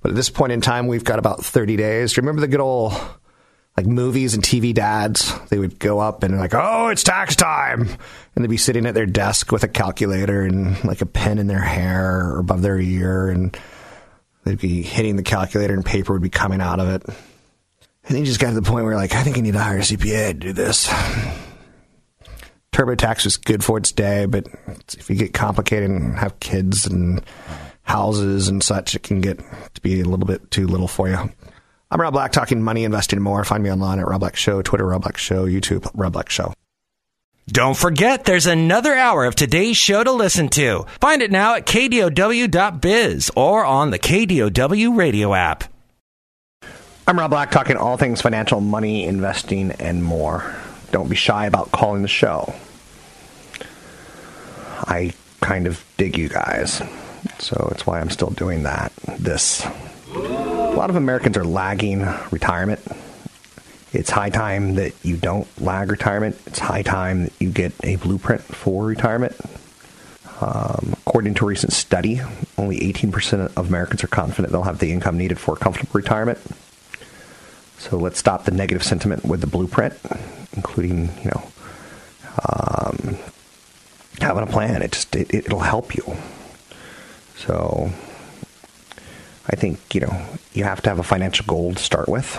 But 0.00 0.10
at 0.10 0.16
this 0.16 0.30
point 0.30 0.52
in 0.52 0.60
time, 0.60 0.88
we've 0.88 1.04
got 1.04 1.18
about 1.18 1.44
30 1.44 1.76
days. 1.76 2.16
Remember 2.16 2.40
the 2.40 2.48
good 2.48 2.60
old 2.60 2.92
like 3.76 3.86
movies 3.86 4.34
and 4.34 4.42
TV 4.42 4.74
dads? 4.74 5.32
They 5.48 5.58
would 5.58 5.78
go 5.78 6.00
up 6.00 6.24
and 6.24 6.36
like, 6.38 6.54
oh, 6.54 6.88
it's 6.88 7.04
tax 7.04 7.36
time. 7.36 7.82
And 7.82 8.44
they'd 8.44 8.50
be 8.50 8.56
sitting 8.56 8.86
at 8.86 8.94
their 8.94 9.06
desk 9.06 9.52
with 9.52 9.62
a 9.62 9.68
calculator 9.68 10.42
and 10.42 10.82
like 10.84 11.00
a 11.00 11.06
pen 11.06 11.38
in 11.38 11.46
their 11.46 11.60
hair 11.60 12.26
or 12.26 12.38
above 12.40 12.62
their 12.62 12.80
ear. 12.80 13.28
And 13.28 13.56
they'd 14.44 14.58
be 14.58 14.82
hitting 14.82 15.14
the 15.14 15.22
calculator 15.22 15.74
and 15.74 15.84
paper 15.84 16.12
would 16.12 16.22
be 16.22 16.30
coming 16.30 16.60
out 16.60 16.80
of 16.80 16.88
it. 16.88 17.16
And 18.08 18.16
he 18.16 18.24
just 18.24 18.40
got 18.40 18.48
to 18.48 18.54
the 18.54 18.62
point 18.62 18.86
where, 18.86 18.96
like, 18.96 19.14
I 19.14 19.22
think 19.22 19.36
I 19.36 19.40
need 19.40 19.52
to 19.52 19.58
hire 19.58 19.78
a 19.78 19.82
CPA 19.82 20.28
to 20.28 20.34
do 20.34 20.52
this. 20.54 20.88
TurboTax 22.72 23.24
was 23.24 23.36
good 23.36 23.62
for 23.62 23.76
its 23.76 23.92
day, 23.92 24.24
but 24.26 24.46
if 24.96 25.10
you 25.10 25.16
get 25.16 25.34
complicated 25.34 25.90
and 25.90 26.18
have 26.18 26.40
kids 26.40 26.86
and 26.86 27.22
houses 27.82 28.48
and 28.48 28.62
such, 28.62 28.94
it 28.94 29.02
can 29.02 29.20
get 29.20 29.38
to 29.74 29.80
be 29.82 30.00
a 30.00 30.04
little 30.04 30.26
bit 30.26 30.50
too 30.50 30.66
little 30.66 30.88
for 30.88 31.08
you. 31.08 31.18
I'm 31.90 32.00
Rob 32.00 32.12
Black, 32.12 32.32
talking 32.32 32.62
money, 32.62 32.84
investing, 32.84 33.20
more. 33.20 33.44
Find 33.44 33.62
me 33.62 33.70
online 33.72 33.98
at 33.98 34.06
Rob 34.06 34.20
Black 34.20 34.36
Show, 34.36 34.62
Twitter, 34.62 34.86
Rob 34.86 35.02
Black 35.02 35.16
Show, 35.16 35.46
YouTube, 35.46 35.90
Rob 35.94 36.12
Black 36.12 36.30
Show. 36.30 36.52
Don't 37.48 37.76
forget, 37.76 38.24
there's 38.24 38.46
another 38.46 38.94
hour 38.94 39.24
of 39.24 39.34
today's 39.34 39.78
show 39.78 40.04
to 40.04 40.12
listen 40.12 40.48
to. 40.50 40.84
Find 41.00 41.22
it 41.22 41.30
now 41.30 41.54
at 41.54 41.66
kdow.biz 41.66 43.30
or 43.34 43.64
on 43.64 43.90
the 43.90 43.98
KDOW 43.98 44.96
radio 44.96 45.34
app. 45.34 45.64
I'm 47.08 47.18
Rob 47.18 47.30
Black, 47.30 47.50
talking 47.50 47.78
all 47.78 47.96
things 47.96 48.20
financial, 48.20 48.60
money, 48.60 49.06
investing, 49.06 49.70
and 49.70 50.04
more. 50.04 50.54
Don't 50.92 51.08
be 51.08 51.16
shy 51.16 51.46
about 51.46 51.72
calling 51.72 52.02
the 52.02 52.08
show. 52.08 52.52
I 54.80 55.14
kind 55.40 55.66
of 55.66 55.82
dig 55.96 56.18
you 56.18 56.28
guys, 56.28 56.82
so 57.38 57.70
it's 57.72 57.86
why 57.86 58.00
I'm 58.00 58.10
still 58.10 58.28
doing 58.28 58.64
that. 58.64 58.92
This. 59.18 59.64
A 60.14 60.18
lot 60.76 60.90
of 60.90 60.96
Americans 60.96 61.38
are 61.38 61.46
lagging 61.46 62.06
retirement. 62.30 62.80
It's 63.94 64.10
high 64.10 64.28
time 64.28 64.74
that 64.74 64.92
you 65.02 65.16
don't 65.16 65.48
lag 65.58 65.90
retirement. 65.90 66.38
It's 66.44 66.58
high 66.58 66.82
time 66.82 67.22
that 67.22 67.32
you 67.40 67.50
get 67.50 67.72
a 67.82 67.96
blueprint 67.96 68.42
for 68.42 68.84
retirement. 68.84 69.34
Um, 70.42 70.94
according 71.06 71.32
to 71.36 71.46
a 71.46 71.48
recent 71.48 71.72
study, 71.72 72.20
only 72.58 72.80
18% 72.80 73.56
of 73.56 73.68
Americans 73.68 74.04
are 74.04 74.08
confident 74.08 74.52
they'll 74.52 74.64
have 74.64 74.78
the 74.78 74.92
income 74.92 75.16
needed 75.16 75.38
for 75.38 75.54
a 75.54 75.56
comfortable 75.56 75.92
retirement. 75.94 76.38
So 77.78 77.96
let's 77.96 78.18
stop 78.18 78.44
the 78.44 78.50
negative 78.50 78.82
sentiment 78.82 79.24
with 79.24 79.40
the 79.40 79.46
blueprint, 79.46 79.94
including 80.54 81.10
you 81.22 81.30
know 81.30 81.42
um, 82.48 83.16
having 84.20 84.42
a 84.42 84.46
plan. 84.46 84.82
It 84.82 84.92
just 84.92 85.14
it, 85.14 85.32
it'll 85.32 85.60
help 85.60 85.94
you. 85.94 86.16
So 87.36 87.90
I 89.48 89.56
think 89.56 89.94
you 89.94 90.00
know 90.00 90.22
you 90.52 90.64
have 90.64 90.82
to 90.82 90.90
have 90.90 90.98
a 90.98 91.04
financial 91.04 91.46
goal 91.46 91.74
to 91.74 91.82
start 91.82 92.08
with. 92.08 92.38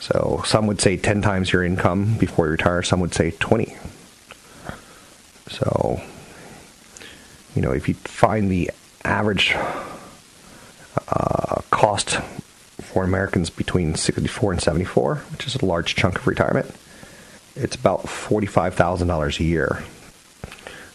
So 0.00 0.42
some 0.46 0.66
would 0.68 0.80
say 0.80 0.96
10 0.96 1.22
times 1.22 1.52
your 1.52 1.64
income 1.64 2.16
before 2.18 2.46
you 2.46 2.52
retire, 2.52 2.82
some 2.82 3.00
would 3.00 3.14
say 3.14 3.32
20. 3.32 3.76
So, 5.48 6.00
you 7.54 7.62
know, 7.62 7.72
if 7.72 7.88
you 7.88 7.94
find 7.94 8.50
the 8.50 8.70
average 9.04 9.56
uh, 11.08 11.62
cost 11.70 12.20
for 12.88 13.04
Americans 13.04 13.50
between 13.50 13.94
64 13.94 14.52
and 14.52 14.62
74, 14.62 15.16
which 15.30 15.46
is 15.46 15.54
a 15.56 15.64
large 15.64 15.94
chunk 15.94 16.16
of 16.16 16.26
retirement, 16.26 16.74
it's 17.54 17.76
about 17.76 18.04
$45,000 18.04 19.40
a 19.40 19.44
year, 19.44 19.82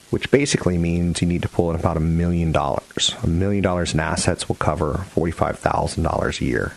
which 0.10 0.32
basically 0.32 0.78
means 0.78 1.22
you 1.22 1.28
need 1.28 1.44
to 1.44 1.50
pull 1.50 1.70
in 1.70 1.76
about 1.76 1.98
a 1.98 2.00
million 2.00 2.52
dollars. 2.52 3.16
A 3.22 3.28
million 3.28 3.62
dollars 3.62 3.94
in 3.94 4.00
assets 4.00 4.48
will 4.48 4.56
cover 4.56 5.06
$45,000 5.16 6.42
a 6.42 6.46
year. 6.46 6.76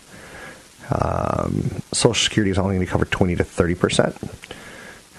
Um, 0.90 1.83
Social 1.92 2.14
Security 2.14 2.50
is 2.50 2.59
only 2.59 2.76
going 2.76 2.87
to 2.87 2.92
cover 2.92 3.07
20 3.07 3.37
to 3.37 3.44
30 3.44 3.74
percent, 3.74 4.16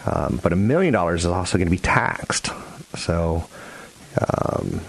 um, 0.06 0.40
but 0.42 0.54
a 0.54 0.56
million 0.56 0.94
dollars 0.94 1.26
is 1.26 1.32
also 1.32 1.58
going 1.58 1.68
to 1.68 1.72
be 1.72 1.78
taxed. 1.78 2.50
So 2.96 3.48
um, 4.22 4.82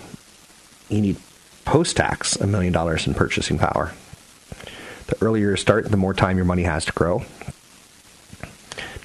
you 0.88 1.01
need 1.01 1.16
post-tax 1.64 2.37
a 2.37 2.47
million 2.47 2.73
dollars 2.73 3.07
in 3.07 3.14
purchasing 3.14 3.59
power. 3.59 3.92
The 5.09 5.16
earlier 5.23 5.51
you 5.51 5.57
start, 5.57 5.90
the 5.90 5.97
more 5.97 6.14
time 6.14 6.37
your 6.37 6.47
money 6.47 6.62
has 6.62 6.85
to 6.85 6.92
grow. 6.92 7.25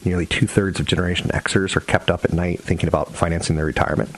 Nearly 0.06 0.26
two 0.26 0.48
thirds 0.48 0.80
of 0.80 0.86
Generation 0.86 1.30
Xers 1.30 1.76
are 1.76 1.82
kept 1.82 2.12
up 2.12 2.26
at 2.26 2.34
night 2.34 2.60
thinking 2.60 2.88
about 2.88 3.16
financing 3.16 3.56
their 3.56 3.66
retirement. 3.66 4.10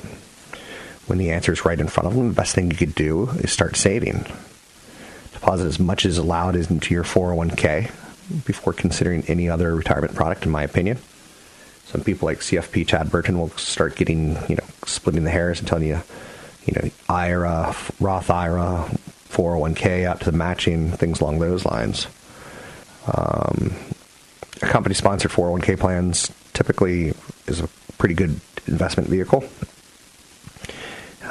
When 1.06 1.20
the 1.20 1.32
answer 1.32 1.54
is 1.54 1.64
right 1.64 1.80
in 1.80 1.88
front 1.88 2.08
of 2.08 2.16
them, 2.16 2.28
the 2.30 2.34
best 2.34 2.56
thing 2.56 2.72
you 2.72 2.78
could 2.78 2.96
do 2.96 3.30
is 3.38 3.52
start 3.52 3.76
saving 3.76 4.26
deposit 5.46 5.68
as 5.68 5.80
much 5.80 6.06
as 6.06 6.18
allowed 6.18 6.56
into 6.56 6.92
your 6.92 7.04
401k 7.04 7.92
before 8.46 8.74
considering 8.74 9.24
any 9.28 9.48
other 9.48 9.76
retirement 9.76 10.16
product, 10.16 10.44
in 10.44 10.52
my 10.52 10.64
opinion. 10.64 10.98
Some 11.86 12.02
people 12.02 12.26
like 12.26 12.40
CFP 12.40 12.88
Chad 12.88 13.12
Burton 13.12 13.38
will 13.38 13.50
start 13.52 13.96
getting, 13.96 14.38
you 14.50 14.56
know, 14.56 14.64
splitting 14.88 15.24
the 15.24 15.30
hairs 15.30 15.60
and 15.60 15.68
telling 15.68 15.88
you, 15.88 16.02
you 16.66 16.74
know, 16.76 16.90
IRA, 17.08 17.76
Roth 18.00 18.32
IRA, 18.32 18.90
401k 19.36 20.06
out 20.06 20.22
to 20.22 20.32
the 20.32 20.38
matching, 20.38 20.92
things 20.92 21.22
along 21.22 21.40
those 21.40 21.66
lines. 21.66 22.08
Um, 23.08 23.76
company 24.62 24.96
sponsored 24.96 25.32
401k 25.32 25.80
plans 25.80 26.32
typically 26.54 27.14
is 27.48 27.60
a 27.60 27.68
pretty 27.98 28.16
good 28.16 28.40
investment 28.68 29.10
vehicle. 29.10 29.44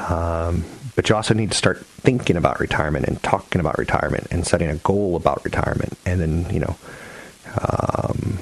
Um, 0.07 0.63
but 0.95 1.09
you 1.09 1.15
also 1.15 1.33
need 1.33 1.51
to 1.51 1.57
start 1.57 1.85
thinking 1.85 2.37
about 2.37 2.59
retirement 2.59 3.05
and 3.05 3.21
talking 3.21 3.59
about 3.59 3.77
retirement 3.77 4.27
and 4.31 4.45
setting 4.45 4.69
a 4.69 4.75
goal 4.75 5.15
about 5.15 5.43
retirement, 5.43 5.97
and 6.05 6.21
then 6.21 6.49
you 6.53 6.59
know, 6.59 6.77
um, 7.61 8.39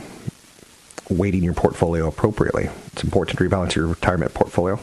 weighting 1.10 1.43
your 1.43 1.54
portfolio 1.54 2.08
appropriately. 2.08 2.69
It's 2.88 3.04
important 3.04 3.38
to 3.38 3.43
rebalance 3.43 3.76
your 3.76 3.88
retirement 3.88 4.34
portfolio, 4.34 4.80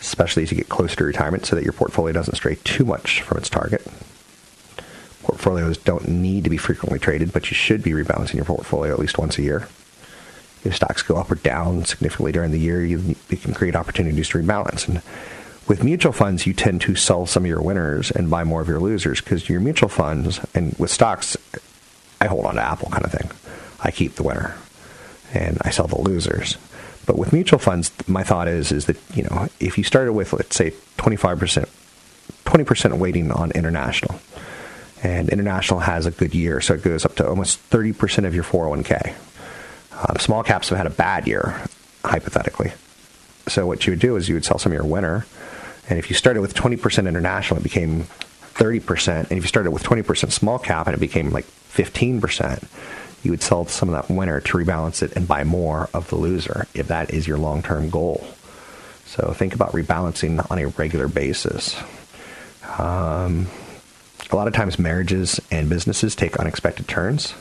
especially 0.00 0.42
as 0.42 0.50
you 0.50 0.56
get 0.56 0.68
closer 0.68 0.96
to 0.96 1.04
retirement, 1.04 1.46
so 1.46 1.56
that 1.56 1.64
your 1.64 1.72
portfolio 1.72 2.12
doesn't 2.12 2.34
stray 2.34 2.56
too 2.64 2.84
much 2.84 3.22
from 3.22 3.38
its 3.38 3.48
target. 3.48 3.81
Portfolios 5.42 5.76
don't 5.76 6.06
need 6.06 6.44
to 6.44 6.50
be 6.50 6.56
frequently 6.56 7.00
traded, 7.00 7.32
but 7.32 7.50
you 7.50 7.56
should 7.56 7.82
be 7.82 7.90
rebalancing 7.90 8.34
your 8.34 8.44
portfolio 8.44 8.92
at 8.92 9.00
least 9.00 9.18
once 9.18 9.38
a 9.38 9.42
year. 9.42 9.66
If 10.64 10.76
stocks 10.76 11.02
go 11.02 11.16
up 11.16 11.32
or 11.32 11.34
down 11.34 11.84
significantly 11.84 12.30
during 12.30 12.52
the 12.52 12.60
year, 12.60 12.84
you, 12.84 13.16
you 13.28 13.36
can 13.36 13.52
create 13.52 13.74
opportunities 13.74 14.28
to 14.28 14.38
rebalance. 14.38 14.86
And 14.86 15.02
with 15.66 15.82
mutual 15.82 16.12
funds, 16.12 16.46
you 16.46 16.52
tend 16.52 16.80
to 16.82 16.94
sell 16.94 17.26
some 17.26 17.42
of 17.42 17.48
your 17.48 17.60
winners 17.60 18.12
and 18.12 18.30
buy 18.30 18.44
more 18.44 18.60
of 18.60 18.68
your 18.68 18.78
losers 18.78 19.20
because 19.20 19.48
your 19.48 19.58
mutual 19.60 19.88
funds, 19.88 20.38
and 20.54 20.76
with 20.78 20.92
stocks, 20.92 21.36
I 22.20 22.26
hold 22.26 22.46
on 22.46 22.54
to 22.54 22.62
Apple 22.62 22.90
kind 22.90 23.04
of 23.04 23.10
thing. 23.10 23.28
I 23.80 23.90
keep 23.90 24.14
the 24.14 24.22
winner 24.22 24.56
and 25.34 25.58
I 25.62 25.70
sell 25.70 25.88
the 25.88 26.00
losers. 26.00 26.56
But 27.04 27.18
with 27.18 27.32
mutual 27.32 27.58
funds, 27.58 27.90
my 28.06 28.22
thought 28.22 28.46
is 28.46 28.70
is 28.70 28.86
that 28.86 28.96
you 29.12 29.24
know 29.24 29.48
if 29.58 29.76
you 29.76 29.82
started 29.82 30.12
with 30.12 30.32
let's 30.32 30.54
say 30.54 30.72
twenty 30.98 31.16
five 31.16 31.40
percent, 31.40 31.68
twenty 32.44 32.62
percent 32.62 32.96
weighting 32.96 33.32
on 33.32 33.50
international, 33.50 34.20
and 35.02 35.28
international 35.28 35.80
has 35.80 36.06
a 36.06 36.10
good 36.10 36.34
year, 36.34 36.60
so 36.60 36.74
it 36.74 36.82
goes 36.82 37.04
up 37.04 37.14
to 37.16 37.28
almost 37.28 37.58
thirty 37.58 37.92
percent 37.92 38.26
of 38.26 38.34
your 38.34 38.44
401k. 38.44 39.14
Um, 40.08 40.16
small 40.18 40.42
caps 40.42 40.68
have 40.70 40.78
had 40.78 40.86
a 40.86 40.90
bad 40.90 41.26
year, 41.26 41.60
hypothetically. 42.04 42.72
So 43.48 43.66
what 43.66 43.86
you 43.86 43.92
would 43.92 44.00
do 44.00 44.16
is 44.16 44.28
you 44.28 44.34
would 44.34 44.44
sell 44.44 44.58
some 44.58 44.72
of 44.72 44.76
your 44.76 44.86
winner 44.86 45.26
and 45.88 45.98
if 45.98 46.08
you 46.08 46.16
started 46.16 46.40
with 46.40 46.54
20% 46.54 47.08
international, 47.08 47.60
it 47.60 47.62
became 47.62 48.04
30%. 48.54 49.30
And 49.30 49.32
if 49.32 49.44
you 49.44 49.48
started 49.48 49.72
with 49.72 49.82
20% 49.82 50.30
small 50.30 50.58
cap 50.58 50.86
and 50.86 50.94
it 50.94 51.00
became 51.00 51.30
like 51.30 51.44
15%, 51.44 52.64
you 53.22 53.30
would 53.30 53.42
sell 53.42 53.66
some 53.66 53.88
of 53.88 53.94
that 53.94 54.12
winner 54.12 54.40
to 54.40 54.58
rebalance 54.58 55.02
it 55.02 55.12
and 55.16 55.26
buy 55.28 55.44
more 55.44 55.88
of 55.94 56.08
the 56.08 56.16
loser 56.16 56.66
if 56.74 56.88
that 56.88 57.12
is 57.12 57.26
your 57.26 57.38
long 57.38 57.62
term 57.62 57.90
goal. 57.90 58.26
So 59.06 59.32
think 59.32 59.54
about 59.54 59.72
rebalancing 59.72 60.50
on 60.50 60.58
a 60.58 60.68
regular 60.68 61.08
basis. 61.08 61.80
Um, 62.78 63.48
a 64.32 64.36
lot 64.36 64.48
of 64.48 64.54
times, 64.54 64.78
marriages 64.78 65.40
and 65.50 65.68
businesses 65.68 66.14
take 66.14 66.36
unexpected 66.36 66.88
turns. 66.88 67.34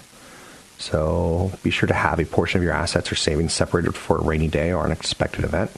So 0.77 1.51
be 1.63 1.69
sure 1.69 1.87
to 1.87 1.93
have 1.93 2.19
a 2.19 2.25
portion 2.25 2.57
of 2.57 2.63
your 2.63 2.73
assets 2.73 3.11
or 3.11 3.15
savings 3.15 3.53
separated 3.53 3.95
for 3.95 4.17
a 4.17 4.23
rainy 4.23 4.47
day 4.47 4.71
or 4.71 4.79
an 4.79 4.87
unexpected 4.87 5.45
event. 5.45 5.71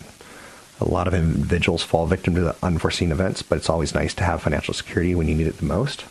A 0.80 0.86
lot 0.86 1.08
of 1.08 1.14
individuals 1.14 1.84
fall 1.84 2.08
victim 2.08 2.36
to 2.36 2.42
the 2.42 2.56
unforeseen 2.64 3.12
events, 3.12 3.42
but 3.42 3.58
it's 3.58 3.70
always 3.70 3.94
nice 3.94 4.14
to 4.16 4.24
have 4.24 4.42
financial 4.42 4.74
security 4.74 5.14
when 5.14 5.28
you 5.28 5.36
need 5.36 5.48
it 5.48 5.58
the 5.58 5.66
most. 5.66 6.06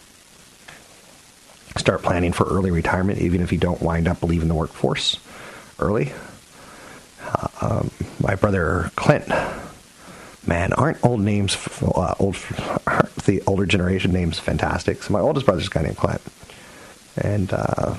Start 1.76 2.02
planning 2.02 2.32
for 2.32 2.44
early 2.44 2.70
retirement, 2.70 3.18
even 3.18 3.40
if 3.40 3.50
you 3.50 3.58
don't 3.58 3.80
wind 3.82 4.06
up 4.06 4.22
leaving 4.22 4.48
the 4.48 4.54
workforce 4.54 5.18
early. 5.78 6.12
Uh, 7.24 7.48
um, 7.60 7.90
my 8.20 8.34
brother 8.34 8.90
Clint, 8.94 9.26
man, 10.46 10.74
aren't 10.74 11.02
old 11.04 11.20
names, 11.20 11.56
uh, 11.82 12.14
old, 12.18 12.36
the 13.24 13.42
older 13.46 13.66
generation 13.66 14.12
names 14.12 14.38
fantastic? 14.38 15.02
So 15.02 15.12
my 15.12 15.20
oldest 15.20 15.46
brother's 15.46 15.66
a 15.66 15.70
guy 15.70 15.82
named 15.82 15.96
Clint, 15.96 16.22
and 17.16 17.52
uh, 17.52 17.94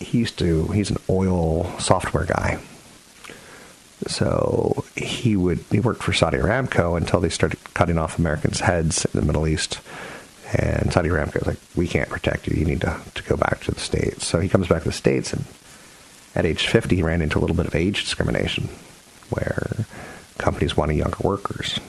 he 0.00 0.18
used 0.18 0.38
to, 0.38 0.66
he's 0.68 0.90
an 0.90 0.98
oil 1.08 1.64
software 1.78 2.24
guy 2.24 2.58
so 4.06 4.84
he 4.94 5.36
would 5.36 5.64
he 5.70 5.80
worked 5.80 6.02
for 6.02 6.12
Saudi 6.12 6.38
Aramco 6.38 6.96
until 6.96 7.20
they 7.20 7.28
started 7.28 7.58
cutting 7.74 7.98
off 7.98 8.18
Americans' 8.18 8.60
heads 8.60 9.04
in 9.06 9.18
the 9.18 9.26
Middle 9.26 9.46
East. 9.46 9.80
And 10.52 10.92
Saudi 10.92 11.08
Aramco 11.08 11.34
was 11.40 11.46
like, 11.46 11.58
"We 11.74 11.88
can't 11.88 12.08
protect 12.08 12.46
you. 12.46 12.56
You 12.56 12.64
need 12.64 12.82
to 12.82 13.00
to 13.14 13.22
go 13.24 13.36
back 13.36 13.60
to 13.62 13.72
the 13.72 13.80
states." 13.80 14.26
So 14.26 14.38
he 14.38 14.48
comes 14.48 14.68
back 14.68 14.82
to 14.82 14.90
the 14.90 14.94
states, 14.94 15.32
and 15.32 15.44
at 16.34 16.44
age 16.44 16.66
50, 16.66 16.96
he 16.96 17.02
ran 17.02 17.22
into 17.22 17.38
a 17.38 17.40
little 17.40 17.56
bit 17.56 17.66
of 17.66 17.74
age 17.74 18.04
discrimination, 18.04 18.68
where 19.30 19.86
companies 20.38 20.76
wanted 20.76 20.96
younger 20.96 21.16
workers. 21.20 21.80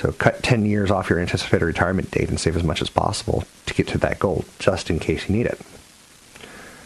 So 0.00 0.12
cut 0.12 0.42
10 0.42 0.64
years 0.64 0.90
off 0.90 1.10
your 1.10 1.20
anticipated 1.20 1.66
retirement 1.66 2.10
date 2.10 2.30
and 2.30 2.40
save 2.40 2.56
as 2.56 2.64
much 2.64 2.80
as 2.80 2.88
possible 2.88 3.44
to 3.66 3.74
get 3.74 3.86
to 3.88 3.98
that 3.98 4.18
goal, 4.18 4.46
just 4.58 4.88
in 4.88 4.98
case 4.98 5.28
you 5.28 5.36
need 5.36 5.44
it. 5.44 5.60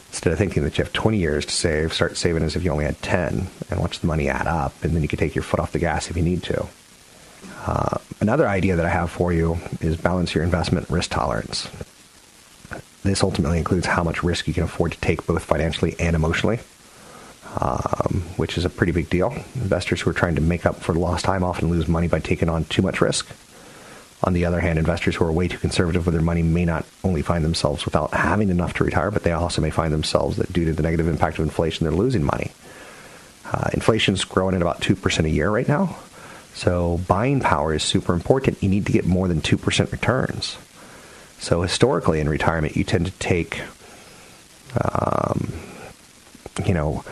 Instead 0.09 0.33
of 0.33 0.39
thinking 0.39 0.65
that 0.65 0.77
you 0.77 0.83
have 0.83 0.93
20 0.93 1.17
years 1.17 1.47
to 1.47 1.53
save, 1.53 1.93
start 1.93 2.17
saving 2.17 2.43
as 2.43 2.57
if 2.57 2.65
you 2.65 2.73
only 2.73 2.87
had 2.87 3.01
10 3.03 3.47
and 3.71 3.81
watch 3.81 4.01
the 4.01 4.09
money 4.09 4.29
add 4.29 4.49
up, 4.49 4.75
and 4.83 4.97
then 4.97 5.03
you 5.03 5.07
can 5.07 5.21
take 5.21 5.37
your 5.37 5.45
foot 5.45 5.61
off 5.61 5.71
the 5.71 5.79
gas 5.79 6.11
if 6.11 6.17
you 6.17 6.25
need 6.25 6.43
to. 6.43 6.67
Uh, 7.65 7.99
another 8.21 8.49
idea 8.49 8.75
that 8.75 8.85
I 8.85 8.91
have 8.91 9.13
for 9.13 9.33
you 9.33 9.59
is 9.81 9.97
balance 9.97 10.35
your 10.35 10.43
investment 10.43 10.91
risk 10.91 11.11
tolerance. 11.11 11.69
This 13.05 13.23
ultimately 13.23 13.59
includes 13.59 13.87
how 13.87 14.03
much 14.03 14.25
risk 14.25 14.49
you 14.49 14.55
can 14.55 14.65
afford 14.65 14.91
to 14.91 15.01
take 15.01 15.25
both 15.25 15.45
financially 15.45 15.95
and 16.01 16.17
emotionally, 16.17 16.59
um, 17.61 18.23
which 18.37 18.59
is 18.59 18.65
a 18.65 18.71
pretty 18.71 18.93
big 18.93 19.11
deal. 19.11 19.31
Investors 19.55 20.01
who 20.01 20.11
are 20.11 20.15
trying 20.15 20.35
to 20.35 20.41
make 20.41 20.67
up 20.67 20.77
for 20.77 20.95
lost 20.95 21.25
time 21.25 21.45
often 21.45 21.71
lose 21.71 21.89
money 21.89 22.09
by 22.09 22.21
taking 22.21 22.49
on 22.49 22.65
too 22.65 22.83
much 22.83 23.01
risk. 23.01 23.29
On 24.25 24.33
the 24.33 24.47
other 24.47 24.61
hand, 24.61 24.79
investors 24.79 25.17
who 25.17 25.25
are 25.25 25.33
way 25.33 25.49
too 25.49 25.59
conservative 25.59 26.07
with 26.07 26.15
their 26.15 26.23
money 26.23 26.43
may 26.43 26.65
not 26.65 26.87
only 27.05 27.21
find 27.21 27.45
themselves 27.45 27.85
without 27.85 28.13
having 28.13 28.49
enough 28.49 28.73
to 28.75 28.85
retire, 28.85 29.11
but 29.11 29.23
they 29.23 29.33
also 29.33 29.61
may 29.61 29.71
find 29.71 29.93
themselves 29.93 30.39
that 30.39 30.53
due 30.53 30.65
to 30.65 30.73
the 30.73 30.83
negative 30.83 31.09
impact 31.09 31.39
of 31.39 31.45
inflation, 31.45 31.85
they're 31.85 31.95
losing 31.95 32.25
money. 32.25 32.51
Uh, 33.45 33.69
inflation's 33.75 34.25
growing 34.25 34.55
at 34.55 34.63
about 34.63 34.81
2% 34.81 35.25
a 35.25 35.31
year 35.31 35.51
right 35.51 35.69
now. 35.69 35.97
So 36.55 37.01
buying 37.07 37.41
power 37.41 37.75
is 37.75 37.83
super 37.83 38.15
important. 38.15 38.63
You 38.63 38.71
need 38.71 38.87
to 38.87 38.93
get 38.93 39.05
more 39.05 39.29
than 39.29 39.43
2% 39.43 39.93
returns. 39.93 40.57
So 41.39 41.61
historically 41.61 42.21
in 42.21 42.29
retirement, 42.29 42.77
you 42.77 42.85
tend 42.85 43.07
to 43.07 43.13
take, 43.13 43.61
um, 44.81 45.53
you 46.65 46.73
know, 46.73 47.05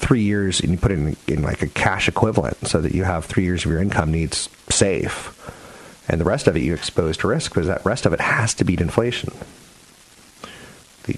three 0.00 0.22
years 0.22 0.60
and 0.60 0.70
you 0.70 0.78
put 0.78 0.90
it 0.90 0.98
in, 0.98 1.16
in 1.28 1.42
like 1.42 1.62
a 1.62 1.68
cash 1.68 2.08
equivalent 2.08 2.56
so 2.66 2.80
that 2.80 2.92
you 2.92 3.04
have 3.04 3.26
three 3.26 3.44
years 3.44 3.64
of 3.64 3.70
your 3.70 3.80
income 3.80 4.10
needs 4.10 4.48
safe 4.68 5.36
and 6.10 6.20
the 6.20 6.24
rest 6.24 6.48
of 6.48 6.56
it 6.56 6.62
you 6.62 6.74
expose 6.74 7.16
to 7.18 7.28
risk 7.28 7.52
because 7.52 7.68
that 7.68 7.84
rest 7.84 8.04
of 8.04 8.12
it 8.12 8.20
has 8.20 8.52
to 8.54 8.64
beat 8.64 8.80
inflation. 8.80 9.32
The, 11.04 11.16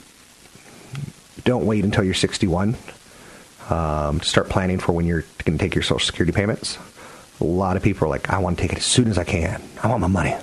don't 1.44 1.64
wait 1.64 1.82
until 1.82 2.04
you're 2.04 2.12
61 2.12 2.76
um, 3.70 4.20
to 4.20 4.28
start 4.28 4.50
planning 4.50 4.78
for 4.78 4.92
when 4.92 5.06
you're 5.06 5.24
going 5.46 5.56
to 5.56 5.64
take 5.64 5.74
your 5.74 5.82
Social 5.82 6.04
Security 6.04 6.32
payments. 6.32 6.76
A 7.40 7.44
lot 7.44 7.78
of 7.78 7.82
people 7.82 8.04
are 8.04 8.10
like, 8.10 8.28
I 8.28 8.38
want 8.38 8.58
to 8.58 8.62
take 8.62 8.72
it 8.72 8.78
as 8.78 8.84
soon 8.84 9.08
as 9.08 9.16
I 9.16 9.24
can. 9.24 9.62
I 9.82 9.88
want 9.88 10.02
my 10.02 10.08
money. 10.08 10.36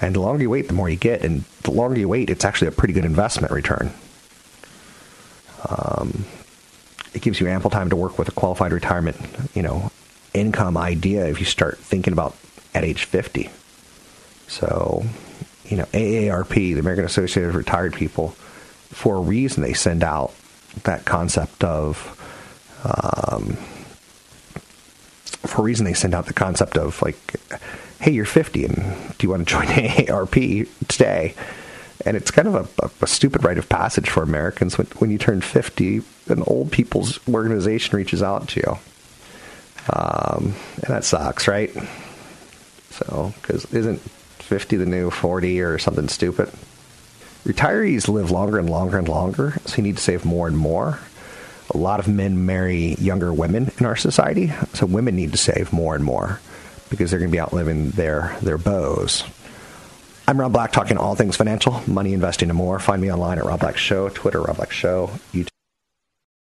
And 0.00 0.14
the 0.14 0.20
longer 0.20 0.42
you 0.42 0.50
wait, 0.50 0.68
the 0.68 0.74
more 0.74 0.88
you 0.88 0.96
get. 0.96 1.22
And 1.22 1.42
the 1.64 1.72
longer 1.72 1.98
you 1.98 2.08
wait, 2.08 2.30
it's 2.30 2.44
actually 2.44 2.68
a 2.68 2.72
pretty 2.72 2.94
good 2.94 3.04
investment 3.04 3.52
return. 3.52 3.92
Um, 5.68 6.24
it 7.14 7.22
gives 7.22 7.40
you 7.40 7.48
ample 7.48 7.70
time 7.70 7.90
to 7.90 7.96
work 7.96 8.18
with 8.18 8.28
a 8.28 8.32
qualified 8.32 8.72
retirement, 8.72 9.16
you 9.54 9.62
know, 9.62 9.90
income 10.34 10.76
idea 10.76 11.26
if 11.26 11.38
you 11.38 11.46
start 11.46 11.78
thinking 11.78 12.12
about 12.12 12.36
at 12.74 12.84
age 12.84 13.04
50. 13.04 13.48
So, 14.48 15.04
you 15.64 15.76
know, 15.76 15.84
AARP, 15.84 16.54
the 16.54 16.78
American 16.78 17.04
Association 17.04 17.48
of 17.48 17.54
Retired 17.54 17.94
People, 17.94 18.30
for 18.90 19.16
a 19.16 19.20
reason 19.20 19.62
they 19.62 19.72
send 19.72 20.02
out 20.02 20.34
that 20.82 21.04
concept 21.04 21.62
of, 21.62 22.20
um, 22.84 23.54
for 25.48 25.62
a 25.62 25.64
reason 25.64 25.84
they 25.84 25.94
send 25.94 26.14
out 26.14 26.26
the 26.26 26.34
concept 26.34 26.76
of 26.76 27.00
like, 27.00 27.16
hey, 28.00 28.10
you're 28.10 28.24
50 28.24 28.64
and 28.64 28.74
do 29.18 29.26
you 29.26 29.30
want 29.30 29.46
to 29.46 29.54
join 29.54 29.66
AARP 29.66 30.68
today? 30.88 31.34
And 32.06 32.16
it's 32.16 32.30
kind 32.30 32.48
of 32.48 32.54
a, 32.54 32.86
a, 32.86 32.90
a 33.02 33.06
stupid 33.06 33.44
rite 33.44 33.58
of 33.58 33.68
passage 33.68 34.10
for 34.10 34.22
Americans 34.22 34.76
when, 34.76 34.86
when 34.98 35.10
you 35.10 35.18
turn 35.18 35.40
50, 35.40 36.02
an 36.28 36.42
old 36.46 36.70
people's 36.70 37.18
organization 37.28 37.96
reaches 37.96 38.22
out 38.22 38.48
to 38.48 38.60
you. 38.60 38.78
Um, 39.92 40.54
and 40.76 40.94
that 40.94 41.04
sucks, 41.04 41.48
right? 41.48 41.70
So, 42.90 43.34
because 43.40 43.64
isn't 43.72 44.00
50 44.00 44.76
the 44.76 44.86
new 44.86 45.10
40 45.10 45.60
or 45.62 45.78
something 45.78 46.08
stupid? 46.08 46.50
Retirees 47.44 48.08
live 48.08 48.30
longer 48.30 48.58
and 48.58 48.70
longer 48.70 48.98
and 48.98 49.08
longer, 49.08 49.54
so 49.66 49.76
you 49.76 49.82
need 49.82 49.96
to 49.96 50.02
save 50.02 50.24
more 50.24 50.46
and 50.46 50.56
more. 50.56 50.98
A 51.70 51.76
lot 51.76 52.00
of 52.00 52.08
men 52.08 52.46
marry 52.46 52.94
younger 52.94 53.32
women 53.32 53.70
in 53.78 53.84
our 53.84 53.96
society, 53.96 54.52
so 54.72 54.86
women 54.86 55.16
need 55.16 55.32
to 55.32 55.38
save 55.38 55.72
more 55.72 55.94
and 55.94 56.04
more 56.04 56.40
because 56.88 57.10
they're 57.10 57.20
going 57.20 57.30
to 57.30 57.36
be 57.36 57.40
outliving 57.40 57.90
their, 57.90 58.36
their 58.40 58.56
beaux. 58.56 59.06
I'm 60.26 60.40
Rob 60.40 60.52
Black, 60.52 60.72
talking 60.72 60.96
all 60.96 61.14
things 61.14 61.36
financial, 61.36 61.82
money, 61.86 62.14
investing, 62.14 62.48
and 62.48 62.56
more. 62.56 62.78
Find 62.78 63.02
me 63.02 63.12
online 63.12 63.38
at 63.38 63.44
Rob 63.44 63.60
Black 63.60 63.76
Show, 63.76 64.08
Twitter, 64.08 64.40
Rob 64.40 64.56
Black 64.56 64.72
Show, 64.72 65.10
YouTube. 65.32 65.53